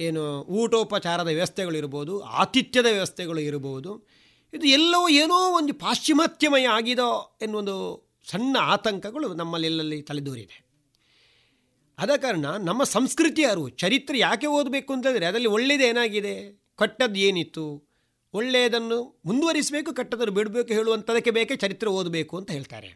ಏನು 0.00 0.40
ಊಟೋಪಚಾರದ 0.40 1.28
ವ್ಯವಸ್ಥೆಗಳಿರ್ಬೋದು, 1.28 2.20
ಆತಿಥ್ಯದ 2.20 2.86
ವ್ಯವಸ್ಥೆಗಳು 2.86 3.40
ಇರಬಹುದು 3.40 4.08
ಇದು 4.52 4.66
ಎಲ್ಲವೂ 4.66 5.08
ಏನೋ 5.08 5.56
ಒಂದು 5.56 5.74
ಪಾಶ್ಚಿಮಾತ್ಯಮಯ 5.74 6.66
ಆಗಿದೋ 6.66 7.38
ಎನ್ನುವೊಂದು 7.42 7.76
ಸಣ್ಣ 8.30 8.56
ಆತಂಕಗಳು 8.60 9.34
ನಮ್ಮಲ್ಲೆಲ್ಲಲ್ಲಿ 9.34 10.02
ತಲೆದೋರಿದೆ. 10.02 10.64
ಆದ 11.98 12.10
ಕಾರಣ 12.16 12.46
ನಮ್ಮ 12.46 12.84
ಸಂಸ್ಕೃತಿ 12.84 13.44
ಅರಿವು 13.44 13.68
ಚರಿತ್ರೆ 13.68 14.18
ಯಾಕೆ 14.18 14.46
ಓದಬೇಕು 14.46 14.92
ಅಂತಂದರೆ 14.92 15.26
ಅದರಲ್ಲಿ 15.26 15.48
ಒಳ್ಳೆಯದು 15.48 15.84
ಏನಾಗಿದೆ? 15.84 16.64
ಕಟ್ಟದ್ದು 16.76 17.20
ಏನಿತ್ತು? 17.20 17.94
ಒಳ್ಳೆಯದನ್ನು 18.32 19.22
ಮುಂದುವರಿಸಬೇಕು, 19.24 19.94
ಕಟ್ಟದನ್ನು 19.94 20.32
ಬಿಡಬೇಕು 20.32 20.72
ಹೇಳುವಂಥದಕ್ಕೆ 20.72 21.30
ಬೇಕೇ 21.30 21.56
ಚರಿತ್ರೆ 21.56 21.90
ಓದಬೇಕು 21.90 22.36
ಅಂತ 22.36 22.50
ಹೇಳ್ತಾರೆ. 22.50 22.86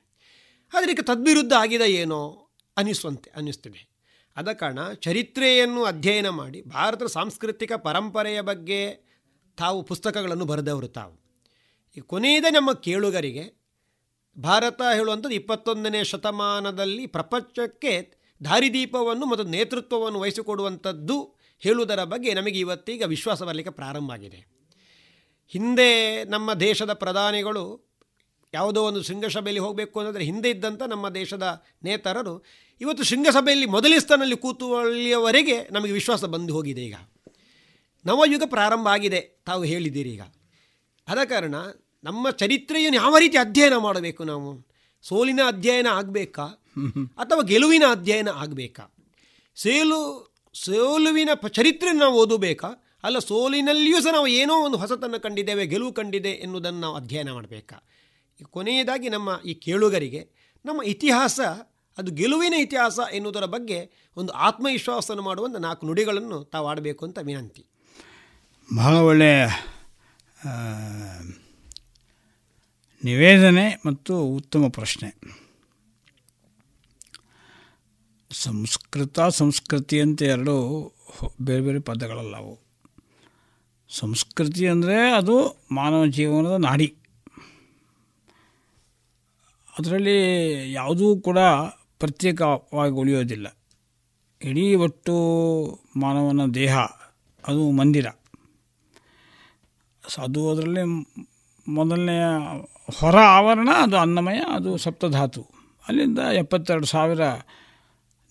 ಈಗ 0.90 1.01
ತದ್ವಿರುದ್ಧ 1.03 1.53
ಆಗಿದೆ 1.53 1.92
ಏನೋ 1.92 2.51
ಅನಿಸುವಂತೆ, 2.76 3.30
ಅನ್ನಿಸ್ತಿದೆ. 3.30 3.97
ಆದ 4.39 4.53
ಕಾರಣ 4.53 4.93
ಚರಿತ್ರೆಯನ್ನು 4.93 5.84
ಅಧ್ಯಯನ 5.84 6.28
ಮಾಡಿ 6.28 6.62
ಭಾರತದ 6.62 7.07
ಸಾಂಸ್ಕೃತಿಕ 7.07 7.72
ಪರಂಪರೆಯ 7.72 8.41
ಬಗ್ಗೆ 8.41 8.80
ತಾವು 9.59 9.82
ಪುಸ್ತಕಗಳನ್ನು 9.82 10.45
ಬರೆದವರು 10.45 10.89
ತಾವು. 10.89 11.14
ಈ 11.97 12.01
ಕೊನೆಯದೇ 12.01 12.51
ನಮ್ಮ 12.51 12.72
ಕೇಳುಗರಿಗೆ 12.72 13.45
ಭಾರತ 14.39 14.82
ಹೇಳುವಂಥದ್ದು 14.95 15.34
ಇಪ್ಪತ್ತೊಂದನೇ 15.34 16.05
ಶತಮಾನದಲ್ಲಿ 16.05 17.07
ಪ್ರಪಂಚಕ್ಕೆ 17.07 17.93
ದಾರಿದೀಪವನ್ನು 18.45 19.26
ಮತ್ತು 19.26 19.45
ನೇತೃತ್ವವನ್ನು 19.45 20.20
ವಹಿಸಿಕೊಡುವಂಥದ್ದು 20.20 21.16
ಹೇಳುವುದರ 21.59 22.05
ಬಗ್ಗೆ 22.05 22.34
ನಮಗೆ 22.34 22.59
ಇವತ್ತೀಗ 22.59 23.03
ವಿಶ್ವಾಸ 23.03 23.43
ಬರಲಿಕ್ಕೆ 23.43 23.72
ಪ್ರಾರಂಭ 23.74 24.12
ಆಗಿದೆ. 24.12 24.41
ಹಿಂದೆ 25.49 26.24
ನಮ್ಮ 26.24 26.55
ದೇಶದ 26.55 26.93
ಪ್ರಧಾನಿಗಳು 26.93 27.64
ಯಾವುದೋ 28.55 28.84
ಒಂದು 28.84 29.03
ಶೃಂಗಸಭೆಯಲ್ಲಿ 29.03 29.61
ಹೋಗಬೇಕು 29.61 30.01
ಅನ್ನೋದ್ರೆ 30.01 30.24
ಹಿಂದೆ 30.24 30.51
ಇದ್ದಂಥ 30.51 30.82
ನಮ್ಮ 30.82 31.09
ದೇಶದ 31.09 31.64
ನೇತಾರರು 31.82 32.45
ಇವತ್ತು 32.80 33.04
ಶೃಂಗಸಭೆಯಲ್ಲಿ 33.04 33.66
ಮೊದಲೇ 33.66 34.00
ಸ್ಥಾನದಲ್ಲಿ 34.00 34.36
ಕೂತುವಲ್ಲಿಯವರೆಗೆ 34.36 35.68
ನಮಗೆ 35.70 35.92
ವಿಶ್ವಾಸ 35.92 36.24
ಬಂದು 36.24 36.54
ಹೋಗಿದೆ 36.54 36.82
ಈಗ. 36.84 36.94
ನವಯುಗ 38.06 38.42
ಪ್ರಾರಂಭ 38.46 38.88
ಆಗಿದೆ 38.88 39.20
ತಾವು 39.20 39.64
ಹೇಳಿದ್ದೀರಿ 39.64 40.10
ಈಗ. 40.10 40.20
ಆದ 41.08 41.18
ಕಾರಣ 41.24 41.54
ನಮ್ಮ 42.04 42.30
ಚರಿತ್ರೆಯನ್ನು 42.30 43.00
ಯಾವ 43.02 43.18
ರೀತಿ 43.18 43.36
ಅಧ್ಯಯನ 43.36 43.76
ಮಾಡಬೇಕು 43.76 44.24
ನಾವು? 44.24 44.68
ಸೋಲಿನ 45.02 45.40
ಅಧ್ಯಯನ 45.46 45.86
ಆಗಬೇಕಾ? 45.86 46.42
ಅಥವಾ 47.18 47.42
ಗೆಲುವಿನ 47.42 47.82
ಅಧ್ಯಯನ 47.90 48.28
ಆಗಬೇಕಾ? 48.28 48.94
ಸೇಲು, 49.56 50.34
ಸೋಲುವಿನ 50.54 51.28
ಚರಿತ್ರೆ 51.48 51.92
ನಾವು 51.92 52.14
ಓದಬೇಕಾ? 52.14 52.68
ಅಲ್ಲ 53.04 53.18
ಸೋಲಿನಲ್ಲಿಯೂ 53.18 54.00
ಸಹ 54.00 54.12
ನಾವು 54.12 54.26
ಏನೋ 54.26 54.54
ಒಂದು 54.54 54.76
ಹೊಸತನ್ನು 54.76 55.20
ಕಂಡಿದ್ದೇವೆ, 55.20 55.66
ಗೆಲುವು 55.66 55.92
ಕಂಡಿದೆ 55.92 56.30
ಎನ್ನುವುದನ್ನು 56.30 56.80
ನಾವು 56.80 56.96
ಅಧ್ಯಯನ 56.96 57.32
ಮಾಡಬೇಕಾ? 57.32 57.88
ಕೊನೆಯದಾಗಿ 58.50 59.08
ನಮ್ಮ 59.08 59.40
ಈ 59.46 59.54
ಕೇಳುಗರಿಗೆ 59.54 60.30
ನಮ್ಮ 60.64 60.82
ಇತಿಹಾಸ 60.82 61.40
ಅದು 61.99 62.11
ಗೆಲುವಿನ 62.12 62.55
ಇತಿಹಾಸ 62.59 62.99
ಎನ್ನುವುದರ 63.12 63.44
ಬಗ್ಗೆ 63.44 64.11
ಒಂದು 64.16 64.32
ಆತ್ಮವಿಶ್ವಾಸವನ್ನು 64.32 65.22
ಮಾಡುವಂಥ 65.22 65.57
ನಾಲ್ಕು 65.57 65.86
ನುಡಿಗಳನ್ನು 65.86 66.44
ತಾವು 66.44 66.66
ಆಡಬೇಕು 66.68 67.07
ಅಂತ 67.07 67.18
ವಿನಂತಿ. 67.22 67.66
ಬಹಳ 68.76 68.94
ಒಳ್ಳೆಯ 68.94 69.46
ನಿವೇದನೆ 73.05 73.66
ಮತ್ತು 73.86 74.22
ಉತ್ತಮ 74.22 74.68
ಪ್ರಶ್ನೆ. 74.68 75.09
ಸಂಸ್ಕೃತ, 78.30 79.20
ಸಂಸ್ಕೃತಿ 79.20 80.01
ಅಂತ 80.01 80.22
ಎರಡು 80.22 80.55
ಬೇರೆ 81.42 81.61
ಬೇರೆ 81.61 81.61
ಬೇರೆ 81.61 81.80
ಪದಗಳಲ್ಲವು 81.80 82.55
ಸಂಸ್ಕೃತಿ 83.90 84.68
ಅಂದರೆ 84.68 84.96
ಅದು 85.11 85.36
ಮಾನವ 85.72 86.07
ಜೀವನದ 86.07 86.57
ನಾಡಿ. 86.59 86.88
ಅದರಲ್ಲಿ 89.78 90.18
ಯಾವುದೂ 90.72 91.16
ಕೂಡ 91.16 91.38
ಪ್ರತ್ಯೇಕವಾಗಿ 91.99 92.92
ಉಳಿಯೋದಿಲ್ಲ. 92.92 93.57
ಇಡೀ 94.44 94.74
ಒಟ್ಟು 94.74 95.14
ಮಾನವನ 95.96 96.51
ದೇಹ, 96.51 96.78
ಅದು 97.49 97.70
ಮಂದಿರ. 97.70 98.07
ಅದು 100.18 100.51
ಅದರಲ್ಲಿ 100.51 101.07
ಮೊದಲನೆಯ 101.68 102.24
ಹೊರ 102.99 103.16
ಆವರಣ, 103.16 103.68
ಅದು 103.82 103.96
ಅನ್ನಮಯ, 103.96 104.36
ಅದು 104.53 104.76
ಸಪ್ತಧಾತು. 104.76 105.46
ಅಲ್ಲಿಂದ 105.88 106.18
ಎಪ್ಪತ್ತೆರಡು 106.18 106.86
ಸಾವಿರ 106.86 107.20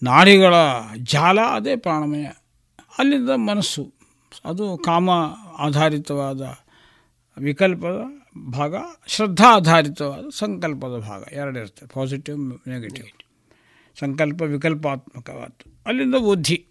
ನಾಡಿಗಳ 0.04 0.54
ಜಾಲ, 0.98 1.40
ಅದೇ 1.42 1.76
ಪ್ರಾಣಮಯ. 1.76 2.26
ಅಲ್ಲಿಂದ 2.98 3.30
ಮನಸ್ಸು. 3.30 3.94
ಅದು 4.46 4.78
ಕಾಮ 4.78 5.10
ಆಧಾರಿತವಾದ 5.58 6.42
ವಿಕಲ್ಪದ 7.38 8.02
ಭಾಗ, 8.52 8.76
ಶ್ರದ್ಧಾ 9.08 9.56
ಆಧಾರಿತವಾದ 9.56 10.26
ಸಂಕಲ್ಪದ 10.34 10.98
ಭಾಗ. 10.98 11.24
ಎರಡಿರುತ್ತೆ 11.32 11.86
ಪಾಸಿಟಿವ್ 11.86 12.70
ನೆಗೆಟಿವ್ 12.70 13.27
ಸಂಕಲ್ಪ 14.00 14.42
ವಿಕಲ್ಪಾತ್ಮಕವಾದ 14.42 15.72
ಅಲ್ಲಿಂದ 15.86 16.16
ಬುದ್ಧಿ. 16.16 16.66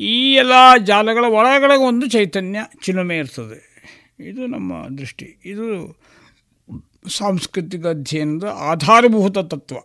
ಈ 0.00 0.34
ಎಲ್ಲ 0.34 0.52
ಜಾಲಗಳ 0.84 1.24
ಒಳಗಡೆ 1.28 1.76
ಒಂದು 1.76 2.06
ಚೈತನ್ಯ 2.06 2.60
ಚಿಲುಮೆ 2.84 3.18
ಇರ್ತದೆ. 3.18 3.76
ಇದು 4.20 4.46
ನಮ್ಮ 4.46 4.88
ದೃಷ್ಟಿ. 4.98 5.26
ಇದು 5.44 5.96
ಸಾಂಸ್ಕೃತಿಕ 7.08 7.86
ಅಧ್ಯಯನದ 7.86 8.44
ಆಧಾರಭೂತ 8.44 9.38
ತತ್ವ. 9.38 9.76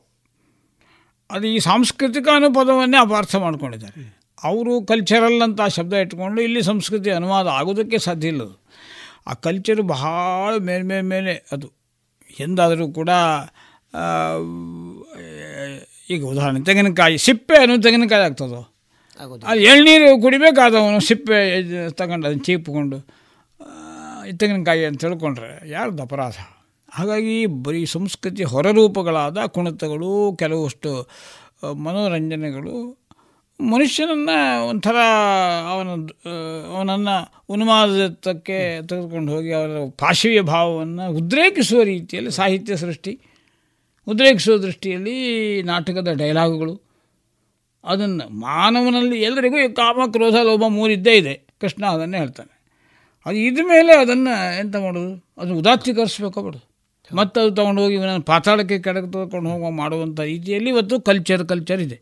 ಅದು 1.31 1.47
ಈ 1.47 1.59
ಸಾಂಸ್ಕೃತಿಕ 1.59 2.27
ಅನುಪದವನ್ನೇ 2.35 2.65
ಪದವನ್ನೇ 2.65 2.97
ಅಪಾರ್ಥ 2.97 3.35
ಮಾಡ್ಕೊಂಡಿದ್ದಾರೆ. 3.35 4.21
ಅವರು 4.43 4.85
ಕಲ್ಚರಲ್ 4.85 5.41
ಅಂತ 5.41 5.61
ಶಬ್ದ 5.61 5.93
ಇಟ್ಕೊಂಡು 5.93 6.41
ಇಲ್ಲಿ 6.41 6.63
ಸಂಸ್ಕೃತಿ 6.63 7.11
ಅನುವಾದ 7.11 7.47
ಆಗೋದಕ್ಕೆ 7.47 7.97
ಸಾಧ್ಯ 7.97 8.27
ಇಲ್ಲ. 8.27 8.41
ಆ 9.27 9.33
ಕಲ್ಚರ್ 9.33 9.81
ಬಹಳ 9.81 10.57
ಮೇಲೆ 10.57 11.01
ಮೇಲೆ 11.01 11.47
ಅದು. 11.51 11.71
ಎಂದಾದರೂ 12.39 12.91
ಕೂಡ 12.91 13.09
ಈಗ 16.09 16.21
ಉದಾಹರಣೆ 16.23 16.63
ತೆಂಗಿನಕಾಯಿ 16.63 17.17
ಸಿಪ್ಪೆ 17.17 17.55
ಅನ್ನೋ 17.55 17.75
ತೆಂಗಿನಕಾಯಿ 17.77 18.23
ಆಗ್ತದೋ? 18.23 18.61
ಅದು 19.19 19.61
ಎಳ್ನೀರು 19.61 20.21
ಕುಡಿಬೇಕಾದವನು 20.21 20.99
ಸಿಪ್ಪೆ 20.99 21.39
ತಗೊಂಡು 21.91 22.27
ಅದನ್ನು 22.27 22.43
ಚೀಪ್ಕೊಂಡು 22.43 22.97
ತೆಂಗಿನಕಾಯಿ 24.37 24.85
ಅಂತ 24.85 24.99
ತಿಳ್ಕೊಂಡ್ರೆ 25.01 25.69
ಯಾರ್ದು 25.69 26.03
ಅಪರಾಧ? 26.03 26.35
ಹಾಗಾಗಿ 26.89 27.35
ಬರೀ 27.45 27.85
ಸಂಸ್ಕೃತಿ 27.85 28.43
ಹೊರರೂಪಗಳಾದ 28.43 29.37
ಕುಣಿತಗಳು 29.45 30.09
ಕೆಲವಷ್ಟು 30.35 30.91
ಮನೋರಂಜನೆಗಳು 31.77 32.75
ಮನುಷ್ಯನನ್ನು 33.59 34.37
ಒಂಥರ 34.67 34.97
ಅವನ 35.71 35.89
ಅವನನ್ನು 36.75 37.15
ಉನ್ಮಾದಕ್ಕೆ 37.49 38.57
ತೆಗೆದುಕೊಂಡು 38.81 39.31
ಹೋಗಿ 39.31 39.51
ಅವರ 39.51 39.69
ಪಾಶವೀಯ 39.97 40.41
ಭಾವವನ್ನು 40.41 41.05
ಉದ್ರೇಕಿಸುವ 41.11 41.83
ರೀತಿಯಲ್ಲಿ 41.83 42.31
ಸಾಹಿತ್ಯ 42.31 42.75
ಸೃಷ್ಟಿ 42.75 43.13
ಉದ್ರೇಕಿಸುವ 44.07 44.57
ದೃಷ್ಟಿಯಲ್ಲಿ 44.57 45.61
ನಾಟಕದ 45.63 46.07
ಡೈಲಾಗುಗಳು. 46.13 46.81
ಅದನ್ನು 47.83 48.29
ಮಾನವನಲ್ಲಿ 48.29 49.21
ಎಲ್ಲರಿಗೂ 49.21 49.73
ಕಾಮ, 49.73 50.11
ಕ್ರೋಧ, 50.11 50.33
ಲೋಭ 50.33 50.63
ಮೂರಿದ್ದೇ 50.67 51.13
ಇದೆ. 51.13 51.41
ಕೃಷ್ಣ 51.61 51.85
ಅದನ್ನೇ 51.85 52.17
ಹೇಳ್ತಾನೆ. 52.17 52.61
ಅದು 53.25 53.37
ಇದ 53.37 53.59
ಮೇಲೆ 53.63 53.97
ಅದನ್ನು 53.97 54.59
ಎಂತ 54.59 54.75
ಮಾಡೋದು? 54.75 55.25
ಅದನ್ನು 55.37 55.57
ಉದಾತ್ತೀಕರಿಸ್ಬೇಕು 55.57 56.41
ಬಿಡು. 56.41 56.71
ಮತ್ತು 57.15 57.41
ಅದು 57.41 57.55
ತೊಗೊಂಡು 57.55 57.81
ಹೋಗಿ 57.81 57.95
ಇವನನ್ನು 57.95 58.21
ಪಾತಾಳಕ್ಕೆ 58.21 58.79
ಕೆಳಗೆ 58.79 59.11
ತೊಗೊಂಡು 59.11 59.49
ಹೋಗುವ 59.49 59.71
ಮಾಡುವಂಥ 59.71 60.19
ರೀತಿಯಲ್ಲಿ 60.19 60.69
ಇವತ್ತು 60.69 61.01
ಕಲ್ಚರ್ 61.01 61.47
ಕಲ್ಚರ್ 61.47 61.81
ಇದೆ. 61.81 62.01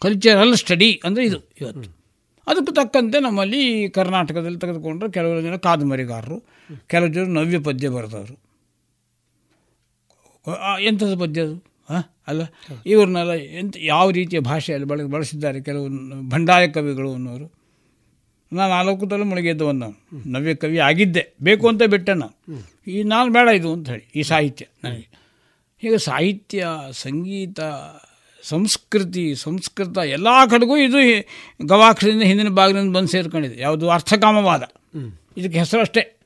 ಕಲ್ಚರಲ್ 0.00 0.54
ಸ್ಟಡಿ 0.54 1.00
ಅಂದರೆ 1.04 1.26
ಇದು 1.26 1.38
ಇವತ್ತು. 1.60 1.98
ಅದಕ್ಕೆ 2.46 2.74
ತಕ್ಕಂತೆ 2.74 3.20
ನಮ್ಮಲ್ಲಿ 3.20 3.90
ಕರ್ನಾಟಕದಲ್ಲಿ 3.90 4.58
ತೆಗೆದುಕೊಂಡ್ರೆ 4.58 5.10
ಕೆಲವರು 5.10 5.42
ಜನ 5.42 5.56
ಕಾದಂಬರಿಗಾರರು, 5.56 6.44
ಕೆಲವು 6.86 7.08
ಜನ 7.08 7.24
ನವ್ಯ 7.24 7.58
ಪದ್ಯ 7.58 7.88
ಬರೆದವರು. 7.88 8.47
ಎಂಥದ್ದು 10.80 11.18
ಪದ್ಯ 11.18 11.40
ಅದು? 11.40 11.54
ಹಾಂ 11.90 12.04
ಅಲ್ಲ? 12.28 12.42
ಇವ್ರನ್ನೆಲ್ಲ 12.86 13.30
ಎಂಥ 13.30 13.76
ಯಾವ 13.78 14.10
ರೀತಿಯ 14.10 14.40
ಭಾಷೆಯಲ್ಲಿ 14.40 14.88
ಬಳ 14.88 15.02
ಬಳಸಿದ್ದಾರೆ 15.02 15.62
ಕೆಲವು 15.62 15.88
ಭಂಡಾಯ 16.28 16.68
ಕವಿಗಳು 16.68 17.12
ಅನ್ನೋರು? 17.12 17.58
ನಾನು 18.52 18.72
ಆಲೋಕದಲ್ಲೂ 18.72 19.24
ಮುಳುಗೆದ್ದವನು 19.24 19.78
ನಾನು. 19.78 20.28
ನವ್ಯ 20.28 20.54
ಕವಿ 20.54 20.78
ಆಗಿದ್ದೆ. 20.78 21.34
ಬೇಕು 21.42 21.68
ಅಂತ 21.68 21.82
ಬಿಟ್ಟೆ 21.82 22.14
ನಾನು. 22.14 22.56
ಈ 22.90 23.02
ನಾನು 23.02 23.32
ಬೇಡ 23.32 23.48
ಇದು 23.48 23.72
ಅಂತ 23.72 23.90
ಹೇಳಿ 23.90 24.10
ಈ 24.16 24.22
ಸಾಹಿತ್ಯ 24.22 24.66
ನನಗೆ. 24.84 25.08
ಈಗ 25.84 25.94
ಸಾಹಿತ್ಯ 25.94 26.66
ಸಂಗೀತ 26.90 27.60
ಸಂಸ್ಕೃತಿ 28.42 29.34
ಸಂಸ್ಕೃತ 29.34 29.98
ಎಲ್ಲ 29.98 30.28
ಕಡೆಗೂ 30.50 30.76
ಇದು 30.76 30.96
ಗವಾಕ್ಷದಿಂದ 31.66 32.22
ಹಿಂದಿನ 32.22 32.48
ಭಾಗದಿಂದ 32.48 32.96
ಬಂದು 32.96 33.08
ಸೇರ್ಕೊಂಡಿದೆ. 33.08 33.62
ಯಾವುದು 33.62 33.90
ಅರ್ಥಕಾಮವಾದ. 33.90 34.62
ಇದಕ್ಕೆ 35.36 35.58
ಹೆಸರು 35.58 35.80
ಅಷ್ಟೇ. 35.80 36.17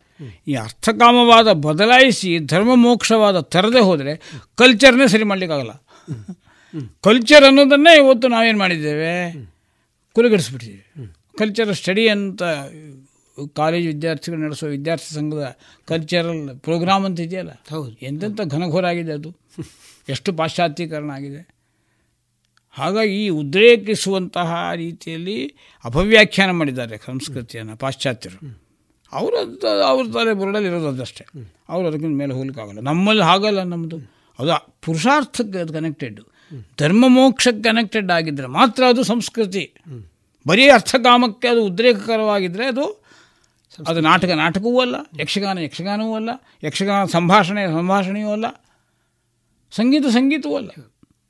ಈ 0.46 0.54
ಅರ್ಥಕಾಮವಾದ 0.54 1.52
ಬದಲಾಯಿಸಿ 1.52 2.38
ಧರ್ಮ 2.38 2.74
ಮೋಕ್ಷವಾದ 2.74 3.40
ತರದೆ 3.40 3.80
ಹೋದರೆ 3.80 4.16
ಕಲ್ಚರ್ನೇ 4.54 5.08
ಸರಿ 5.08 5.24
ಮಾಡಲಿಕ್ಕಾಗಲ್ಲ. 5.24 5.72
ಕಲ್ಚರ್ 7.00 7.44
ಅನ್ನೋದನ್ನೇ 7.44 7.96
ಇವತ್ತು 7.96 8.28
ನಾವೇನು 8.28 8.58
ಮಾಡಿದ್ದೇವೆ? 8.58 9.32
ಕುಲಗಡಿಸ್ಬಿಟ್ಟಿದ್ದೀವಿ 10.12 11.14
ಕಲ್ಚರ್ 11.38 11.74
ಸ್ಟಡಿ 11.74 12.08
ಅಂತ 12.08 12.42
ಕಾಲೇಜ್ 13.56 13.86
ವಿದ್ಯಾರ್ಥಿಗಳು 13.86 14.40
ನಡೆಸುವ 14.40 14.68
ವಿದ್ಯಾರ್ಥಿ 14.68 15.14
ಸಂಘದ 15.14 15.56
ಕಲ್ಚರಲ್ 15.84 16.58
ಪ್ರೋಗ್ರಾಮ್ 16.58 17.04
ಅಂತ 17.04 17.20
ಇದೆಯಲ್ಲ? 17.20 17.50
ಹೌದು. 17.70 17.92
ಎಂತೆಂಥ 17.92 18.40
ಘನಘೋರ 18.40 18.86
ಆಗಿದೆ 18.86 19.12
ಅದು. 19.12 19.36
ಎಷ್ಟು 20.08 20.32
ಪಾಶ್ಚಾತ್ಯೀಕರಣ 20.32 21.10
ಆಗಿದೆ. 21.10 21.48
ಹಾಗಾಗಿ 22.70 23.26
ಈ 23.26 23.28
ಉದ್ರೇಕಿಸುವಂತಹ 23.28 24.70
ರೀತಿಯಲ್ಲಿ 24.74 25.54
ಅಪವ್ಯಾಖ್ಯಾನ 25.84 26.50
ಮಾಡಿದ್ದಾರೆ 26.50 27.00
ಸಂಸ್ಕೃತಿಯನ್ನು 27.06 27.76
ಪಾಶ್ಚಾತ್ಯರು. 27.76 28.61
ಅವರು 29.12 29.36
ಅವ್ರ 29.90 30.04
ತಲೆ 30.14 30.32
ಬುರುಡಲ್ಲಿ 30.40 30.68
ಇರೋದು 30.68 30.88
ಅದಷ್ಟೇ. 30.88 31.24
ಅವರು 31.68 31.84
ಅದಕ್ಕಿಂತ 31.88 32.16
ಮೇಲೆ 32.20 32.32
ಹೋಗ್ಲಿಕ್ಕಾಗಲ್ಲ. 32.34 32.80
ನಮ್ಮಲ್ಲಿ 32.80 33.24
ಹಾಗಲ್ಲ 33.30 33.62
ನಮ್ಮದು 33.62 33.98
ಅದು 34.38 34.52
ಪುರುಷಾರ್ಥಕ್ಕೆ 34.84 35.58
ಅದು 35.58 35.72
ಕನೆಕ್ಟೆಡ್ 35.72 36.20
ಧರ್ಮ 36.78 37.04
ಮೋಕ್ಷಕ್ಕೆ 37.08 37.62
ಕನೆಕ್ಟೆಡ್ 37.62 38.10
ಆಗಿದ್ದರೆ 38.10 38.48
ಮಾತ್ರ 38.58 38.82
ಅದು 38.92 39.02
ಸಂಸ್ಕೃತಿ. 39.02 39.64
ಬರೀ 40.46 40.64
ಅರ್ಥಕಾಮಕ್ಕೆ 40.68 41.48
ಅದು 41.48 41.60
ಉದ್ರೇಕಕರವಾಗಿದ್ದರೆ 41.64 42.66
ಅದು 42.66 42.84
ಅದು 43.88 44.00
ನಾಟಕ, 44.00 44.30
ನಾಟಕವೂ 44.34 44.80
ಅಲ್ಲ, 44.80 44.96
ಯಕ್ಷಗಾನ 45.20 45.58
ಯಕ್ಷಗಾನವೂ 45.58 46.14
ಅಲ್ಲ, 46.14 46.30
ಯಕ್ಷಗಾನ 46.64 47.04
ಸಂಭಾಷಣೆ 47.04 47.62
ಸಂಭಾಷಣೆಯೂ 47.66 48.30
ಅಲ್ಲ, 48.30 48.46
ಸಂಗೀತ 49.72 50.06
ಸಂಗೀತವೂ 50.06 50.56
ಅಲ್ಲ 50.56 50.72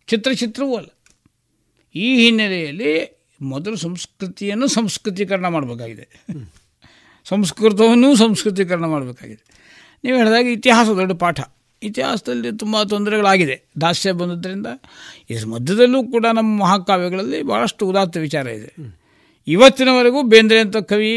ಚಿತ್ರ 0.09 0.31
ಚಿತ್ರವೂ 0.33 0.75
ಅಲ್ಲ. 0.77 0.91
ಈ 1.95 2.09
ಹಿನ್ನೆಲೆಯಲ್ಲಿ 2.23 2.93
ಮೊದಲು 3.43 3.77
ಸಂಸ್ಕೃತಿಯನ್ನು 3.77 4.67
ಸಂಸ್ಕೃತೀಕರಣ 4.67 5.47
ಮಾಡಬೇಕಾಗಿದೆ. 5.49 6.07
ಸಂಸ್ಕೃತವನ್ನು 7.25 8.17
ಸಂಸ್ಕೃತೀಕರಣ 8.17 8.85
ಮಾಡಬೇಕಾಗಿದೆ. 8.85 9.43
ನೀವು 10.05 10.19
ಹೇಳಿದಾಗ 10.19 10.47
ಇತಿಹಾಸ 10.47 10.89
ದೊಡ್ಡ 10.89 11.13
ಪಾಠ. 11.13 11.41
ಇತಿಹಾಸದಲ್ಲಿ 11.83 12.59
ತುಂಬ 12.59 12.83
ತೊಂದರೆಗಳಾಗಿದೆ. 12.83 13.69
ದಾಸ್ಯ 13.81 14.13
ಬಂದದ್ರಿಂದ 14.13 14.67
ಇದ್ರ 15.31 15.47
ಮಧ್ಯದಲ್ಲೂ 15.47 16.05
ಕೂಡ 16.05 16.27
ನಮ್ಮ 16.33 16.61
ಮಹಾಕಾವ್ಯಗಳಲ್ಲಿ 16.61 17.43
ಭಾಳಷ್ಟು 17.43 17.87
ಉದಾತ್ತ 17.87 18.17
ವಿಚಾರ 18.17 18.47
ಇದೆ. 18.47 19.03
ಇವತ್ತಿನವರೆಗೂ 19.47 20.23
ಬೇಂದ್ರೆ 20.23 20.59
ಅಂತ 20.59 20.77
ಕವಿ 20.77 21.15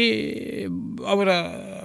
ಅವರ 1.06 1.28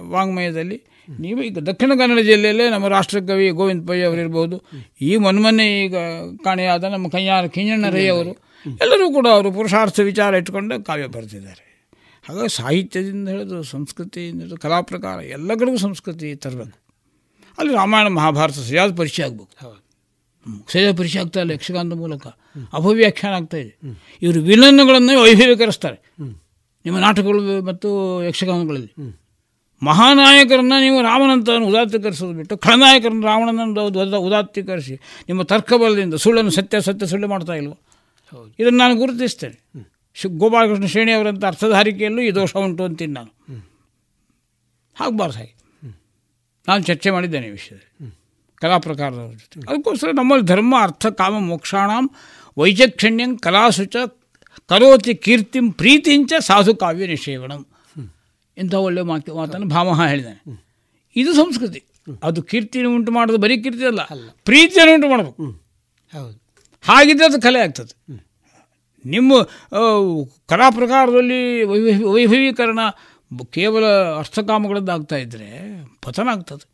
ವಾಂಗ್ಮಯದಲ್ಲಿ 0.00 0.82
ನೀವು 1.20 1.42
ಈಗ 1.42 1.58
ದಕ್ಷಿಣ 1.58 1.92
ಕನ್ನಡ 1.98 2.18
ಜಿಲ್ಲೆಯಲ್ಲೇ 2.18 2.70
ನಮ್ಮ 2.70 2.88
ರಾಷ್ಟ್ರಕವಿ 2.88 3.48
ಗೋವಿಂದ 3.48 3.88
ಪೈ 3.88 4.00
ಅವರಿರ್ಬೋದು 4.00 4.62
ಈ 5.00 5.16
ಮೊನ್ಮೊನ್ನೆ 5.16 5.84
ಈಗ 5.84 5.96
ಕಾಣೆಯಾದ 6.44 6.84
ನಮ್ಮ 6.84 7.08
ಕೈಯಾರ 7.08 7.46
ಕಿಂಜಣ್ಣ 7.46 7.88
ರೈ 7.88 8.06
ಅವರು. 8.06 8.32
ಎಲ್ಲರೂ 8.80 9.12
ಕೂಡ 9.12 9.26
ಅವರು 9.26 9.52
ಪುರುಷಾರ್ಥ 9.52 10.00
ವಿಚಾರ 10.00 10.34
ಇಟ್ಕೊಂಡು 10.34 10.84
ಕಾವ್ಯ 10.84 11.06
ಬರೆದಿದ್ದಾರೆ. 11.06 11.71
ಹಾಗಾಗಿ 12.28 12.56
ಸಾಹಿತ್ಯದಿಂದ 12.56 13.28
ಹಿಡಿದು 13.28 13.62
ಸಂಸ್ಕೃತಿಯಿಂದ 13.62 14.40
ಹಿಡಿದು 14.40 14.56
ಕಲಾ 14.56 14.80
ಪ್ರಕಾರ 14.80 15.20
ಎಲ್ಲ 15.20 15.54
ಕಡೆಗೂ 15.54 15.76
ಸಂಸ್ಕೃತಿ 15.76 16.34
ತರಬೇಕು. 16.34 16.78
ಅಲ್ಲಿ 17.58 17.74
ರಾಮಾಯಣ 17.74 18.08
ಮಹಾಭಾರತ 18.08 18.54
ಸರಿಯಾದ 18.54 18.96
ಪರಿಚಯ 18.96 19.24
ಆಗಬೇಕು. 19.24 19.82
ಸರಿಯಾದ 20.72 20.98
ಪರಿಚಯ 20.98 21.20
ಆಗ್ತಾ 21.20 21.40
ಇಲ್ಲ 21.40 21.50
ಯಕ್ಷಗಾನದ 21.50 21.92
ಮೂಲಕ. 21.92 22.26
ಅಪವ್ಯಾಖ್ಯಾನ 22.72 23.34
ಆಗ್ತಾ 23.34 23.56
ಇದೆ. 23.56 23.78
ಇವರು 24.22 24.40
ವಿಲನ್ಗಳನ್ನು 24.40 25.22
ವೈಭವೀಕರಿಸ್ತಾರೆ. 25.22 26.14
ನಿಮ್ಮ 26.84 26.98
ನಾಟಕಗಳು 26.98 27.62
ಮತ್ತು 27.62 28.22
ಯಕ್ಷಗಾನಗಳಲ್ಲಿ. 28.24 28.92
ಮಹಾನಾಯಕರನ್ನ 29.82 30.72
ನೀವು 30.80 31.02
ರಾಮನಂತ 31.02 31.48
ಉದಾತ್ತೀಕರಿಸೋದು 31.64 32.32
ಬಿಟ್ಟು 32.32 32.56
ಖಳನಾಯಕರನ್ನು 32.56 33.26
ರಾವಣನನ್ನು 33.26 33.86
ಉದ- 33.86 34.16
ಉದಾತ್ತೀಕರಿಸಿ 34.16 34.94
ನಿಮ್ಮ 34.94 35.42
ತರ್ಕಬಲದಿಂದ 35.42 36.14
ಸುಳ್ಳನ್ನು 36.14 36.50
ಸತ್ಯ 36.50 36.80
ಸತ್ಯ 36.80 37.06
ಸುಳ್ಳು 37.06 37.28
ಮಾಡ್ತಾ 37.28 37.54
ಇಲ್ವೋ? 37.54 37.78
ಇದನ್ನು 38.58 38.78
ನಾನು 38.78 38.96
ಗುರುತಿಸ್ತೇನೆ. 38.96 39.91
ಶು 40.14 40.28
ಗೋಪಾಲಕೃಷ್ಣ 40.28 40.84
ಶ್ರೇಣಿ 40.84 41.12
ಅವರಂಥ 41.12 41.44
ಅರ್ಥಧಾರಿಕೆಯಲ್ಲೂ 41.44 42.22
ಈ 42.22 42.30
ದೋಷ 42.30 42.56
ಉಂಟು 42.56 42.84
ಅಂತೀನಿ 42.84 43.12
ನಾನು. 43.12 43.62
ಆಗಬಾರ್ದು 45.00 45.38
ಹಾಗೆ 45.38 45.54
ನಾನು 46.68 46.82
ಚರ್ಚೆ 46.82 47.10
ಮಾಡಿದ್ದೇನೆ 47.10 47.46
ಈ 47.46 47.50
ವಿಷಯದಲ್ಲಿ. 47.50 48.14
ಕಲಾ 48.54 48.78
ಪ್ರಕಾರದವ್ರ 48.78 49.32
ಜೊತೆ. 49.32 49.60
ಅದಕ್ಕೋಸ್ಕರ 49.60 50.08
ನಮ್ಮಲ್ಲಿ 50.14 50.46
ಧರ್ಮ 50.46 50.74
ಅರ್ಥ 50.80 51.06
ಕಾಮ 51.06 51.38
ಮೋಕ್ಷಾಣಂ 51.38 52.10
ವೈಚಕ್ಷಣ್ಯಂ 52.58 53.38
ಕಲಾಸುಚ 53.38 53.96
ಕರೋತಿ 54.68 55.14
ಕೀರ್ತಿಂ 55.14 55.72
ಪ್ರೀತಿಂಚ 55.72 56.32
ಸಾಧು 56.40 56.76
ಕಾವ್ಯ 56.76 57.06
ನಿಷೇವಣಂ. 57.06 57.66
ಇಂಥ 58.56 58.74
ಒಳ್ಳೆಯ 58.74 59.04
ಮಾತು 59.04 59.34
ಮಾತನ್ನು 59.36 59.68
ಭಾಮಹ 59.68 60.06
ಹೇಳಿದ್ದಾನೆ. 60.06 60.64
ಇದು 61.16 61.32
ಸಂಸ್ಕೃತಿ. 61.32 61.82
ಅದು 62.22 62.42
ಕೀರ್ತಿಯನ್ನು 62.42 62.94
ಉಂಟು 62.94 63.12
ಮಾಡೋದು 63.12 63.38
ಬರೀ 63.38 63.62
ಕೀರ್ತಿ 63.62 63.84
ಅಲ್ಲ. 63.84 64.02
ಪ್ರೀತಿಯನ್ನು 64.44 64.94
ಉಂಟು 64.94 65.08
ಮಾಡಬೇಕು. 65.08 65.42
ಹೌದು. 66.12 66.42
ಹಾಗಿದ್ದರೆ 66.82 67.26
ಅದು 67.26 67.40
ಕಲೆ 67.40 67.58
ಆಗ್ತದೆ. 67.58 68.22
ನಿಮ್ಮ 69.04 69.42
ಕಲಾ 70.46 70.70
ಪ್ರಕಾರದಲ್ಲಿ 70.70 71.62
ವೈಭವ 71.62 72.10
ವೈಭವೀಕರಣ 72.12 72.80
ಕೇವಲ 73.50 73.84
ಅರ್ಥಕಾಮಗಳದ್ದಾಗ್ತಾ 74.18 75.16
ಇದ್ದರೆ 75.16 75.48
ಪತನ 76.02 76.28
ಆಗ್ತದೆ. 76.28 76.64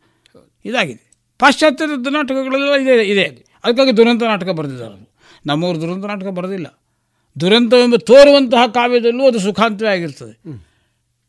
ಇದಾಗಿದೆ. 0.65 1.03
ಪಾಶ್ಚಾತ್ಯದ 1.39 2.07
ನಾಟಕಗಳೆಲ್ಲ 2.07 2.75
ಇದೆ 2.75 3.05
ಇದೆ. 3.05 3.27
ಅದಕ್ಕಾಗಿ 3.65 3.97
ದುರಂತ 3.97 4.23
ನಾಟಕ 4.23 4.49
ಬರೆದಿದ್ದಾರೆ. 4.49 5.09
ನಮ್ಮವರು 5.47 5.81
ದುರಂತ 5.81 6.05
ನಾಟಕ 6.05 6.27
ಬರೆದಿಲ್ಲ. 6.27 6.81
ದುರಂತವೆಂಬ 7.41 7.97
ತೋರುವಂತಹ 7.97 8.67
ಕಾವ್ಯದಲ್ಲೂ 8.67 9.27
ಅದು 9.27 9.39
ಸುಖಾಂತವೇ 9.39 9.89
ಆಗಿರ್ತದೆ. 9.89 10.35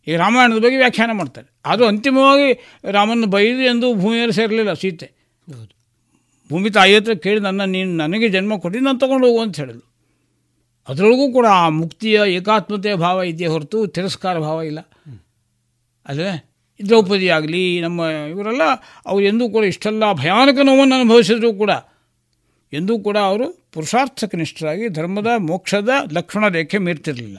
ಈ 0.07 0.15
ರಾಮಾಯಣದ 0.15 0.57
ಬಗ್ಗೆ 0.57 0.77
ವ್ಯಾಖ್ಯಾನ 0.77 1.11
ಮಾಡ್ತಾರೆ. 1.11 1.47
ಅದು 1.65 1.85
ಅಂತಿಮವಾಗಿ 1.85 2.47
ರಾಮನ 2.91 3.25
ಬೈದು 3.25 3.61
ಎಂದು 3.61 3.93
ಭೂಮಿಯಲ್ಲಿ 3.93 4.33
ಸೇರಲಿಲ್ಲ 4.33 4.73
ಸೀತೆ. 4.73 5.11
ಭೂಮಿ 6.49 6.69
ತಾಯಿ 6.69 6.95
ಹತ್ರ 6.95 7.13
ಕೇಳಿ 7.13 7.39
ನನ್ನ 7.39 7.63
ನೀನು 7.63 7.97
ನನಗೆ 7.97 8.29
ಜನ್ಮ 8.29 8.57
ಕೊಟ್ಟು 8.57 8.79
ನಾನು 8.79 8.99
ತಗೊಂಡು 8.99 9.27
ಹೋಗು 9.27 9.39
ಅಂತ 9.39 9.55
ಹೇಳಿದ್ರು 9.59 9.88
ಅದರೊಳಗೂ 10.89 11.33
ಕೂಡ 11.33 11.45
ಆ 11.45 11.69
ಮುಕ್ತಿಯ 11.69 12.21
ಏಕಾತ್ಮತೆಯ 12.27 12.95
ಭಾವ 12.95 13.23
ಇದೆಯೇ 13.23 13.49
ಹೊರತು 13.49 13.87
ತಿರಸ್ಕಾರ 13.87 14.39
ಭಾವ 14.39 14.61
ಇಲ್ಲ. 14.61 14.79
ಅಲ್ವೇ? 16.07 16.45
ದ್ರೌಪದಿ 16.85 17.29
ಆಗಲಿ 17.29 17.81
ನಮ್ಮ 17.81 17.99
ಇವರೆಲ್ಲ 18.01 18.61
ಅವರು 19.05 19.25
ಎಂದೂ 19.25 19.49
ಕೂಡ 19.49 19.63
ಇಷ್ಟೆಲ್ಲ 19.63 20.13
ಭಯಾನಕ 20.13 20.59
ನೋವನ್ನು 20.63 20.95
ಅನುಭವಿಸಿದ್ರು 20.95 21.53
ಕೂಡ. 21.53 21.71
ಎಂದೂ 22.73 22.99
ಕೂಡ 22.99 23.17
ಅವರು 23.17 23.65
ಪುರುಷಾರ್ಥ 23.71 24.23
ಕನಿಷ್ಠರಾಗಿ 24.23 24.89
ಧರ್ಮದ 24.89 25.27
ಮೋಕ್ಷದ 25.37 25.89
ಲಕ್ಷಣ 26.11 26.47
ರೇಖೆ 26.47 26.77
ಮೀರ್ತಿರಲಿಲ್ಲ. 26.77 27.37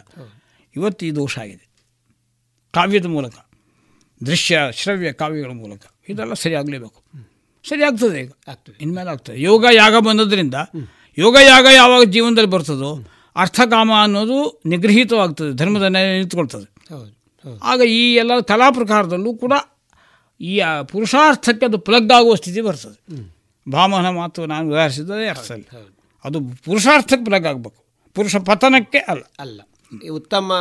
ಇವತ್ತು 0.77 1.06
ಈ 1.06 1.10
ದೋಷ 1.10 1.39
ಆಗಿದೆ. 1.39 1.68
ಕಾವ್ಯದ 2.72 3.06
ಮೂಲಕ. 3.06 3.32
ದೃಶ್ಯ 4.27 4.60
ಶ್ರವ್ಯ 4.72 5.12
ಕಾವ್ಯಗಳ 5.12 5.51
ಮೂಲಕ. 5.51 5.81
ಇದೆಲ್ಲ 6.09 6.35
ಸರಿಯಾಗಲೇಬೇಕು. 6.35 7.02
ಈಗ. 8.20 8.31
ಆಗ್ತದೆ. 8.48 8.72
ಈಗ 8.72 8.82
ಇನ್ಮೇಲೆ 8.82 9.10
ಆಗ್ತದೆ 9.10 9.43
ಯೋಗ 9.43 9.64
ಯಾಗ 9.72 9.97
ಬಂದದ್ರಿಂದ 9.97 10.55
ಯೋಗ 11.18 11.36
ಯಾಗ 11.43 11.66
ಯಾವಾಗ 11.74 12.02
ಜೀವನದಲ್ಲಿ 12.05 12.51
ಬರ್ತದೋ 12.51 12.98
ಅರ್ಥಕಾಮ 13.36 13.90
ಅನ್ನೋದು 14.02 14.62
ನಿಗೃಹೀತವಾಗ್ತದೆ 14.66 15.57
ಧರ್ಮದ 15.57 15.82
ನೆಲೆ 15.82 16.19
ನಿಂತ್ಕೊಳ್ತದೆ. 16.19 16.74
ಆಗ 17.62 17.81
ಈ 17.81 18.15
ಎಲ್ಲ 18.15 18.40
ಕಲಾ 18.40 18.70
ಪ್ರಕಾರದಲ್ಲೂ 18.70 19.35
ಕೂಡ 19.35 19.52
ಈ 20.40 20.62
ಪುರುಷಾರ್ಥಕ್ಕೆ 20.89 21.66
ಅದು 21.66 21.78
ಪ್ಲಗ್ 21.78 22.12
ಆಗುವ 22.12 22.35
ಸ್ಥಿತಿ 22.35 22.61
ಬರ್ತದೆ. 22.61 23.35
ಭಾಮನ 23.70 24.09
ಮಾತು 24.09 24.47
ನಾನು 24.47 24.69
ವಿವರಿಸಿದ್ದೇ 24.69 25.28
ಅರ್ಥದಲ್ಲಿ 25.28 25.69
ಅದು 26.24 26.40
ಪುರುಷಾರ್ಥಕ್ಕೆ 26.65 27.24
ಪ್ಲಗ್ 27.24 27.47
ಆಗಬೇಕು. 27.47 27.85
ಪುರುಷ 28.15 28.36
ಪತನಕ್ಕೆ 28.36 28.98
ಅಲ್ಲ. 28.98 29.23
ಅಲ್ಲ. 29.39 29.61
ಈ 30.05 30.09
ಉತ್ತಮ 30.09 30.52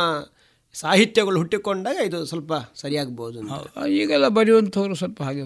ಸಾಹಿತ್ಯಗಳು 0.72 1.38
ಹುಟ್ಟಿಕೊಂಡಾಗ 1.38 1.96
ಇದು 2.06 2.24
ಸ್ವಲ್ಪ 2.24 2.52
ಸರಿಯಾಗ್ಬೋದು 2.74 3.40
ಅಂತ. 3.40 3.86
ಈಗೆಲ್ಲ 3.88 4.28
ಬರೆಯುವಂಥವ್ರು 4.28 4.94
ಸ್ವಲ್ಪ 4.94 5.22
ಹಾಗೆ 5.22 5.42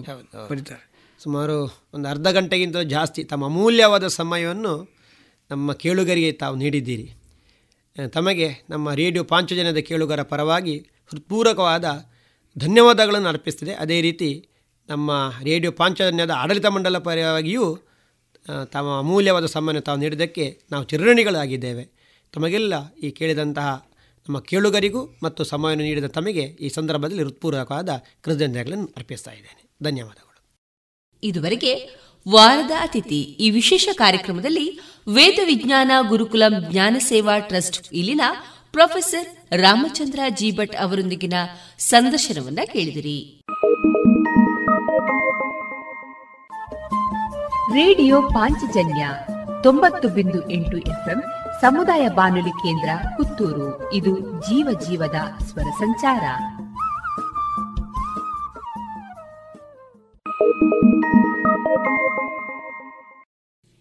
ಬರೀತಾರೆ. 0.49 0.91
ಸುಮಾರು 1.19 1.85
ಒಂದು 1.93 2.09
ಅರ್ಧ 2.09 2.27
ಗಂಟೆಗಿಂತ 2.27 2.77
ಜಾಸ್ತಿ 2.77 3.23
ತಮ್ಮ 3.23 3.45
ಅಮೂಲ್ಯವಾದ 3.45 4.07
ಸಮಯವನ್ನು 4.07 4.94
ನಮ್ಮ 5.51 5.73
ಕೇಳುಗರಿಗೆ 5.73 6.31
ತಾವು 6.31 6.55
ನೀಡಿದ್ದೀರಿ. 6.55 7.11
ತಮಗೆ 8.13 8.51
ನಮ್ಮ 8.69 8.93
ರೇಡಿಯೋ 8.93 9.23
ಪಾಂಚಜನ್ಯದ 9.23 9.77
ಕೇಳುಗರ 9.77 10.21
ಪರವಾಗಿ 10.21 10.77
ಹೃತ್ಪೂರ್ವಕವಾದ 11.11 11.85
ಧನ್ಯವಾದಗಳನ್ನು 12.57 13.29
ಅರ್ಪಿಸ್ತಿದೆ 13.29 13.73
ಅದೇ 13.73 14.01
ರೀತಿ 14.01 14.47
ನಮ್ಮ 14.89 15.33
ರೇಡಿಯೋ 15.43 15.71
ಪಾಂಚಜನ್ಯದ 15.71 16.29
ಆಡಳಿತ 16.29 16.65
ಮಂಡಲ 16.65 16.97
ಪರವಾಗಿಯೂ 16.97 17.77
ತಮ್ಮ 18.65 18.99
ಅಮೂಲ್ಯವಾದ 18.99 19.45
ಸಮಯವನ್ನು 19.45 19.81
ತಾವು 19.81 19.97
ನೀಡಿದ್ದಕ್ಕೆ 19.97 20.61
ನಾವು 20.71 20.83
ಚಿರಋಣಿಗಳಾಗಿದ್ದೇವೆ. 20.83 21.89
ತಮಗೆಲ್ಲ 22.33 22.93
ಈ 22.93 23.11
ಕೇಳಿದಂತಹ 23.11 23.87
ನಮ್ಮ 24.29 24.39
ಕೇಳುಗರಿಗೂ 24.39 25.15
ಮತ್ತು 25.23 25.43
ಸಮಯವನ್ನು 25.43 25.83
ನೀಡಿದ 25.83 26.05
ತಮಗೆ 26.05 26.41
ಈ 26.41 26.69
ಸಂದರ್ಭದಲ್ಲಿ 26.69 27.23
ಹೃತ್ಪೂರ್ವಕವಾದ 27.23 27.89
ಕೃತಜ್ಞತೆಗಳನ್ನು 28.21 28.89
ಅರ್ಪಿಸ್ತಾ 28.97 29.31
ಇದ್ದೇನೆ. 29.31 29.69
ಧನ್ಯವಾದಗಳು. 29.83 30.25
ಇದುವರೆಗೆ 31.23 32.04
ವಾರದ 32.27 32.71
ಅತಿಥಿ 32.81 33.21
ಈ 33.21 33.49
ವಿಶೇಷ 33.49 33.89
ಕಾರ್ಯಕ್ರಮದಲ್ಲಿ 33.93 34.79
ವೇದ 35.13 35.39
ವಿಜ್ಞಾನ 35.45 35.91
ಗುರುಕುಲಂ 36.07 36.71
ಜ್ಞಾನ 36.71 36.95
ಸೇವಾ 36.99 37.37
ಟ್ರಸ್ಟ್ 37.39 37.93
ಇಲ್ಲಿನ 37.93 38.21
ಪ್ರೊಫೆಸರ್ 38.71 39.53
ರಾಮಚಂದ್ರ 39.53 40.19
ಜಿ 40.29 40.51
ಭಟ್ 40.51 40.75
ಅವರೊಂದಿಗಿನ 40.75 41.33
ಸಂದರ್ಶನವನ್ನ 41.79 42.59
ಕೇಳಿದಿರಿ. 42.65 43.41
ರೇಡಿಯೋ 47.73 48.21
ಪಾಂಚಜನ್ಯ 48.21 49.09
ತೊಂಬತ್ತು 49.63 50.07
ಬಿಂದು 50.07 50.51
ಎಂಟು 50.51 50.77
ಎಫ್ಎಂ 50.77 51.23
ಸಮುದಾಯ 51.61 52.09
ಬಾನುಲಿ 52.09 52.49
ಕೇಂದ್ರ 52.49 52.89
ಪುತ್ತೂರು. 53.17 53.93
ಇದು 53.93 54.41
ಜೀವ 54.41 54.79
ಜೀವದ 54.89 55.43
ಸ್ವರ 55.43 55.63
ಸಂಚಾರ. 55.63 56.21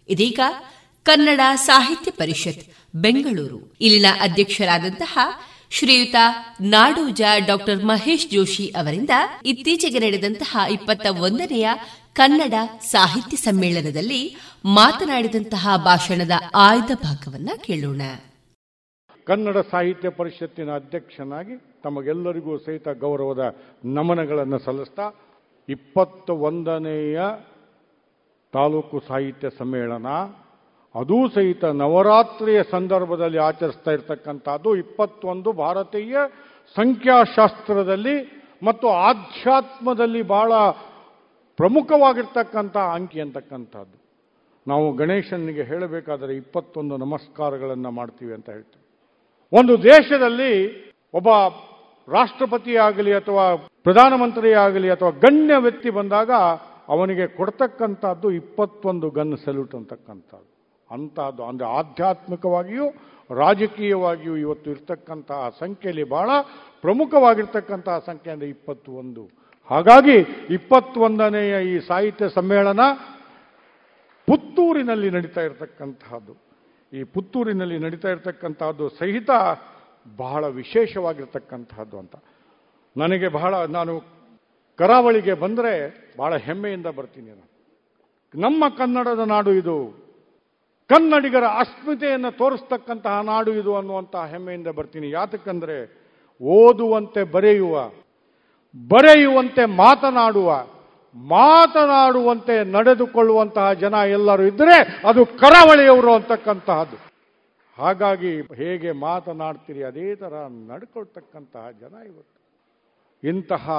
ಇದೀಗ 0.08 0.40
ಕನ್ನಡ 1.06 1.40
ಸಾಹಿತ್ಯ 1.54 2.10
ಪರಿಷತ್, 2.10 2.62
ಬೆಂಗಳೂರು. 2.96 3.76
ಇಲ್ಲಿನ 3.80 4.06
ಅಧ್ಯಕ್ಷರಾದಂತಹ 4.20 5.14
ಶ್ರೀಯುತ 5.70 6.16
ನಾಡೋಜ 6.60 7.22
ಡಾಕ್ಟರ್ 7.46 7.84
ಮಹೇಶ್ 7.84 8.30
ಜೋಶಿ 8.30 8.68
ಅವರಿಂದ 8.68 9.10
ಇತ್ತೀಚೆಗೆ 9.44 9.98
ನಡೆದಂತಹ 9.98 10.56
ಇಪ್ಪತ್ತ 10.70 11.06
ಒಂದನೆಯ 11.20 11.68
ಕನ್ನಡ 12.12 12.54
ಸಾಹಿತ್ಯ 12.80 13.36
ಸಮ್ಮೇಳನದಲ್ಲಿ 13.36 14.36
ಮಾತನಾಡಿದಂತಹ 14.64 15.76
ಭಾಷಣದ 15.84 16.30
ಆಯ್ದ 16.54 16.90
ಭಾಗವನ್ನ 17.02 17.50
ಕೇಳೋಣ. 17.56 18.02
ಕನ್ನಡ 19.26 19.56
ಸಾಹಿತ್ಯ 19.70 20.08
ಪರಿಷತ್ತಿನ 20.08 20.70
ಅಧ್ಯಕ್ಷನಾಗಿ 20.74 21.54
ತಮಗೆಲ್ಲರಿಗೂ 21.84 22.58
ಸಹಿತ 22.58 22.88
ಗೌರವದ 23.00 23.44
ನಮನಗಳನ್ನು 23.84 24.58
ಸಲ್ಲಿಸ್ತಾ 24.58 25.06
ಇಪ್ಪತ್ತ 25.68 26.30
ಒಂದನೆಯ 26.30 27.18
ತಾಲೂಕು 28.56 28.96
ಸಾಹಿತ್ಯ 29.08 29.48
ಸಮ್ಮೇಳನ, 29.60 30.08
ಅದೂ 30.94 31.18
ಸಹಿತ 31.34 31.64
ನವರಾತ್ರಿಯ 31.82 32.58
ಸಂದರ್ಭದಲ್ಲಿ 32.74 33.40
ಆಚರಿಸ್ತಾ 33.48 33.92
ಇರತಕ್ಕಂಥದ್ದು 33.96 34.70
ಇಪ್ಪತ್ತೊಂದು 34.82 35.52
ಭಾರತೀಯ 35.64 36.16
ಸಂಖ್ಯಾಶಾಸ್ತ್ರದಲ್ಲಿ 36.76 38.16
ಮತ್ತು 38.68 38.86
ಆಧ್ಯಾತ್ಮದಲ್ಲಿ 39.08 40.22
ಬಹಳ 40.36 40.52
ಪ್ರಮುಖವಾಗಿರ್ತಕ್ಕಂಥ 41.58 42.76
ಅಂಕಿ 42.96 43.18
ಅಂತಕ್ಕಂಥದ್ದು. 43.24 43.96
ನಾವು 44.66 44.86
ಗಣೇಶನಿಗೆ 45.00 45.64
ಹೇಳಬೇಕಾದರೆ 45.70 46.32
ಇಪ್ಪತ್ತೊಂದು 46.42 46.94
ನಮಸ್ಕಾರಗಳನ್ನು 47.04 47.90
ಮಾಡ್ತೀವಿ 47.98 48.32
ಅಂತ 48.36 48.48
ಹೇಳ್ತೀವಿ. 48.56 48.84
ಒಂದು 49.52 49.74
ದೇಶದಲ್ಲಿ 49.92 50.52
ಒಬ್ಬ 51.18 51.28
ರಾಷ್ಟ್ರಪತಿ 52.08 52.74
ಆಗಲಿ 52.86 53.12
ಅಥವಾ 53.20 53.44
ಪ್ರಧಾನಮಂತ್ರಿ 53.86 54.50
ಆಗಲಿ 54.62 54.88
ಅಥವಾ 54.94 55.12
ಗಣ್ಯ 55.26 55.54
ವ್ಯಕ್ತಿ 55.66 55.90
ಬಂದಾಗ 55.98 56.30
ಅವನಿಗೆ 56.88 57.26
ಕೊಡ್ತಕ್ಕಂಥದ್ದು 57.26 58.30
ಇಪ್ಪತ್ತೊಂದು 58.30 59.10
ಗನ್ 59.10 59.36
ಸಲ್ಯೂಟ್ 59.36 59.74
ಅಂತಕ್ಕಂಥದ್ದು. 59.74 60.50
ಅಂಥದ್ದು 60.90 61.44
ಅಂದರೆ 61.44 61.66
ಆಧ್ಯಾತ್ಮಿಕವಾಗಿಯೂ 61.66 62.86
ರಾಜಕೀಯವಾಗಿಯೂ 63.30 64.36
ಇವತ್ತು 64.36 64.70
ಇರ್ತಕ್ಕಂತಹ 64.70 65.48
ಸಂಖ್ಯೆಯಲ್ಲಿ 65.58 66.02
ಬಹಳ 66.02 66.30
ಪ್ರಮುಖವಾಗಿರ್ತಕ್ಕಂತಹ 66.80 67.98
ಸಂಖ್ಯೆ 67.98 68.32
ಅಂದರೆ 68.32 68.48
ಇಪ್ಪತ್ತು 68.48 68.92
ಒಂದು 68.92 69.22
ಹಾಗಾಗಿ 69.70 70.16
ಇಪ್ಪತ್ತೊಂದನೆಯ 70.54 71.74
ಈ 71.74 71.78
ಸಾಹಿತ್ಯ 71.80 72.28
ಸಮ್ಮೇಳನ 72.28 72.80
ಪುತ್ತೂರಿನಲ್ಲಿ 74.28 75.10
ನಡೀತಾ 75.10 75.40
ಇರತಕ್ಕಂತಹದ್ದು. 75.40 76.34
ಈ 76.92 77.02
ಪುತ್ತೂರಿನಲ್ಲಿ 77.02 77.78
ನಡೀತಾ 77.78 78.08
ಇರತಕ್ಕಂತಹದ್ದು 78.08 78.88
ಸಹಿತ 78.88 79.30
ಬಹಳ 80.18 80.46
ವಿಶೇಷವಾಗಿರ್ತಕ್ಕಂತಹದ್ದು 80.48 81.98
ಅಂತ. 81.98 82.16
ನನಗೆ 82.96 83.28
ಬಹಳ, 83.28 83.54
ನಾನು 83.54 84.13
ಕರಾವಳಿಗೆ 84.78 85.34
ಬಂದರೆ 85.34 85.72
ಬಹಳ 86.18 86.36
ಹೆಮ್ಮೆಯಿಂದ 86.36 86.86
ಬರ್ತೀನಿ 86.86 87.30
ನಾನು. 87.30 87.50
ನಮ್ಮ 88.34 88.64
ಕನ್ನಡದ 88.68 89.18
ನಾಡು 89.18 89.52
ಇದು. 89.52 89.76
ಕನ್ನಡಿಗರ 90.90 91.44
ಅಸ್ಮಿತೆಯನ್ನು 91.44 92.30
ತೋರಿಸ್ತಕ್ಕಂತಹ 92.38 93.20
ನಾಡು 93.20 93.52
ಇದು 93.52 93.76
ಅನ್ನುವಂತಹ 93.76 94.26
ಹೆಮ್ಮೆಯಿಂದ 94.26 94.68
ಬರ್ತೀನಿ. 94.68 95.10
ಯಾತಕ್ಕಂದ್ರೆ 95.10 95.76
ಓದುವಂತೆ 96.42 97.22
ಬರೆಯುವ, 97.22 97.88
ಬರೆಯುವಂತೆ 98.88 99.64
ಮಾತನಾಡುವ, 99.64 100.66
ಮಾತನಾಡುವಂತೆ 101.14 102.64
ನಡೆದುಕೊಳ್ಳುವಂತಹ 102.64 103.72
ಜನ 103.72 103.94
ಎಲ್ಲರೂ 103.94 104.42
ಇದ್ದರೆ 104.42 104.76
ಅದು 105.08 105.26
ಕರಾವಳಿಯವರು 105.26 106.14
ಅಂತಕ್ಕಂತಹದ್ದು. 106.14 106.96
ಹಾಗಾಗಿ 107.78 108.40
ಹೇಗೆ 108.40 108.92
ಮಾತನಾಡ್ತೀರಿ, 108.92 109.82
ಅದೇ 109.82 110.14
ಥರ 110.14 110.34
ನಡ್ಕೊಳ್ತಕ್ಕಂತಹ 110.48 111.70
ಜನ 111.70 111.94
ಇವತ್ತು. 112.06 112.38
ಇಂತಹ 113.28 113.70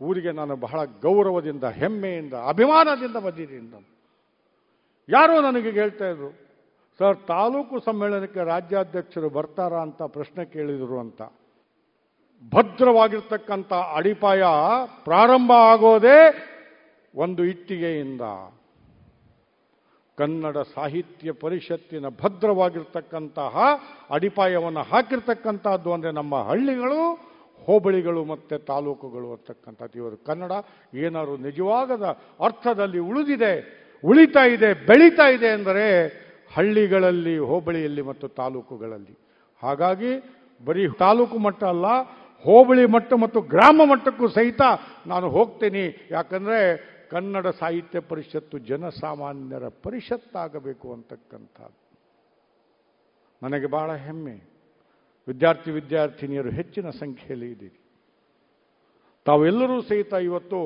ಊರಿಗೆ 0.00 0.32
ನಾನು 0.32 0.56
ಬಹಳ 0.56 0.84
ಗೌರವದಿಂದ, 0.84 1.64
ಹೆಮ್ಮೆಯಿಂದ, 1.64 2.34
ಅಭಿಮಾನದಿಂದ 2.34 3.16
ಬಂದಿದ್ದೀನಿ 3.16 3.70
ನಾನು 3.70 3.88
ಯಾರೋ 5.08 5.40
ನನಗೆ 5.40 5.70
ಹೇಳ್ತಾ 5.70 6.08
ಇದ್ರು, 6.08 6.30
ಸರ್, 6.98 7.16
ತಾಲೂಕು 7.26 7.80
ಸಮ್ಮೇಳನಕ್ಕೆ 7.80 8.44
ರಾಜ್ಯಾಧ್ಯಕ್ಷರು 8.44 9.28
ಬರ್ತಾರಾ 9.28 9.82
ಅಂತ 9.82 10.02
ಪ್ರಶ್ನೆ 10.02 10.44
ಕೇಳಿದರು 10.44 10.98
ಅಂತ. 11.00 11.22
ಭದ್ರವಾಗಿರ್ತಕ್ಕಂಥ 12.52 13.72
ಅಡಿಪಾಯ 13.72 14.42
ಪ್ರಾರಂಭ 15.04 15.52
ಆಗೋದೇ 15.52 16.18
ಒಂದು 17.14 17.44
ಇಟ್ಟಿಗೆಯಿಂದ. 17.44 18.20
ಕನ್ನಡ 20.18 20.56
ಸಾಹಿತ್ಯ 20.58 21.32
ಪರಿಷತ್ತಿನ 21.32 22.08
ಭದ್ರವಾಗಿರ್ತಕ್ಕಂತಹ 22.08 23.56
ಅಡಿಪಾಯವನ್ನು 24.10 24.82
ಹಾಕಿರ್ತಕ್ಕಂಥದ್ದು 24.82 25.92
ಅಂದರೆ 25.92 26.12
ನಮ್ಮ 26.12 26.42
ಹಳ್ಳಿಗಳು 26.42 27.00
ಹೋಬಳಿಗಳು 27.66 28.24
ಮತ್ತು 28.24 28.58
ತಾಲೂಕುಗಳು 28.58 29.32
ಅಂತಕ್ಕಂಥದ್ದು. 29.32 29.98
ಇವರು 29.98 30.16
ಕನ್ನಡ 30.16 30.52
ಏನಾದರೂ 30.94 31.36
ನಿಜವಾಗದ 31.36 32.06
ಅರ್ಥದಲ್ಲಿ 32.40 32.98
ಉಳಿದಿದೆ, 32.98 33.52
ಉಳಿತಾ 34.04 34.44
ಇದೆ, 34.46 34.74
ಬೆಳೀತಾ 34.74 35.26
ಇದೆ 35.36 35.48
ಅಂದರೆ 35.48 35.86
ಹಳ್ಳಿಗಳಲ್ಲಿ, 36.56 37.38
ಹೋಬಳಿಯಲ್ಲಿ 37.38 38.02
ಮತ್ತು 38.02 38.28
ತಾಲೂಕುಗಳಲ್ಲಿ. 38.28 39.16
ಹಾಗಾಗಿ 39.62 40.12
ಬರೀ 40.66 40.88
ತಾಲೂಕು 40.98 41.38
ಮಟ್ಟ 41.38 41.64
ಅಲ್ಲ, 41.64 41.86
ಹೋಬಳಿ 42.44 42.84
ಮಟ್ಟ 42.86 43.12
ಮತ್ತು 43.12 43.40
ಗ್ರಾಮ 43.40 43.80
ಮಟ್ಟಕ್ಕೂ 43.84 44.28
ಸಹಿತ 44.28 44.62
ನಾನು 45.06 45.26
ಹೋಗ್ತೀನಿ. 45.28 46.08
ಯಾಕಂದರೆ 46.10 46.60
ಕನ್ನಡ 47.10 47.46
ಸಾಹಿತ್ಯ 47.46 48.00
ಪರಿಷತ್ತು 48.00 48.58
ಜನಸಾಮಾನ್ಯರ 48.58 49.68
ಪರಿಷತ್ತಾಗಬೇಕು 49.68 50.92
ಅಂತಕ್ಕಂಥದ್ದು. 50.92 51.82
ನನಗೆ 53.42 53.66
ಬಹಳ 53.66 53.90
ಹೆಮ್ಮೆ. 53.94 54.55
ವಿದ್ಯಾರ್ಥಿ 55.28 55.70
ವಿದ್ಯಾರ್ಥಿನಿಯರು 55.70 56.50
ಹೆಚ್ಚಿನ 56.50 56.90
ಸಂಖ್ಯೆಯಲ್ಲಿ 56.90 57.50
ಇದ್ದೀರಿ. 57.50 57.80
ತಾವೆಲ್ಲರೂ 59.24 59.82
ಸಹಿತ 59.82 60.12
ಇವತ್ತು 60.12 60.60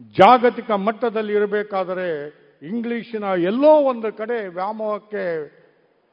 ಜಾಗತಿಕ 0.00 0.70
ಮಟ್ಟದಲ್ಲಿ 0.70 1.32
ಇರಬೇಕಾದರೆ 1.32 2.08
ಇಂಗ್ಲಿಶಿನ 2.62 3.22
ಎಲ್ಲೋ 3.22 3.82
ಒಂದು 3.82 4.12
ಕಡೆ 4.12 4.46
ವ್ಯಾಮೋಹಕ್ಕೆ 4.48 5.46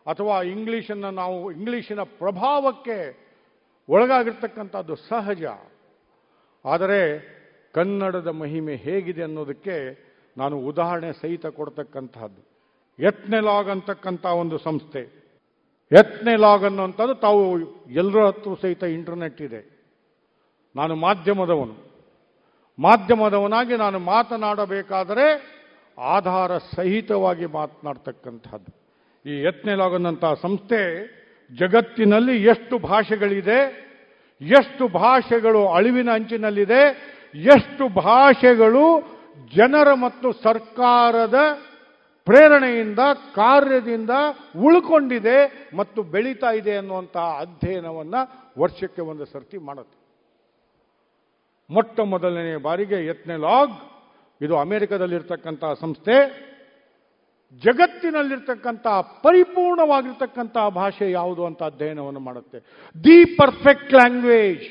ಅಥವಾ 0.07 0.43
ಇಂಗ್ಲಿಷನ್ನು 0.43 1.11
ನಾವು 1.11 1.51
ಇಂಗ್ಲಿಶಿನ 1.51 2.01
ಪ್ರಭಾವಕ್ಕೆ 2.03 2.97
ಒಳಗಾಗಿರ್ತಕ್ಕಂಥದ್ದು 3.89 4.95
ಸಹಜ. 4.95 5.43
ಆದರೆ 6.65 7.33
ಕನ್ನಡದ 7.73 8.27
ಮಹಿಮೆ 8.27 8.75
ಹೇಗಿದೆ 8.75 9.23
ಅನ್ನೋದಕ್ಕೆ 9.23 9.77
ನಾನು 10.37 10.57
ಉದಾಹರಣೆ 10.57 11.13
ಸಹಿತ 11.13 11.45
ಕೊಡ್ತಕ್ಕಂತಹದ್ದು 11.45 12.41
ಯತ್ನೆಲಾಗ್ 12.99 13.69
ಅಂತಕ್ಕಂಥ 13.69 14.25
ಒಂದು 14.25 14.57
ಸಂಸ್ಥೆ. 14.57 15.22
ಯತ್ನೆಲಾಗ್ 15.93 16.63
ಅನ್ನುವಂಥದ್ದು 16.63 17.15
ತಾವು 17.15 17.59
ಎಲ್ಲರ 17.91 18.25
ಹತ್ರ 18.25 18.51
ಸಹಿತ 18.61 18.83
ಇಂಟರ್ನೆಟ್ 18.83 19.41
ಇದೆ. 19.41 19.61
ನಾನು 20.75 20.95
ಮಾಧ್ಯಮದವನು. 20.95 21.75
ಮಾಧ್ಯಮದವನಾಗಿ 22.79 23.75
ನಾನು 23.75 23.99
ಮಾತನಾಡಬೇಕಾದರೆ 23.99 25.25
ಆಧಾರ 25.97 26.57
ಸಹಿತವಾಗಿ 26.57 27.45
ಮಾತನಾಡ್ತಕ್ಕಂಥದ್ದು 27.45 28.71
ಈ 29.31 29.43
ಯತ್ನೆಲಾಗ್ 29.43 29.93
ಅನ್ನಂತಹ 29.93 30.33
ಸಂಸ್ಥೆ 30.33 30.79
ಜಗತ್ತಿನಲ್ಲಿ 31.55 32.43
ಎಷ್ಟು 32.43 32.79
ಭಾಷೆಗಳಿದೆ, 32.79 33.59
ಎಷ್ಟು 34.41 34.87
ಭಾಷೆಗಳು 34.87 35.67
ಅಳಿವಿನ 35.67 36.09
ಅಂಚಿನಲ್ಲಿದೆ, 36.13 36.81
ಎಷ್ಟು 37.35 37.87
ಭಾಷೆಗಳು 37.87 38.85
ಜನರ 39.55 39.93
ಮತ್ತು 39.93 40.31
ಸರ್ಕಾರದ 40.31 41.35
ಪ್ರೇರಣೆಯಿಂದ, 42.27 43.01
ಕಾರ್ಯದಿಂದ 43.35 44.13
ಉಳ್ಕೊಂಡಿದೆ 44.65 45.37
ಮತ್ತು 45.79 45.99
ಬೆಳೀತಾ 46.13 46.51
ಇದೆ 46.59 46.73
ಅನ್ನುವಂತಹ 46.81 47.25
ಅಧ್ಯಯನವನ್ನು 47.45 48.21
ವರ್ಷಕ್ಕೆ 48.61 49.01
ಒಂದು 49.11 49.25
ಸರ್ತಿ 49.33 49.57
ಮಾಡುತ್ತೆ. 49.67 49.97
ಮೊಟ್ಟ 51.69 51.99
ಮೊದಲನೇ 52.13 52.55
ಬಾರಿಗೆ 52.67 52.97
ಯತ್ನೆಲಾಗ್ 53.05 53.75
ಇದು 54.41 54.53
ಅಮೆರಿಕದಲ್ಲಿರ್ತಕ್ಕಂತಹ 54.65 55.73
ಸಂಸ್ಥೆ 55.83 56.17
ಜಗತ್ತಿನಲ್ಲಿರ್ತಕ್ಕಂತಹ 57.61 58.97
ಪರಿಪೂರ್ಣವಾಗಿರ್ತಕ್ಕಂತಹ 59.25 60.65
ಭಾಷೆ 60.81 61.07
ಯಾವುದು 61.11 61.43
ಅಂತ 61.49 61.61
ಅಧ್ಯಯನವನ್ನು 61.71 62.21
ಮಾಡುತ್ತೆ. 62.27 62.59
ದಿ 63.05 63.17
ಪರ್ಫೆಕ್ಟ್ 63.39 63.93
ಲ್ಯಾಂಗ್ವೇಜ್, 63.99 64.65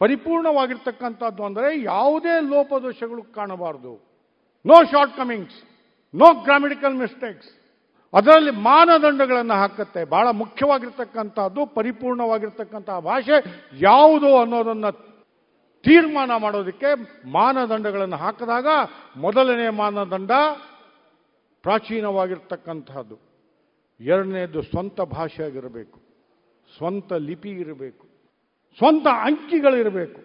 ಪರಿಪೂರ್ಣವಾಗಿರ್ತಕ್ಕಂಥದ್ದು 0.00 1.42
ಅಂದರೆ 1.48 1.68
ಯಾವುದೇ 1.82 2.34
ಲೋಪದೋಷಗಳು 2.52 3.22
ಕಾಣಬಾರದು. 3.38 3.92
No 4.64 4.78
shortcomings 5.22 5.58
no 6.14 6.42
grammatical 6.42 6.94
mistakes 6.94 7.48
ಅದರಲ್ಲಿ 8.14 8.50
ಮಾನದಂಡಗಳನ್ನು 8.50 9.54
ಹಾಕುತ್ತೆ. 9.54 10.04
ಬಹಳ 10.04 10.30
ಮುಖ್ಯವಾಗಿರ್ತಕ್ಕಂಥದ್ದು, 10.30 11.66
ಪರಿಪೂರ್ಣವಾಗಿರ್ತಕ್ಕಂತಹ 11.66 12.98
ಭಾಷೆ 12.98 13.64
ಯಾವುದು 13.80 14.38
ಅನ್ನೋದನ್ನು 14.38 14.92
ತೀರ್ಮಾನ 15.84 16.30
ಮಾಡೋದಕ್ಕೆ 16.36 16.86
ಮಾನದಂಡಗಳನ್ನು 17.32 18.16
ಹಾಕಿದಾಗ 18.16 18.66
ಮೊದಲನೇ 19.16 19.68
ಮಾನದಂಡ 19.68 20.30
ಪ್ರಾಚೀನವಾಗಿರ್ತಕ್ಕಂಥದ್ದು. 21.62 23.18
ಎರಡನೇದು 24.00 24.62
ಸ್ವಂತ 24.62 25.00
ಭಾಷೆಯಾಗಿರಬೇಕು. 25.00 26.00
ಸ್ವಂತ 26.76 27.12
ಲಿಪಿ 27.12 27.48
ಇರಬೇಕು. 27.48 28.06
ಸ್ವಂತ 28.78 29.06
ಅಂಕಿಗಳಿರಬೇಕು. 29.06 30.20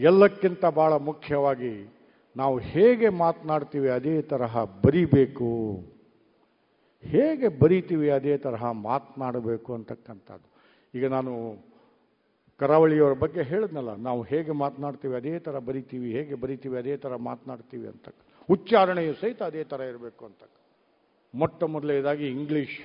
ಎಲ್ಲಕ್ಕಿಂತ 0.00 0.64
ಬಹಳ 0.64 0.92
ಮುಖ್ಯವಾಗಿ 0.92 1.95
ನಾವು 2.36 2.58
ಹೇಗೆ 2.58 3.08
ಮಾತನಾಡ್ತೀವಿ 3.08 3.88
ಅದೇ 3.88 4.22
ತರಹ 4.22 4.64
ಬರಿಬೇಕು. 4.64 5.50
ಹೇಗೆ 7.04 7.48
ಬರಿತೀವಿ 7.60 8.10
ಅದೇ 8.10 8.36
ತರಹ 8.36 8.64
ಮಾತನಾಡಬೇಕು 8.70 9.74
ಅಂತಕ್ಕಂಥದ್ದು. 9.74 10.48
ಈಗ 10.94 11.06
ನಾನು 11.06 11.32
ಕರಾವಳಿಯವರ 12.60 13.12
ಬಗ್ಗೆ 13.12 13.42
ಹೇಳಿದ್ನಲ್ಲ, 13.42 13.94
ನಾವು 13.94 14.22
ಹೇಗೆ 14.22 14.52
ಮಾತನಾಡ್ತೀವಿ 14.52 15.14
ಅದೇ 15.14 15.38
ಥರ 15.38 15.58
ಬರಿತೀವಿ, 15.58 16.12
ಹೇಗೆ 16.12 16.34
ಬರಿತೀವಿ 16.34 16.76
ಅದೇ 16.78 16.96
ಥರ 16.96 17.16
ಮಾತನಾಡ್ತೀವಿ 17.16 17.86
ಅಂತ 17.86 18.08
ಉಚ್ಚಾರಣೆಯು 18.50 19.14
ಸಹಿತ 19.14 19.42
ಅದೇ 19.42 19.64
ಥರ 19.64 19.80
ಇರಬೇಕು 19.80 20.24
ಅಂತ 20.24 20.42
ಮೊಟ್ಟ 21.34 21.64
ಮೊದಲನೇದಾಗಿ 21.64 22.26
ಇಂಗ್ಲೀಷ್. 22.28 22.78